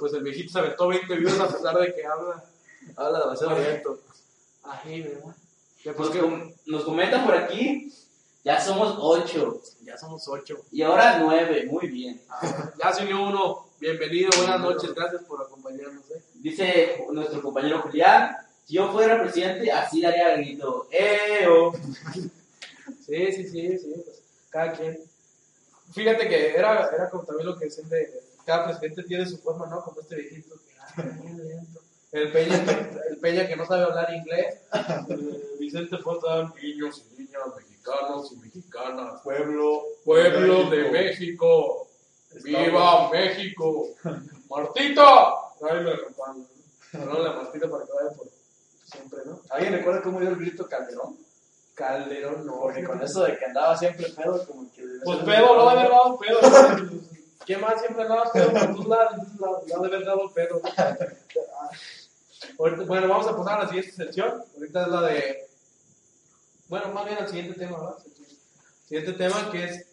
pues 0.05 0.13
el 0.13 0.23
viejito 0.23 0.53
se 0.53 0.59
aventó 0.59 0.87
20 0.87 1.15
videos 1.17 1.41
a 1.41 1.49
pesar 1.49 1.79
de 1.79 1.95
que 1.95 2.05
habla 2.05 2.45
Habla 2.95 3.21
demasiado 3.21 3.59
lento. 3.59 3.99
ahí, 4.65 5.01
¿verdad? 5.01 5.35
Nos, 5.99 6.11
com- 6.11 6.53
nos 6.67 6.85
comentan 6.85 7.25
por 7.25 7.35
aquí, 7.35 7.91
ya 8.45 8.61
somos 8.61 8.97
ocho. 9.01 9.63
Ya 9.83 9.97
somos 9.97 10.29
ocho. 10.29 10.61
Y 10.71 10.83
ahora 10.83 11.19
nueve, 11.21 11.65
muy 11.71 11.87
bien. 11.89 12.21
Ya 12.83 12.93
se 12.93 13.05
unió 13.05 13.23
uno. 13.23 13.67
Bienvenido, 13.81 14.29
buenas 14.37 14.61
noches, 14.61 14.95
gracias 14.95 15.23
por 15.23 15.41
acompañarnos. 15.41 16.05
¿eh? 16.11 16.21
Dice 16.35 17.03
nuestro 17.11 17.41
compañero 17.41 17.81
Julián, 17.81 18.37
si 18.67 18.75
yo 18.75 18.93
fuera 18.93 19.23
presidente, 19.23 19.73
así 19.73 20.03
daría 20.03 20.37
grito. 20.37 20.87
¡Eo! 20.91 21.73
Sí, 22.13 23.33
sí, 23.33 23.49
sí, 23.49 23.79
sí, 23.79 23.93
pues 24.05 24.23
cada 24.51 24.73
quien. 24.75 24.99
Fíjate 25.95 26.29
que 26.29 26.51
era, 26.55 26.91
era 26.95 27.09
como 27.09 27.25
también 27.25 27.47
lo 27.47 27.59
que 27.59 27.71
siempre, 27.71 28.11
cada 28.45 28.67
presidente 28.67 29.03
tiene 29.05 29.27
su 29.27 29.39
forma, 29.39 29.67
¿no? 29.67 29.83
Como 29.83 30.01
este 30.01 30.17
viejito 30.17 30.55
que 30.57 30.73
ah. 30.81 31.05
El 32.13 32.31
Peña, 32.31 32.65
que, 32.65 32.99
el 33.11 33.19
Peña 33.19 33.49
que 33.49 33.57
no 33.57 33.67
sabe 33.67 33.83
hablar 33.83 34.15
inglés. 34.15 34.61
Eh, 35.09 35.57
Vicente 35.59 35.99
Fox, 35.99 36.25
niños 36.63 37.05
y 37.11 37.23
niñas, 37.23 37.43
mexicanos 37.57 38.33
y 38.33 38.37
mexicanas. 38.37 39.21
Pueblo. 39.23 39.83
Pueblo 40.05 40.71
de 40.71 40.91
México. 40.91 41.89
¡Viva 42.43 43.11
México! 43.11 43.89
¡Martita! 44.51 45.35
Tráeme 45.59 45.91
la 45.91 46.01
campana. 46.05 46.45
No, 46.93 47.19
la 47.19 47.33
Martita 47.33 47.69
para 47.69 47.85
que 47.85 47.93
vaya 47.93 48.17
por 48.17 48.29
siempre, 48.85 49.21
¿no? 49.27 49.41
¿Alguien 49.51 49.73
recuerda 49.73 50.03
cómo 50.03 50.21
dio 50.21 50.29
el 50.29 50.37
grito 50.37 50.69
Calderón? 50.69 51.17
Calderón, 51.75 52.47
no. 52.47 52.61
Porque 52.61 52.85
con 52.85 53.03
eso 53.03 53.25
de 53.25 53.37
que 53.37 53.45
andaba 53.45 53.77
siempre 53.77 54.09
pedo, 54.11 54.47
como 54.47 54.71
que... 54.73 54.83
debe 54.83 55.01
Pues 55.05 55.19
pedo, 55.19 55.65
de 55.65 55.71
haber 55.71 55.91
dado 55.91 56.19
pedo. 56.19 56.39
¿Qué 57.47 57.57
más 57.59 57.81
siempre 57.81 58.03
andaba 58.03 58.33
pedo 58.33 58.53
por 58.53 58.75
tus 58.77 58.87
lados? 58.87 59.13
Entonces, 59.19 59.41
Lo 59.77 59.85
ha 59.85 59.89
de 59.89 60.05
dado 60.05 60.31
pedo. 60.33 60.61
Ahorita- 62.59 62.85
bueno, 62.85 63.09
vamos 63.09 63.27
a 63.27 63.37
pasar 63.37 63.61
a 63.61 63.63
la 63.65 63.69
siguiente 63.69 63.93
sección. 63.93 64.43
Ahorita 64.55 64.83
es 64.83 64.89
la 64.89 65.01
de. 65.03 65.47
Bueno, 66.69 66.89
más 66.93 67.05
bien 67.07 67.19
al 67.19 67.29
siguiente 67.29 67.59
tema, 67.59 67.79
¿verdad? 67.79 67.97
Siguiente 68.89 69.13
tema 69.15 69.51
que 69.51 69.65
es 69.65 69.87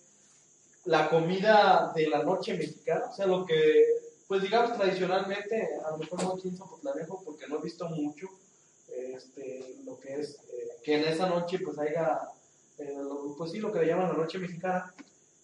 la 0.86 1.10
comida 1.10 1.92
de 1.96 2.08
la 2.08 2.24
noche 2.24 2.54
mexicana. 2.56 3.06
O 3.12 3.16
sea, 3.16 3.26
lo 3.28 3.46
que, 3.46 3.86
pues 4.28 4.42
digamos 4.42 4.78
tradicionalmente, 4.78 5.70
a 5.86 5.92
lo 5.92 5.98
mejor 5.98 6.24
no 6.24 6.34
aquí 6.34 6.48
en 6.50 6.58
Zapotlanejo, 6.58 7.22
porque 7.24 7.48
no 7.48 7.60
he 7.60 7.62
visto 7.64 7.88
mucho, 7.90 8.28
este, 8.90 9.76
lo 9.86 10.00
que 10.00 10.20
es 10.20 10.36
eh, 10.54 10.78
que 10.84 10.96
en 10.96 11.06
esa 11.06 11.28
noche 11.28 11.60
pues 11.60 11.78
haya, 11.80 12.20
eh, 12.80 12.94
lo- 12.98 13.36
pues 13.38 13.52
sí, 13.52 13.60
lo 13.60 13.72
que 13.72 13.80
le 13.80 13.88
llaman 13.88 14.10
la 14.10 14.14
noche 14.18 14.38
mexicana, 14.40 14.94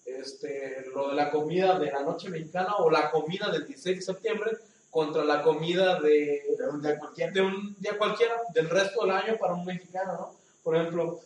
este, 0.07 0.85
lo 0.93 1.09
de 1.09 1.15
la 1.15 1.29
comida 1.29 1.77
de 1.77 1.91
la 1.91 2.01
noche 2.03 2.29
mexicana 2.29 2.77
o 2.77 2.89
la 2.89 3.11
comida 3.11 3.51
del 3.51 3.67
16 3.67 3.97
de 3.97 4.01
septiembre 4.01 4.57
contra 4.89 5.23
la 5.23 5.43
comida 5.43 5.99
de, 5.99 6.43
De 6.57 6.67
un 6.69 6.81
día 6.81 6.97
cualquiera. 6.97 7.31
de 7.31 7.41
un 7.41 7.75
día 7.79 7.97
cualquiera 7.97 8.41
del 8.53 8.69
resto 8.69 9.01
del 9.01 9.11
año 9.11 9.37
para 9.37 9.53
un 9.53 9.65
mexicano, 9.65 10.13
¿no? 10.13 10.35
Por 10.63 10.75
ejemplo, 10.75 11.19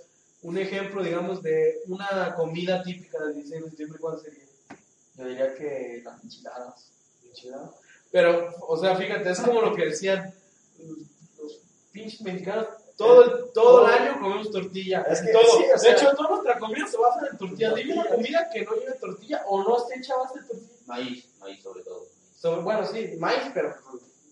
un 0.43 0.57
ejemplo, 0.57 1.03
digamos, 1.03 1.41
de 1.43 1.81
una 1.87 2.33
comida 2.35 2.81
típica 2.83 3.19
del 3.19 3.35
16 3.35 3.63
de 3.63 3.69
septiembre, 3.69 3.99
¿cuál 3.99 4.19
sería? 4.19 4.43
Yo 5.15 5.25
diría 5.25 5.55
que 5.55 6.01
las 6.03 6.23
enchiladas. 6.23 6.91
Enchilada. 7.23 7.71
Pero, 8.11 8.55
o 8.67 8.77
sea, 8.77 8.95
fíjate, 8.95 9.29
es 9.29 9.39
como 9.39 9.61
lo 9.61 9.75
que 9.75 9.85
decían 9.85 10.33
los 11.41 11.59
pinches 11.91 12.21
mexicanos. 12.21 12.67
Todo 13.05 13.23
el, 13.23 13.51
todo 13.53 13.85
el 13.87 13.93
año 13.93 14.19
comemos 14.21 14.51
tortilla. 14.51 15.01
Es 15.09 15.21
que 15.21 15.31
todo. 15.31 15.41
sí, 15.43 15.65
o 15.73 15.77
sea- 15.77 15.91
de 15.91 15.97
hecho, 15.97 16.15
toda 16.15 16.29
nuestra 16.29 16.59
comida 16.59 16.87
se 16.87 16.97
basa 16.97 17.27
en 17.31 17.37
tortilla. 17.37 17.73
Dime 17.73 17.93
una 17.93 18.05
comida 18.09 18.49
que 18.53 18.65
no 18.65 18.71
lleve 18.75 18.93
tortilla 18.93 19.43
o 19.47 19.63
no 19.63 19.77
esté 19.77 19.99
hecha 19.99 20.15
base 20.17 20.39
de 20.39 20.45
tortilla. 20.47 20.71
Maíz, 20.87 21.25
maíz 21.39 21.61
sobre 21.63 21.81
todo. 21.83 22.05
Sobre- 22.39 22.61
bueno, 22.61 22.85
sí, 22.85 23.15
maíz, 23.19 23.39
pero 23.53 23.73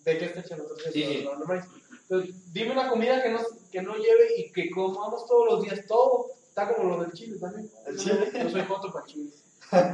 ¿de 0.03 0.17
qué 0.17 0.26
está 0.26 0.39
hecha 0.41 0.57
la 0.57 0.63
tortilla? 0.65 0.91
Sí, 0.91 1.03
sí. 1.05 1.22
No, 1.26 1.36
no 1.36 1.45
maíz. 1.45 1.63
Entonces, 2.01 2.53
dime 2.53 2.72
una 2.72 2.89
comida 2.89 3.22
que 3.22 3.30
no, 3.30 3.39
que 3.72 3.82
no 3.82 3.93
lleve 3.95 4.36
y 4.38 4.51
que 4.51 4.70
comamos 4.72 5.26
todos 5.28 5.45
los 5.51 5.61
días 5.63 5.80
todo. 5.88 6.28
Está 6.47 6.74
como 6.74 6.89
lo 6.97 7.03
del 7.03 7.11
chile 7.13 7.38
también. 7.39 7.70
¿El 7.86 7.97
chile? 7.97 8.30
no- 8.34 8.39
Yo 8.43 8.49
soy 8.49 8.63
joto 8.65 8.91
para 8.91 9.05
chile. 9.05 9.30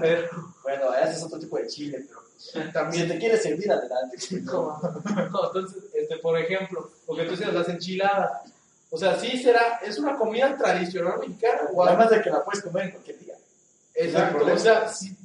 Pero 0.02 0.30
Bueno, 0.64 0.94
ese 0.96 1.12
es 1.12 1.24
otro 1.24 1.38
tipo 1.38 1.58
de 1.58 1.68
chile, 1.68 2.06
pero 2.08 2.22
pues, 2.22 2.74
también 2.74 3.04
si 3.04 3.12
te 3.12 3.20
quieres 3.20 3.44
servir 3.44 3.70
adelante. 3.72 4.18
No, 4.44 4.80
no, 5.32 5.48
entonces, 5.48 5.84
este, 5.94 6.18
por 6.20 6.38
ejemplo, 6.40 6.90
lo 7.08 7.16
que 7.16 7.24
tú 7.26 7.32
decías, 7.32 7.54
las 7.54 7.68
enchiladas. 7.70 8.52
O 8.90 8.98
sea, 8.98 9.20
sí 9.20 9.42
será, 9.42 9.80
es 9.84 9.98
una 9.98 10.16
comida 10.16 10.56
tradicional 10.56 11.20
mexicana. 11.20 11.70
O 11.74 11.84
Además 11.84 12.10
de 12.10 12.22
que 12.22 12.30
la 12.30 12.44
puedes 12.44 12.64
comer 12.64 12.86
en 12.86 12.92
cualquier 12.92 13.20
día. 13.20 13.36
Exacto, 13.94 14.46
o 14.46 14.58
sea, 14.58 14.88
sí. 14.88 15.16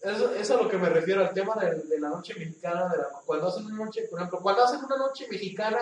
Eso, 0.00 0.34
eso 0.34 0.34
es 0.34 0.50
a 0.50 0.56
lo 0.56 0.68
que 0.68 0.78
me 0.78 0.88
refiero 0.88 1.20
al 1.20 1.32
tema 1.32 1.54
de, 1.54 1.76
de 1.76 2.00
la 2.00 2.08
noche 2.08 2.34
mexicana. 2.34 2.88
De 2.88 2.98
la, 2.98 3.08
cuando 3.24 3.48
hacen 3.48 3.66
una 3.66 3.84
noche, 3.84 4.02
por 4.10 4.18
ejemplo, 4.18 4.40
cuando 4.40 4.64
hacen 4.64 4.84
una 4.84 4.96
noche 4.96 5.28
mexicana 5.28 5.78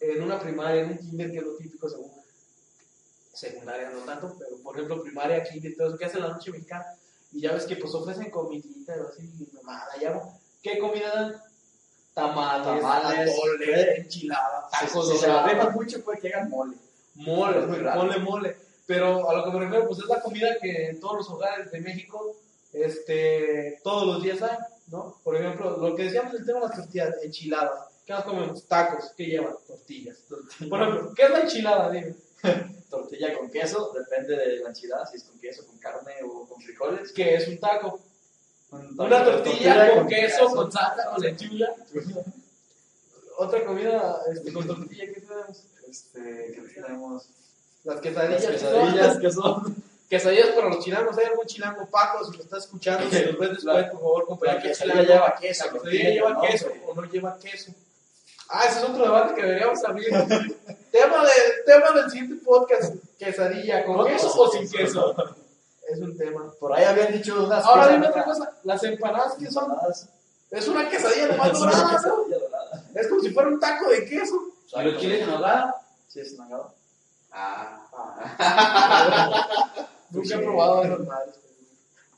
en 0.00 0.22
una 0.22 0.40
primaria, 0.40 0.82
en 0.82 0.90
un 0.90 0.98
kinder, 0.98 1.30
que 1.30 1.38
es 1.38 1.44
lo 1.44 1.56
típico 1.56 1.88
según 1.88 2.10
secundaria, 3.32 3.90
no 3.90 4.00
tanto, 4.00 4.36
pero 4.38 4.56
por 4.62 4.76
ejemplo, 4.76 5.02
primaria, 5.02 5.42
kinder, 5.42 5.74
todo 5.76 5.88
eso, 5.88 5.98
que 5.98 6.04
hacen 6.04 6.20
la 6.20 6.28
noche 6.28 6.50
mexicana. 6.50 6.84
Y 7.32 7.40
ya 7.40 7.52
ves 7.52 7.64
que 7.64 7.76
pues 7.76 7.94
ofrecen 7.94 8.30
comidita, 8.30 8.94
así, 9.08 9.48
mamada, 9.54 9.96
ya. 10.00 10.20
¿Qué 10.62 10.78
comida 10.78 11.14
dan? 11.14 11.42
Tamales, 12.14 12.82
Tamales, 12.82 13.30
eh. 13.66 13.94
enchiladas, 13.98 14.70
tacos 14.70 15.10
si 15.10 15.16
se 15.16 15.28
la 15.28 15.70
mucho, 15.74 16.04
puede 16.04 16.20
que 16.20 16.28
hagan 16.28 16.50
mole. 16.50 16.76
Mole, 17.14 17.60
Es 17.60 17.66
muy 17.66 17.78
raro. 17.78 18.02
mole, 18.02 18.18
mole. 18.18 18.56
Pero 18.86 19.30
a 19.30 19.34
lo 19.34 19.44
que 19.44 19.50
me 19.50 19.60
refiero, 19.60 19.86
pues 19.86 20.00
es 20.00 20.06
la 20.06 20.20
comida 20.20 20.56
que 20.60 20.88
en 20.88 21.00
todos 21.00 21.18
los 21.18 21.30
hogares 21.30 21.70
de 21.70 21.80
México, 21.80 22.36
este, 22.72 23.80
todos 23.82 24.06
los 24.06 24.22
días 24.22 24.42
hay, 24.42 24.58
¿no? 24.88 25.18
Por 25.22 25.36
ejemplo, 25.36 25.76
lo 25.78 25.94
que 25.94 26.04
decíamos 26.04 26.32
del 26.32 26.44
tema 26.44 26.60
de 26.60 26.66
las 26.66 26.76
tortillas, 26.76 27.14
enchiladas. 27.22 27.88
¿Qué 28.04 28.12
más 28.12 28.24
comemos? 28.24 28.66
Tacos. 28.66 29.12
¿Qué 29.16 29.26
llevan? 29.26 29.54
Tortillas. 29.66 30.18
Por 30.68 30.82
ejemplo, 30.82 31.12
¿qué 31.14 31.22
es 31.22 31.30
la 31.30 31.40
enchilada? 31.40 31.90
Dime. 31.90 32.14
Tortilla 32.90 33.38
con 33.38 33.50
queso, 33.50 33.92
depende 33.94 34.36
de 34.36 34.58
la 34.58 34.68
enchilada, 34.68 35.06
si 35.06 35.16
es 35.16 35.24
con 35.24 35.38
queso, 35.38 35.66
con 35.66 35.78
carne 35.78 36.14
o 36.24 36.46
con 36.46 36.60
frijoles. 36.60 37.12
¿Qué 37.12 37.36
es 37.36 37.48
un 37.48 37.58
taco? 37.58 38.00
Un 38.72 38.98
Una 38.98 39.24
tortilla, 39.24 39.90
con, 39.94 40.06
queso, 40.06 40.46
con 40.46 40.72
salsa, 40.72 41.10
con 41.10 41.20
lechuga. 41.22 41.68
Otra 43.38 43.64
comida 43.64 44.18
este, 44.32 44.52
con 44.52 44.66
tortilla, 44.66 45.04
¿qué 45.06 45.20
tenemos? 45.20 45.62
Este, 45.88 46.52
¿qué 46.54 46.80
tenemos? 46.80 47.24
Las 47.84 47.96
Las 47.96 48.02
quesadillas. 48.02 48.46
quesadillas, 48.46 49.18
que 49.18 49.30
son 49.30 49.76
Quesadillas 50.08 50.48
para 50.48 50.68
los 50.68 50.84
chilangos. 50.84 51.16
¿Hay 51.16 51.24
algún 51.24 51.46
chilango 51.46 51.86
Paco? 51.86 52.24
Si 52.24 52.36
lo 52.36 52.42
estás 52.44 52.64
escuchando, 52.64 53.08
si 53.10 53.24
nos 53.24 53.38
ves 53.38 53.50
después, 53.52 53.84
por 53.86 54.00
favor, 54.00 54.20
La 54.20 54.26
compañero. 54.26 54.62
quesadilla 54.62 55.02
lleva 55.02 55.34
queso. 55.40 55.64
¿La 55.66 55.72
quesadilla 55.72 56.10
lleva 56.10 56.40
queso 56.42 56.72
o 56.86 56.94
no 56.94 57.04
lleva 57.04 57.38
queso? 57.38 57.72
Ah, 58.48 58.64
ese 58.68 58.78
es 58.80 58.84
otro 58.84 59.04
debate 59.04 59.34
que 59.34 59.42
deberíamos 59.42 59.82
abrir. 59.84 60.08
tema, 60.92 61.24
de, 61.24 61.30
tema 61.64 61.90
del 61.92 62.10
siguiente 62.10 62.44
podcast: 62.44 62.94
quesadilla, 63.18 63.84
¿con 63.86 64.06
queso. 64.06 64.32
o 64.38 64.50
sin 64.50 64.70
queso? 64.70 65.14
Es 65.92 66.00
un 66.00 66.16
tema. 66.16 66.52
Por 66.58 66.72
ahí 66.72 66.84
habían 66.84 67.12
dicho 67.12 67.44
unas 67.44 67.64
Ahora 67.64 67.88
dime 67.88 68.08
otra 68.08 68.24
cosa: 68.24 68.50
las 68.64 68.82
empanadas, 68.84 69.34
¿qué 69.38 69.50
son? 69.50 69.70
Es 70.50 70.68
una 70.68 70.88
quesadilla 70.88 71.28
nomás 71.28 71.52
dorada, 71.58 72.00
¿no? 72.04 72.24
Es 72.94 73.08
como 73.08 73.20
si 73.20 73.30
fuera 73.30 73.48
un 73.48 73.60
taco 73.60 73.88
de 73.90 74.04
queso. 74.06 74.34
¿Y 74.74 74.82
los 74.82 75.00
chiles 75.00 75.22
en 75.22 75.30
nogada? 75.30 75.74
Sí, 76.08 76.20
es 76.20 76.38
nogada. 76.38 76.68
Ah. 77.30 77.78
Nunca 80.10 80.34
he 80.34 80.38
probado 80.38 80.82
esas 80.84 81.00
madres. 81.00 81.34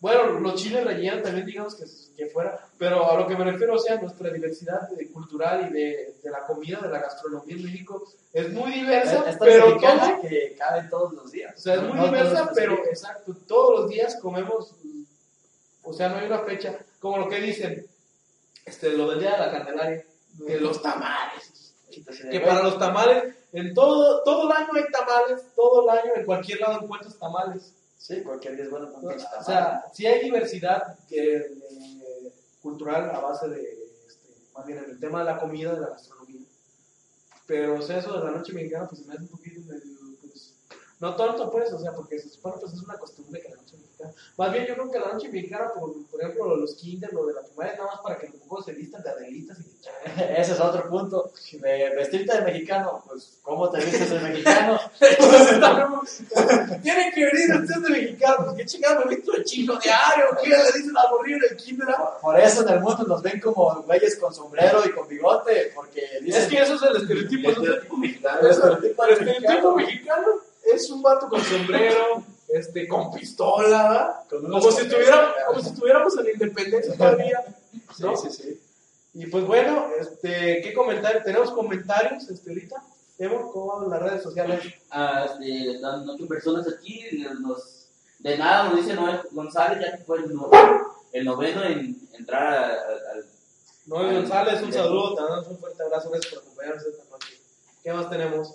Bueno, 0.04 0.38
los 0.38 0.54
chiles 0.60 0.84
rellenos 0.84 1.22
también 1.22 1.46
digamos 1.46 1.74
que, 1.76 1.84
que 2.14 2.26
fuera, 2.30 2.58
pero 2.76 3.10
a 3.10 3.18
lo 3.18 3.26
que 3.26 3.36
me 3.36 3.44
refiero, 3.50 3.74
o 3.74 3.78
sea, 3.78 3.96
nuestra 3.96 4.28
diversidad 4.30 4.86
de- 4.90 5.10
cultural 5.10 5.68
y 5.70 5.72
de, 5.72 6.14
de 6.22 6.30
la 6.30 6.44
comida, 6.44 6.78
de 6.82 6.90
la 6.90 6.98
gastronomía 7.00 7.56
en 7.56 7.64
México 7.64 8.04
es 8.32 8.52
muy 8.52 8.70
diversa, 8.72 9.24
Esta 9.30 9.42
pero 9.44 9.78
todo, 9.78 10.20
que 10.20 10.54
cabe 10.58 10.88
todos 10.90 11.14
los 11.14 11.32
días. 11.32 11.54
o 11.56 11.58
sea, 11.58 11.74
es 11.76 11.82
muy 11.84 11.96
No 11.96 12.04
diversa, 12.04 12.50
pero 12.54 12.72
días. 12.76 12.88
exacto, 12.88 13.34
todos 13.46 13.80
los 13.80 13.88
días 13.88 14.16
comemos, 14.20 14.74
o 15.82 15.92
sea, 15.94 16.10
no 16.10 16.16
hay 16.18 16.26
una 16.26 16.40
fecha, 16.40 16.78
como 17.00 17.16
lo 17.18 17.28
que 17.28 17.40
dicen, 17.40 17.86
este, 18.66 18.90
lo 18.90 19.08
del 19.10 19.20
día 19.20 19.32
de 19.32 19.38
la 19.38 19.50
Candelaria, 19.52 20.04
de 20.34 20.60
los 20.60 20.82
tamales, 20.82 21.74
que 22.30 22.40
para 22.40 22.62
los 22.62 22.78
tamales, 22.78 23.34
en 23.54 23.72
todo, 23.72 24.22
todo 24.22 24.50
el 24.50 24.56
año 24.56 24.68
hay 24.74 24.84
tamales, 24.92 25.46
todo 25.56 25.84
el 25.84 25.98
año 25.98 26.12
en 26.16 26.24
cualquier 26.26 26.60
lado 26.60 26.82
encuentras 26.82 27.16
tamales. 27.18 27.72
Sí, 28.04 28.22
cualquier 28.22 28.56
día 28.56 28.64
es 28.64 28.70
bueno 28.70 28.92
con 28.92 29.02
O 29.06 29.42
sea, 29.42 29.86
sí 29.94 30.04
hay 30.04 30.22
diversidad 30.22 30.98
que, 31.08 31.36
eh, 31.36 32.32
cultural 32.60 33.08
a 33.08 33.18
base 33.18 33.48
de, 33.48 33.62
este, 34.06 34.28
más 34.54 34.66
bien 34.66 34.80
en 34.80 34.90
el 34.90 35.00
tema 35.00 35.20
de 35.20 35.24
la 35.24 35.40
comida, 35.40 35.72
de 35.72 35.80
la 35.80 35.88
gastronomía. 35.88 36.42
Pero, 37.46 37.78
o 37.78 37.80
sea, 37.80 38.00
eso 38.00 38.12
de 38.12 38.24
la 38.26 38.32
noche 38.32 38.52
mexicana, 38.52 38.86
pues 38.86 39.06
me 39.06 39.14
hace 39.14 39.22
un 39.22 39.28
poquito 39.28 39.62
medio, 39.62 40.18
pues, 40.20 40.54
no 41.00 41.16
tanto 41.16 41.50
pues, 41.50 41.72
o 41.72 41.78
sea, 41.78 41.94
porque 41.94 42.18
se 42.18 42.28
supone 42.28 42.56
pues 42.60 42.74
es 42.74 42.82
una 42.82 42.98
costumbre 42.98 43.40
que 43.40 43.48
la 43.48 43.56
noche 43.56 43.78
mexicana. 43.78 43.93
Más 44.36 44.52
bien 44.52 44.66
yo 44.66 44.74
creo 44.74 44.90
que 44.90 44.98
la 44.98 45.12
noche 45.12 45.28
mexicana, 45.28 45.72
por, 45.72 45.92
por 46.06 46.20
ejemplo, 46.20 46.46
lo 46.46 46.54
de 46.56 46.60
los 46.62 46.74
kinder, 46.74 47.12
lo 47.12 47.26
de 47.26 47.34
la 47.34 47.42
primaria, 47.42 47.74
nada 47.74 47.86
más 47.86 48.00
para 48.00 48.18
que 48.18 48.28
los 48.28 48.36
pocos 48.36 48.64
se 48.64 48.72
vistan 48.72 49.02
de 49.02 49.10
adelitas 49.10 49.58
y 49.58 49.62
de. 49.62 50.34
Ese 50.40 50.52
es 50.52 50.60
otro 50.60 50.88
punto. 50.88 51.32
De 51.52 51.90
vestirte 51.96 52.34
de 52.34 52.42
mexicano, 52.42 53.02
pues, 53.06 53.38
¿cómo 53.42 53.70
te 53.70 53.84
vistes 53.84 54.10
de 54.10 54.20
mexicano? 54.20 54.80
Tienen 56.82 57.12
que 57.12 57.24
venir 57.24 57.54
ustedes 57.60 57.82
de 57.82 57.90
mexicanos. 57.90 58.54
¿Qué 58.54 58.66
chingado 58.66 59.04
me 59.04 59.14
visto 59.14 59.34
el 59.34 59.44
chino 59.44 59.76
diario? 59.76 60.24
¿Qué 60.42 60.50
le 60.50 60.56
dicen 60.56 60.96
a 60.96 61.10
morir 61.10 61.36
en 61.36 61.42
el 61.50 61.56
kinder? 61.56 61.88
ah? 61.90 62.18
Por 62.20 62.38
eso 62.38 62.62
en 62.62 62.68
el 62.74 62.80
mundo 62.80 63.04
nos 63.04 63.22
ven 63.22 63.40
como 63.40 63.82
güeyes 63.82 64.16
con 64.16 64.34
sombrero 64.34 64.82
y 64.84 64.90
con 64.92 65.08
bigote, 65.08 65.72
porque 65.74 66.02
dicen 66.22 66.42
Es 66.42 66.48
que 66.48 66.62
eso 66.62 66.74
es 66.74 66.82
el 66.82 66.96
estereotipo. 66.96 67.48
El 67.48 67.54
estereotipo 67.56 67.96
mexicano. 67.96 68.40
el 68.40 68.46
estereotipo 68.50 69.06
mexicano. 69.06 69.76
mexicano 69.76 70.26
es 70.72 70.90
un 70.90 71.02
vato 71.02 71.28
con 71.28 71.40
sombrero, 71.42 72.22
este, 72.48 72.86
con 72.88 73.12
pistola, 73.12 74.24
como, 74.28 74.60
si 74.70 74.86
¿verdad? 74.88 75.28
como 75.46 75.60
si 75.60 75.68
estuviéramos 75.68 76.16
en 76.18 76.24
la 76.24 76.30
independencia 76.32 76.96
todavía. 76.96 77.44
¿no? 77.98 78.16
Sí, 78.16 78.28
sí, 78.30 78.42
sí. 78.42 78.60
Y 79.14 79.26
pues 79.26 79.44
bueno, 79.46 79.88
este, 80.00 80.60
¿qué 80.62 80.74
comentarios? 80.74 81.22
¿Tenemos 81.24 81.50
comentarios 81.52 82.28
este, 82.28 82.50
ahorita? 82.50 82.82
Emo, 83.18 83.52
¿cómo 83.52 83.80
van 83.80 83.90
las 83.90 84.02
redes 84.02 84.22
sociales? 84.24 84.60
Ah, 84.90 85.26
este, 85.30 85.72
están 85.76 86.08
ocho 86.08 86.26
personas 86.26 86.66
aquí. 86.68 87.24
Nos, 87.40 87.86
de 88.18 88.36
nada 88.36 88.64
nos 88.70 88.76
dice 88.76 88.94
Noel 88.94 89.20
González, 89.30 89.78
ya 89.80 89.96
que 89.96 90.02
fue 90.04 90.18
el, 90.18 90.34
no- 90.34 90.50
el 91.12 91.24
noveno 91.24 91.62
en 91.62 91.96
entrar 92.12 92.42
a- 92.54 92.66
a- 92.66 93.12
al. 93.14 93.24
Noel 93.86 94.14
González, 94.16 94.62
un 94.62 94.72
saludo, 94.72 95.14
te 95.14 95.22
damos 95.22 95.46
un 95.46 95.58
fuerte 95.58 95.82
abrazo, 95.82 96.10
gracias 96.10 96.32
por 96.34 96.42
acompañarnos 96.42 96.84
esta 96.86 97.04
noche. 97.10 97.38
¿Qué 97.84 97.92
más 97.92 98.10
tenemos? 98.10 98.52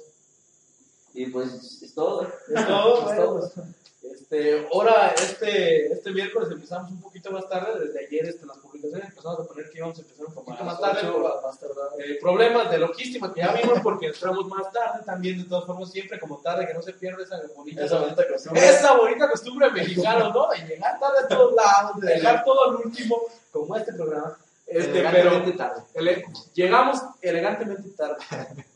Y 1.14 1.26
pues 1.28 1.82
es 1.82 1.94
todo. 1.94 2.24
Es 2.24 2.68
todo, 2.68 3.10
Es 3.12 3.18
todo. 3.18 3.40
pues, 3.40 3.54
este, 4.02 4.68
ahora, 4.72 5.10
este, 5.10 5.92
este 5.92 6.12
miércoles 6.12 6.50
empezamos 6.52 6.92
un 6.92 7.02
poquito 7.02 7.32
más 7.32 7.50
tarde, 7.50 7.86
desde 7.88 8.06
ayer 8.08 8.26
este, 8.28 8.46
las 8.46 8.58
publicaciones 8.58 9.10
empezamos 9.10 9.40
a 9.40 9.44
poner 9.44 9.70
que 9.70 9.78
íbamos 9.80 9.98
a 9.98 10.02
empezar 10.02 10.26
un 10.28 10.34
poquito 10.36 10.64
más 10.64 10.80
tarde 10.80 11.12
por 11.12 11.42
más 11.44 11.60
tardado. 11.60 11.92
eh, 12.00 12.18
problemas 12.22 12.72
de 12.72 12.78
logística 12.78 13.34
que 13.34 13.42
ya 13.42 13.52
vimos 13.54 13.80
porque 13.84 14.08
entramos 14.08 14.48
más 14.48 14.72
tarde 14.72 15.04
también, 15.06 15.40
de 15.44 15.50
todas 15.50 15.66
formas, 15.66 15.92
siempre 15.92 16.20
como 16.20 16.38
tarde, 16.38 16.66
que 16.68 16.74
no 16.74 16.82
se 16.82 16.94
pierda 16.94 17.24
esa 17.24 17.42
bonita, 17.56 17.84
Esa 17.84 18.00
bonita 18.00 18.28
costumbre. 18.28 18.70
esa 18.70 18.98
bonita 18.98 19.30
costumbre 19.30 19.72
mexicana, 19.72 20.30
¿no? 20.30 20.48
De 20.50 20.58
llegar 20.68 21.00
tarde 21.00 21.18
a 21.24 21.28
todos 21.28 21.56
lados, 21.56 22.00
de 22.00 22.08
dejar 22.14 22.44
todo 22.46 22.70
al 22.70 22.76
último, 22.78 23.22
como 23.52 23.76
este 23.76 23.94
programa. 23.94 24.38
Este, 24.66 24.92
pero 24.92 25.10
Elegantemente 25.10 25.58
tarde. 25.58 25.82
ele- 25.96 26.26
llegamos 26.54 27.00
elegantemente 27.22 27.90
tarde, 27.98 28.18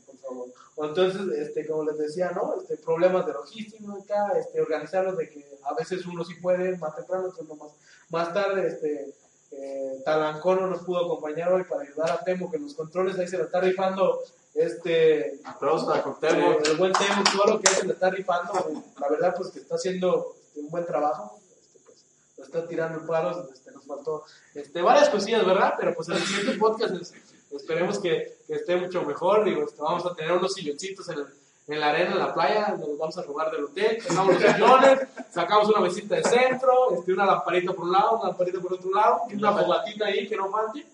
Entonces, 0.78 1.22
este, 1.38 1.68
como 1.68 1.84
les 1.84 1.98
decía, 1.98 2.32
¿no? 2.32 2.56
Este, 2.60 2.78
problemas 2.78 3.26
de 3.28 3.34
logística, 3.34 4.32
este, 4.40 4.62
organizarlos 4.62 5.18
de 5.18 5.30
que 5.30 5.46
a 5.64 5.74
veces 5.76 6.06
uno 6.06 6.26
sí 6.26 6.36
puede 6.36 6.78
más 6.78 6.96
temprano, 6.96 7.28
otros 7.28 7.48
no 7.48 7.56
más, 7.56 7.72
más 8.10 8.34
tarde, 8.34 8.68
este, 8.68 9.14
eh, 9.52 10.02
Talancón 10.04 10.62
no 10.62 10.68
nos 10.68 10.82
pudo 10.84 11.06
acompañar 11.06 11.54
hoy 11.54 11.64
para 11.64 11.82
ayudar 11.82 12.10
a 12.12 12.24
Temo, 12.24 12.50
que 12.50 12.58
los 12.58 12.74
controles 12.74 13.20
ahí 13.20 13.28
se 13.28 13.38
lo 13.38 13.44
está 13.44 13.60
rifando, 13.62 14.20
este, 14.56 15.40
Aplausos 15.46 15.88
para 15.88 16.16
Temo, 16.20 16.58
el 16.66 16.78
buen 16.78 16.92
Temo, 16.94 17.24
todo 17.32 17.54
lo 17.54 17.60
que 17.62 17.70
hace 17.70 17.86
le 17.86 17.94
está 17.94 18.10
rifando, 18.10 18.84
la 19.00 19.10
verdad 19.10 19.36
pues 19.38 19.50
que 19.52 19.60
está 19.60 19.76
haciendo 19.76 20.36
este, 20.48 20.60
un 20.60 20.70
buen 20.72 20.86
trabajo, 20.88 21.40
este, 21.62 21.80
pues, 21.86 22.04
lo 22.38 22.44
está 22.46 22.68
tirando 22.68 23.00
en 23.00 23.06
palos, 23.06 23.48
este, 23.54 23.72
nos 23.72 23.86
faltó 23.86 24.24
este, 24.56 24.82
varias 24.82 25.10
cosillas, 25.10 25.46
¿verdad? 25.46 25.76
Pero 25.80 25.94
pues 25.94 26.10
en 26.10 26.16
el 26.16 26.24
siguiente 26.24 26.58
podcast 26.58 26.96
es- 27.00 27.14
esperemos 27.58 28.00
que, 28.00 28.38
que 28.48 28.54
esté 28.56 28.76
mucho 28.76 29.04
mejor, 29.04 29.44
digo, 29.44 29.64
este, 29.64 29.82
vamos 29.82 30.06
a 30.06 30.14
tener 30.16 30.32
unos 30.34 30.54
silloncitos 30.54 31.08
en, 31.10 31.20
en 31.68 31.80
la 31.80 31.90
arena, 31.90 32.12
en 32.12 32.20
la 32.20 32.34
playa, 32.34 32.76
nos 32.78 32.98
vamos 32.98 33.18
a 33.18 33.24
robar 33.24 33.52
del 33.52 33.66
hotel, 33.66 34.02
sacamos 34.02 34.42
los 34.42 34.52
sillones, 34.52 35.00
sacamos 35.32 35.70
una 35.70 35.80
mesita 35.80 36.16
de 36.16 36.24
centro, 36.24 36.94
este, 36.98 37.14
una 37.14 37.26
lamparita 37.26 37.74
por 37.74 37.86
un 37.86 37.92
lado, 37.92 38.20
una 38.20 38.30
lamparita 38.30 38.60
por 38.60 38.74
otro 38.74 38.92
lado, 38.92 39.22
y 39.30 39.36
una 39.36 39.54
fogatita 39.54 40.06
ahí 40.06 40.28
que 40.28 40.36
no 40.36 40.52
falte, 40.52 40.86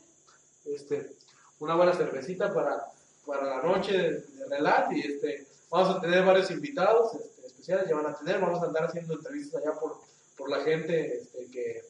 este, 0.65 1.11
una 1.59 1.75
buena 1.75 1.93
cervecita 1.93 2.53
para, 2.53 2.85
para 3.25 3.43
la 3.57 3.63
noche 3.63 3.93
de, 3.97 4.09
de 4.21 4.45
relax 4.49 4.91
y 4.91 4.99
este, 5.01 5.47
vamos 5.69 5.95
a 5.95 6.01
tener 6.01 6.23
varios 6.25 6.51
invitados 6.51 7.13
este, 7.15 7.47
especiales, 7.47 7.89
ya 7.89 7.95
van 7.95 8.07
a 8.07 8.17
tener, 8.17 8.39
vamos 8.39 8.61
a 8.61 8.67
andar 8.67 8.85
haciendo 8.85 9.13
entrevistas 9.13 9.61
allá 9.61 9.77
por, 9.79 9.97
por 10.37 10.49
la 10.49 10.59
gente 10.61 11.21
este, 11.21 11.49
que, 11.51 11.81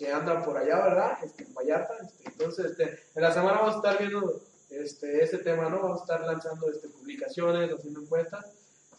que 0.00 0.10
andan 0.10 0.42
por 0.42 0.56
allá, 0.56 0.82
¿verdad? 0.82 1.18
Este, 1.22 1.44
en 1.44 1.52
Vallarta, 1.52 1.94
este, 2.00 2.24
entonces 2.24 2.70
este, 2.70 2.84
en 3.14 3.22
la 3.22 3.34
semana 3.34 3.58
vamos 3.58 3.74
a 3.74 3.76
estar 3.76 3.98
viendo 3.98 4.42
este, 4.70 5.22
ese 5.22 5.38
tema, 5.38 5.68
¿no? 5.68 5.82
Vamos 5.82 6.00
a 6.00 6.04
estar 6.04 6.22
lanzando 6.22 6.70
este, 6.70 6.88
publicaciones, 6.88 7.70
haciendo 7.70 8.00
encuestas 8.00 8.46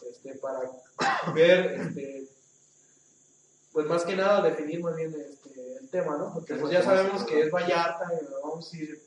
este, 0.08 0.34
para 0.36 0.60
ver, 1.34 1.72
este, 1.72 2.28
pues 3.72 3.86
más 3.86 4.04
que 4.04 4.14
nada 4.14 4.42
definir 4.42 4.80
más 4.80 4.94
bien 4.94 5.12
este, 5.12 5.78
el 5.78 5.90
tema, 5.90 6.16
¿no? 6.16 6.32
Porque 6.32 6.54
pues 6.54 6.72
ya 6.72 6.84
sabemos 6.84 7.24
que 7.24 7.40
es 7.40 7.50
Vallarta 7.50 8.08
y 8.20 8.32
vamos 8.40 8.72
a 8.72 8.76
ir 8.76 9.02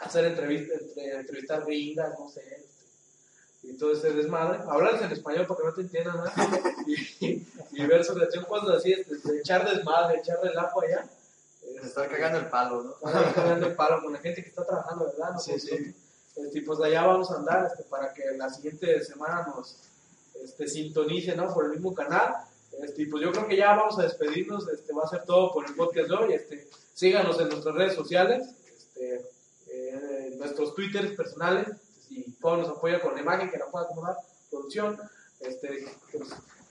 a 0.00 0.04
hacer 0.04 0.26
entrevistas, 0.26 0.82
entre, 0.82 1.14
entrevistar 1.14 1.64
gringas, 1.64 2.10
no 2.18 2.28
sé, 2.28 2.42
este, 2.42 3.70
y 3.70 3.78
todo 3.78 3.92
ese 3.92 4.12
desmadre. 4.12 4.58
Hablarles 4.68 5.00
en 5.00 5.12
español 5.12 5.46
porque 5.46 5.64
no 5.64 5.72
te 5.72 5.80
entiendan 5.80 6.16
nada. 6.18 6.34
y, 7.20 7.46
y 7.72 7.86
ver 7.86 8.04
sobre 8.04 8.24
acción 8.24 8.44
cosas 8.44 8.76
así, 8.76 8.92
este, 8.92 9.38
echar 9.38 9.66
desmadre, 9.66 10.18
echar 10.18 10.38
relajo 10.42 10.82
allá. 10.82 11.08
Se 11.82 11.88
está 11.88 12.08
cagando 12.08 12.38
el 12.38 12.46
palo, 12.46 12.82
¿no? 12.84 12.94
Cagando 13.34 13.66
el 13.66 13.74
palo 13.74 14.00
con 14.02 14.12
la 14.12 14.20
gente 14.20 14.40
que 14.40 14.50
está 14.50 14.64
trabajando, 14.64 15.06
¿verdad? 15.06 15.32
No 15.32 15.40
Sí, 15.40 15.58
sí. 15.58 15.92
Este, 16.36 16.62
pues 16.62 16.80
allá 16.80 17.02
vamos 17.02 17.30
a 17.32 17.38
andar 17.38 17.66
este, 17.66 17.82
para 17.82 18.14
que 18.14 18.22
la 18.36 18.48
siguiente 18.48 19.04
semana 19.04 19.44
nos 19.48 19.76
este, 20.40 20.68
sintonice 20.68 21.34
¿no? 21.34 21.52
por 21.52 21.64
el 21.64 21.72
mismo 21.72 21.92
canal. 21.92 22.36
Este, 22.80 23.02
y 23.02 23.06
pues 23.06 23.24
yo 23.24 23.32
creo 23.32 23.48
que 23.48 23.56
ya 23.56 23.74
vamos 23.74 23.98
a 23.98 24.04
despedirnos. 24.04 24.68
Este, 24.68 24.92
va 24.92 25.02
a 25.02 25.08
ser 25.08 25.24
todo 25.24 25.52
por 25.52 25.66
el 25.66 25.74
podcast 25.74 26.08
de 26.08 26.14
hoy. 26.14 26.34
Este, 26.34 26.68
síganos 26.94 27.40
en 27.40 27.48
nuestras 27.48 27.74
redes 27.74 27.94
sociales, 27.94 28.48
este, 28.64 29.16
eh, 29.66 30.28
en 30.32 30.38
nuestros 30.38 30.76
twitters 30.76 31.16
personales. 31.16 31.68
Si 32.06 32.22
Pau 32.40 32.58
nos 32.58 32.68
apoya 32.68 33.00
con 33.00 33.16
la 33.16 33.22
imagen 33.22 33.50
que 33.50 33.58
la 33.58 33.66
pueda 33.66 33.86
acomodar, 33.86 34.16
producción. 34.48 35.00
Este, 35.40 35.84
pues, 36.12 36.28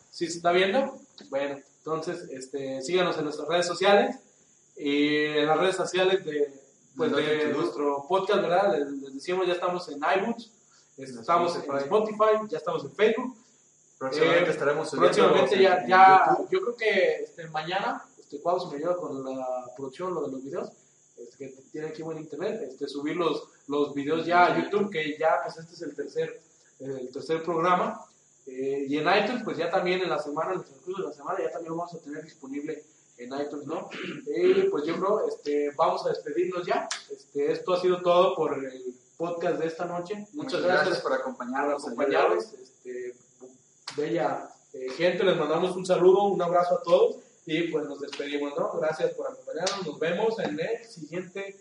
si 0.09 0.27
se 0.27 0.37
está 0.37 0.53
viendo, 0.53 0.97
bueno, 1.29 1.59
entonces 1.79 2.29
este, 2.31 2.81
síganos 2.81 3.17
en 3.17 3.25
nuestras 3.25 3.49
redes 3.49 3.65
sociales 3.65 4.15
y 4.81 5.25
en 5.39 5.47
las 5.47 5.57
redes 5.59 5.75
sociales 5.75 6.23
de, 6.25 6.53
pues, 6.97 7.11
De 7.15 7.21
de 7.21 7.53
nuestro 7.53 8.05
podcast, 8.07 8.41
¿verdad? 8.41 8.77
Les, 8.77 8.91
les 9.01 9.13
decimos, 9.13 9.47
ya 9.47 9.53
estamos 9.53 9.87
en 9.89 9.97
iBooks, 10.19 10.51
estamos 10.97 11.55
en 11.55 11.61
Spotify. 11.61 11.83
Spotify, 11.83 12.47
ya 12.49 12.57
estamos 12.57 12.83
en 12.83 12.91
Facebook. 12.91 13.35
Próximamente 13.97 14.49
Eh, 14.49 14.51
estaremos 14.53 14.89
subiendo 14.89 15.15
Próximamente 15.15 15.55
en- 15.55 15.61
ya, 15.61 15.77
en 15.77 15.87
ya 15.87 16.37
yo 16.49 16.61
creo 16.61 16.75
que 16.75 17.15
este, 17.23 17.47
mañana, 17.49 18.03
este, 18.19 18.39
Cuau, 18.39 18.59
si 18.59 18.67
me 18.67 18.77
ayuda 18.77 18.95
con 18.97 19.23
la 19.23 19.45
producción, 19.75 20.13
lo 20.13 20.21
de 20.25 20.31
los 20.31 20.43
videos, 20.43 20.69
este, 21.17 21.37
que 21.37 21.61
tiene 21.71 21.87
aquí 21.89 22.01
buen 22.01 22.17
internet, 22.17 22.61
este, 22.67 22.87
subir 22.87 23.15
los, 23.15 23.43
los 23.67 23.93
videos 23.93 24.25
ya 24.25 24.45
a 24.45 24.57
YouTube, 24.63 24.89
que 24.91 25.17
ya, 25.19 25.39
pues 25.43 25.57
este 25.57 25.73
es 25.75 25.81
el 25.83 25.95
tercer, 25.95 26.41
el 26.79 27.09
tercer 27.11 27.43
programa. 27.43 28.03
Eh, 28.47 28.85
y 28.89 28.97
en 28.97 29.05
iTunes, 29.07 29.43
pues 29.43 29.55
ya 29.57 29.69
también 29.69 30.01
en 30.01 30.09
la 30.09 30.17
semana, 30.17 30.53
en 30.53 30.59
el 30.59 30.65
transcurso 30.65 31.03
de 31.03 31.07
la 31.09 31.13
semana, 31.13 31.39
ya 31.39 31.51
también 31.51 31.77
vamos 31.77 31.93
a 31.93 31.99
tener 31.99 32.23
disponible 32.23 32.83
en 33.23 33.39
iTunes, 33.39 33.65
¿no? 33.65 33.89
Y 34.35 34.63
pues 34.63 34.85
yo 34.85 34.95
creo, 34.97 35.27
este, 35.27 35.71
vamos 35.75 36.05
a 36.05 36.09
despedirnos 36.09 36.65
ya. 36.65 36.87
Este, 37.11 37.51
esto 37.51 37.73
ha 37.73 37.81
sido 37.81 38.01
todo 38.01 38.35
por 38.35 38.63
el 38.63 38.95
podcast 39.17 39.59
de 39.59 39.67
esta 39.67 39.85
noche. 39.85 40.27
Muchas, 40.33 40.61
gracias 40.61 41.01
por 41.01 41.13
acompañarnos. 41.13 41.83
por. 41.83 42.53
Este, 42.53 43.15
bella 43.95 44.49
eh, 44.73 44.89
gente, 44.91 45.23
les 45.23 45.37
mandamos 45.37 45.75
un 45.75 45.85
saludo, 45.85 46.23
un 46.23 46.41
abrazo 46.41 46.75
a 46.75 46.83
todos 46.83 47.17
y 47.45 47.63
pues 47.63 47.85
nos 47.85 47.99
despedimos, 47.99 48.53
¿no? 48.57 48.71
Gracias 48.79 49.13
por 49.13 49.27
acompañarnos. 49.27 49.85
Nos 49.85 49.99
vemos 49.99 50.39
en 50.39 50.59
el 50.59 50.85
siguiente 50.85 51.57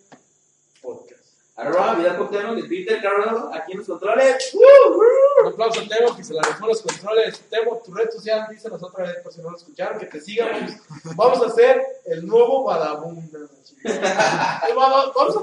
podcast. 0.81 1.20
Arroba 1.61 1.95
Vidal 1.95 2.17
Coctemo 2.17 2.55
de 2.55 2.63
Twitter, 2.63 3.01
Carlos, 3.03 3.45
aquí 3.53 3.73
en 3.73 3.79
los 3.79 3.87
controles. 3.87 4.55
Un 4.55 5.49
aplauso 5.53 5.81
a 5.81 5.85
Temo 5.89 6.17
que 6.17 6.25
se 6.25 6.33
la 6.35 6.43
dejó 6.43 6.67
los 6.67 6.81
controles. 6.83 7.39
Temo, 7.51 7.81
tu 7.85 7.93
red 7.93 8.11
social, 8.11 8.47
dísenos 8.51 8.83
otra 8.83 9.05
vez 9.05 9.17
por 9.23 9.33
si 9.33 9.43
no 9.43 9.51
lo 9.51 9.57
escucharon, 9.57 9.99
que 9.99 10.07
te 10.07 10.21
sigamos. 10.21 10.73
Vamos 11.17 11.43
a 11.43 11.47
hacer 11.47 11.83
el 12.07 12.27
nuevo 12.27 12.65
Badabun. 12.65 13.31
El 13.85 14.75
Bada- 14.77 15.13
Vamos 15.15 15.37
a 15.37 15.41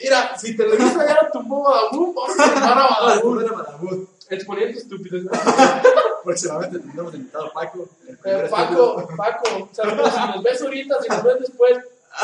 Mira, 0.00 0.36
si 0.36 0.56
Televisa 0.56 1.06
ya 1.06 1.30
tumbó 1.32 1.62
Badabun, 1.62 2.14
vamos 2.14 2.38
a 2.38 2.46
llamar 2.54 2.78
a 2.78 3.04
Badabun. 3.52 4.08
Exponiendo 4.30 4.78
estúpidos. 4.78 5.22
Próximamente 6.24 6.78
tendremos 6.78 7.14
invitado 7.14 7.46
a 7.46 7.52
Paco. 7.52 7.86
Eh, 8.24 8.48
Paco, 8.50 9.06
Paco, 9.16 9.68
saludos. 9.72 10.12
Si 10.14 10.20
nos 10.34 10.42
ves 10.42 10.62
ahorita, 10.62 11.02
si 11.02 11.08
nos 11.10 11.22
ves 11.22 11.40
después, 11.40 11.78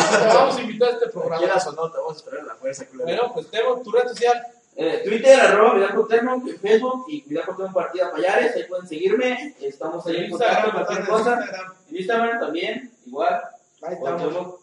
te 0.09 0.27
vamos 0.27 0.57
a 0.57 0.61
invitar 0.63 0.89
a 0.89 0.93
este 0.93 1.09
programa. 1.09 1.39
Quieras 1.39 1.67
o 1.67 1.73
no, 1.73 1.91
te 1.91 1.99
vamos 1.99 2.13
a 2.15 2.17
esperar 2.17 2.45
la 2.45 2.55
fuerza. 2.55 2.85
Bueno, 2.93 3.31
pues 3.35 3.51
Temo, 3.51 3.81
tu 3.83 3.91
red 3.93 4.09
social. 4.09 4.43
Eh, 4.77 5.03
Twitter, 5.05 5.39
arroba 5.41 5.75
Vidal 5.75 6.41
en 6.49 6.59
Facebook 6.59 7.05
y 7.09 7.23
Vidal 7.23 7.45
Partida 7.75 8.11
Payares, 8.13 8.55
ahí 8.57 8.65
pueden 8.65 8.87
seguirme. 8.87 9.55
Estamos 9.61 10.07
ahí 10.07 10.17
en 10.25 10.31
contacto, 10.31 10.73
cualquier 10.73 11.07
cosa. 11.07 11.45
En 11.91 11.97
Instagram 11.97 12.41
también, 12.41 12.91
igual. 13.05 13.43
Ahí 13.83 13.95
estamos. 13.95 14.23
Cuauhtémoc. 14.23 14.61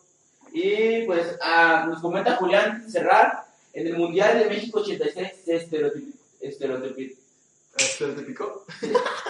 Y 0.54 1.06
pues 1.06 1.38
ah, 1.42 1.86
nos 1.90 2.02
comenta 2.02 2.38
Julián 2.38 2.90
Cerrar, 2.90 3.46
en 3.74 3.88
el 3.88 3.98
Mundial 3.98 4.40
de 4.40 4.46
México 4.46 4.80
86 4.80 5.28
se 5.46 5.56
estereotip- 5.70 6.14
estereotip- 6.42 7.16
Este, 7.78 8.08
¿Te 8.08 8.22
picó? 8.24 8.66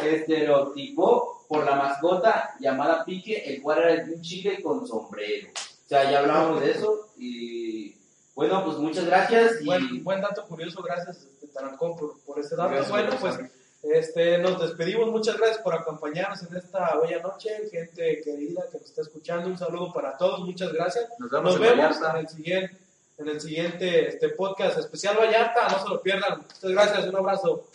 estereotipó 0.01 1.45
por 1.47 1.65
la 1.65 1.75
mascota 1.75 2.55
llamada 2.59 3.03
Pique, 3.03 3.43
el 3.53 3.61
cual 3.61 3.79
era 3.79 4.03
de 4.05 4.13
un 4.13 4.21
chile 4.21 4.61
con 4.61 4.87
sombrero. 4.87 5.49
O 5.87 5.89
sea, 5.89 6.11
ya 6.11 6.19
hablábamos 6.19 6.59
de 6.59 6.71
eso 6.71 7.07
y 7.15 7.95
bueno, 8.35 8.61
pues 8.65 8.75
muchas 8.75 9.05
gracias 9.05 9.61
y 9.61 9.65
Buen, 9.65 10.03
buen 10.03 10.19
dato 10.19 10.45
curioso, 10.45 10.83
gracias 10.83 11.23
este, 11.23 11.47
Tarancón 11.47 11.95
por, 11.95 12.19
por 12.25 12.37
este 12.37 12.57
dato. 12.57 12.71
Gracias, 12.71 12.91
bueno, 12.91 13.15
pues 13.21 13.39
Este, 13.83 14.37
nos 14.39 14.59
despedimos, 14.59 15.09
muchas 15.09 15.37
gracias 15.37 15.59
por 15.59 15.73
acompañarnos 15.73 16.43
en 16.43 16.57
esta 16.57 16.99
bella 16.99 17.21
noche, 17.21 17.69
gente 17.71 18.21
querida 18.21 18.65
que 18.69 18.79
nos 18.79 18.89
está 18.89 19.01
escuchando, 19.03 19.47
un 19.47 19.57
saludo 19.57 19.93
para 19.93 20.17
todos, 20.17 20.41
muchas 20.41 20.73
gracias. 20.73 21.07
Nos 21.19 21.31
vemos, 21.31 21.51
Nos 21.53 21.59
vemos 21.61 21.97
en 21.97 22.15
el 22.17 22.27
siguiente, 22.27 22.77
en 23.17 23.27
el 23.29 23.39
siguiente 23.39 24.09
este 24.09 24.29
podcast 24.29 24.79
especial 24.79 25.15
Vallarta, 25.17 25.69
no 25.69 25.79
se 25.81 25.87
lo 25.87 26.01
pierdan. 26.01 26.39
Muchas 26.39 26.71
gracias, 26.71 27.07
un 27.07 27.15
abrazo. 27.15 27.65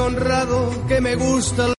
Honrado 0.00 0.86
que 0.88 1.00
me 1.00 1.14
gusta 1.14 1.79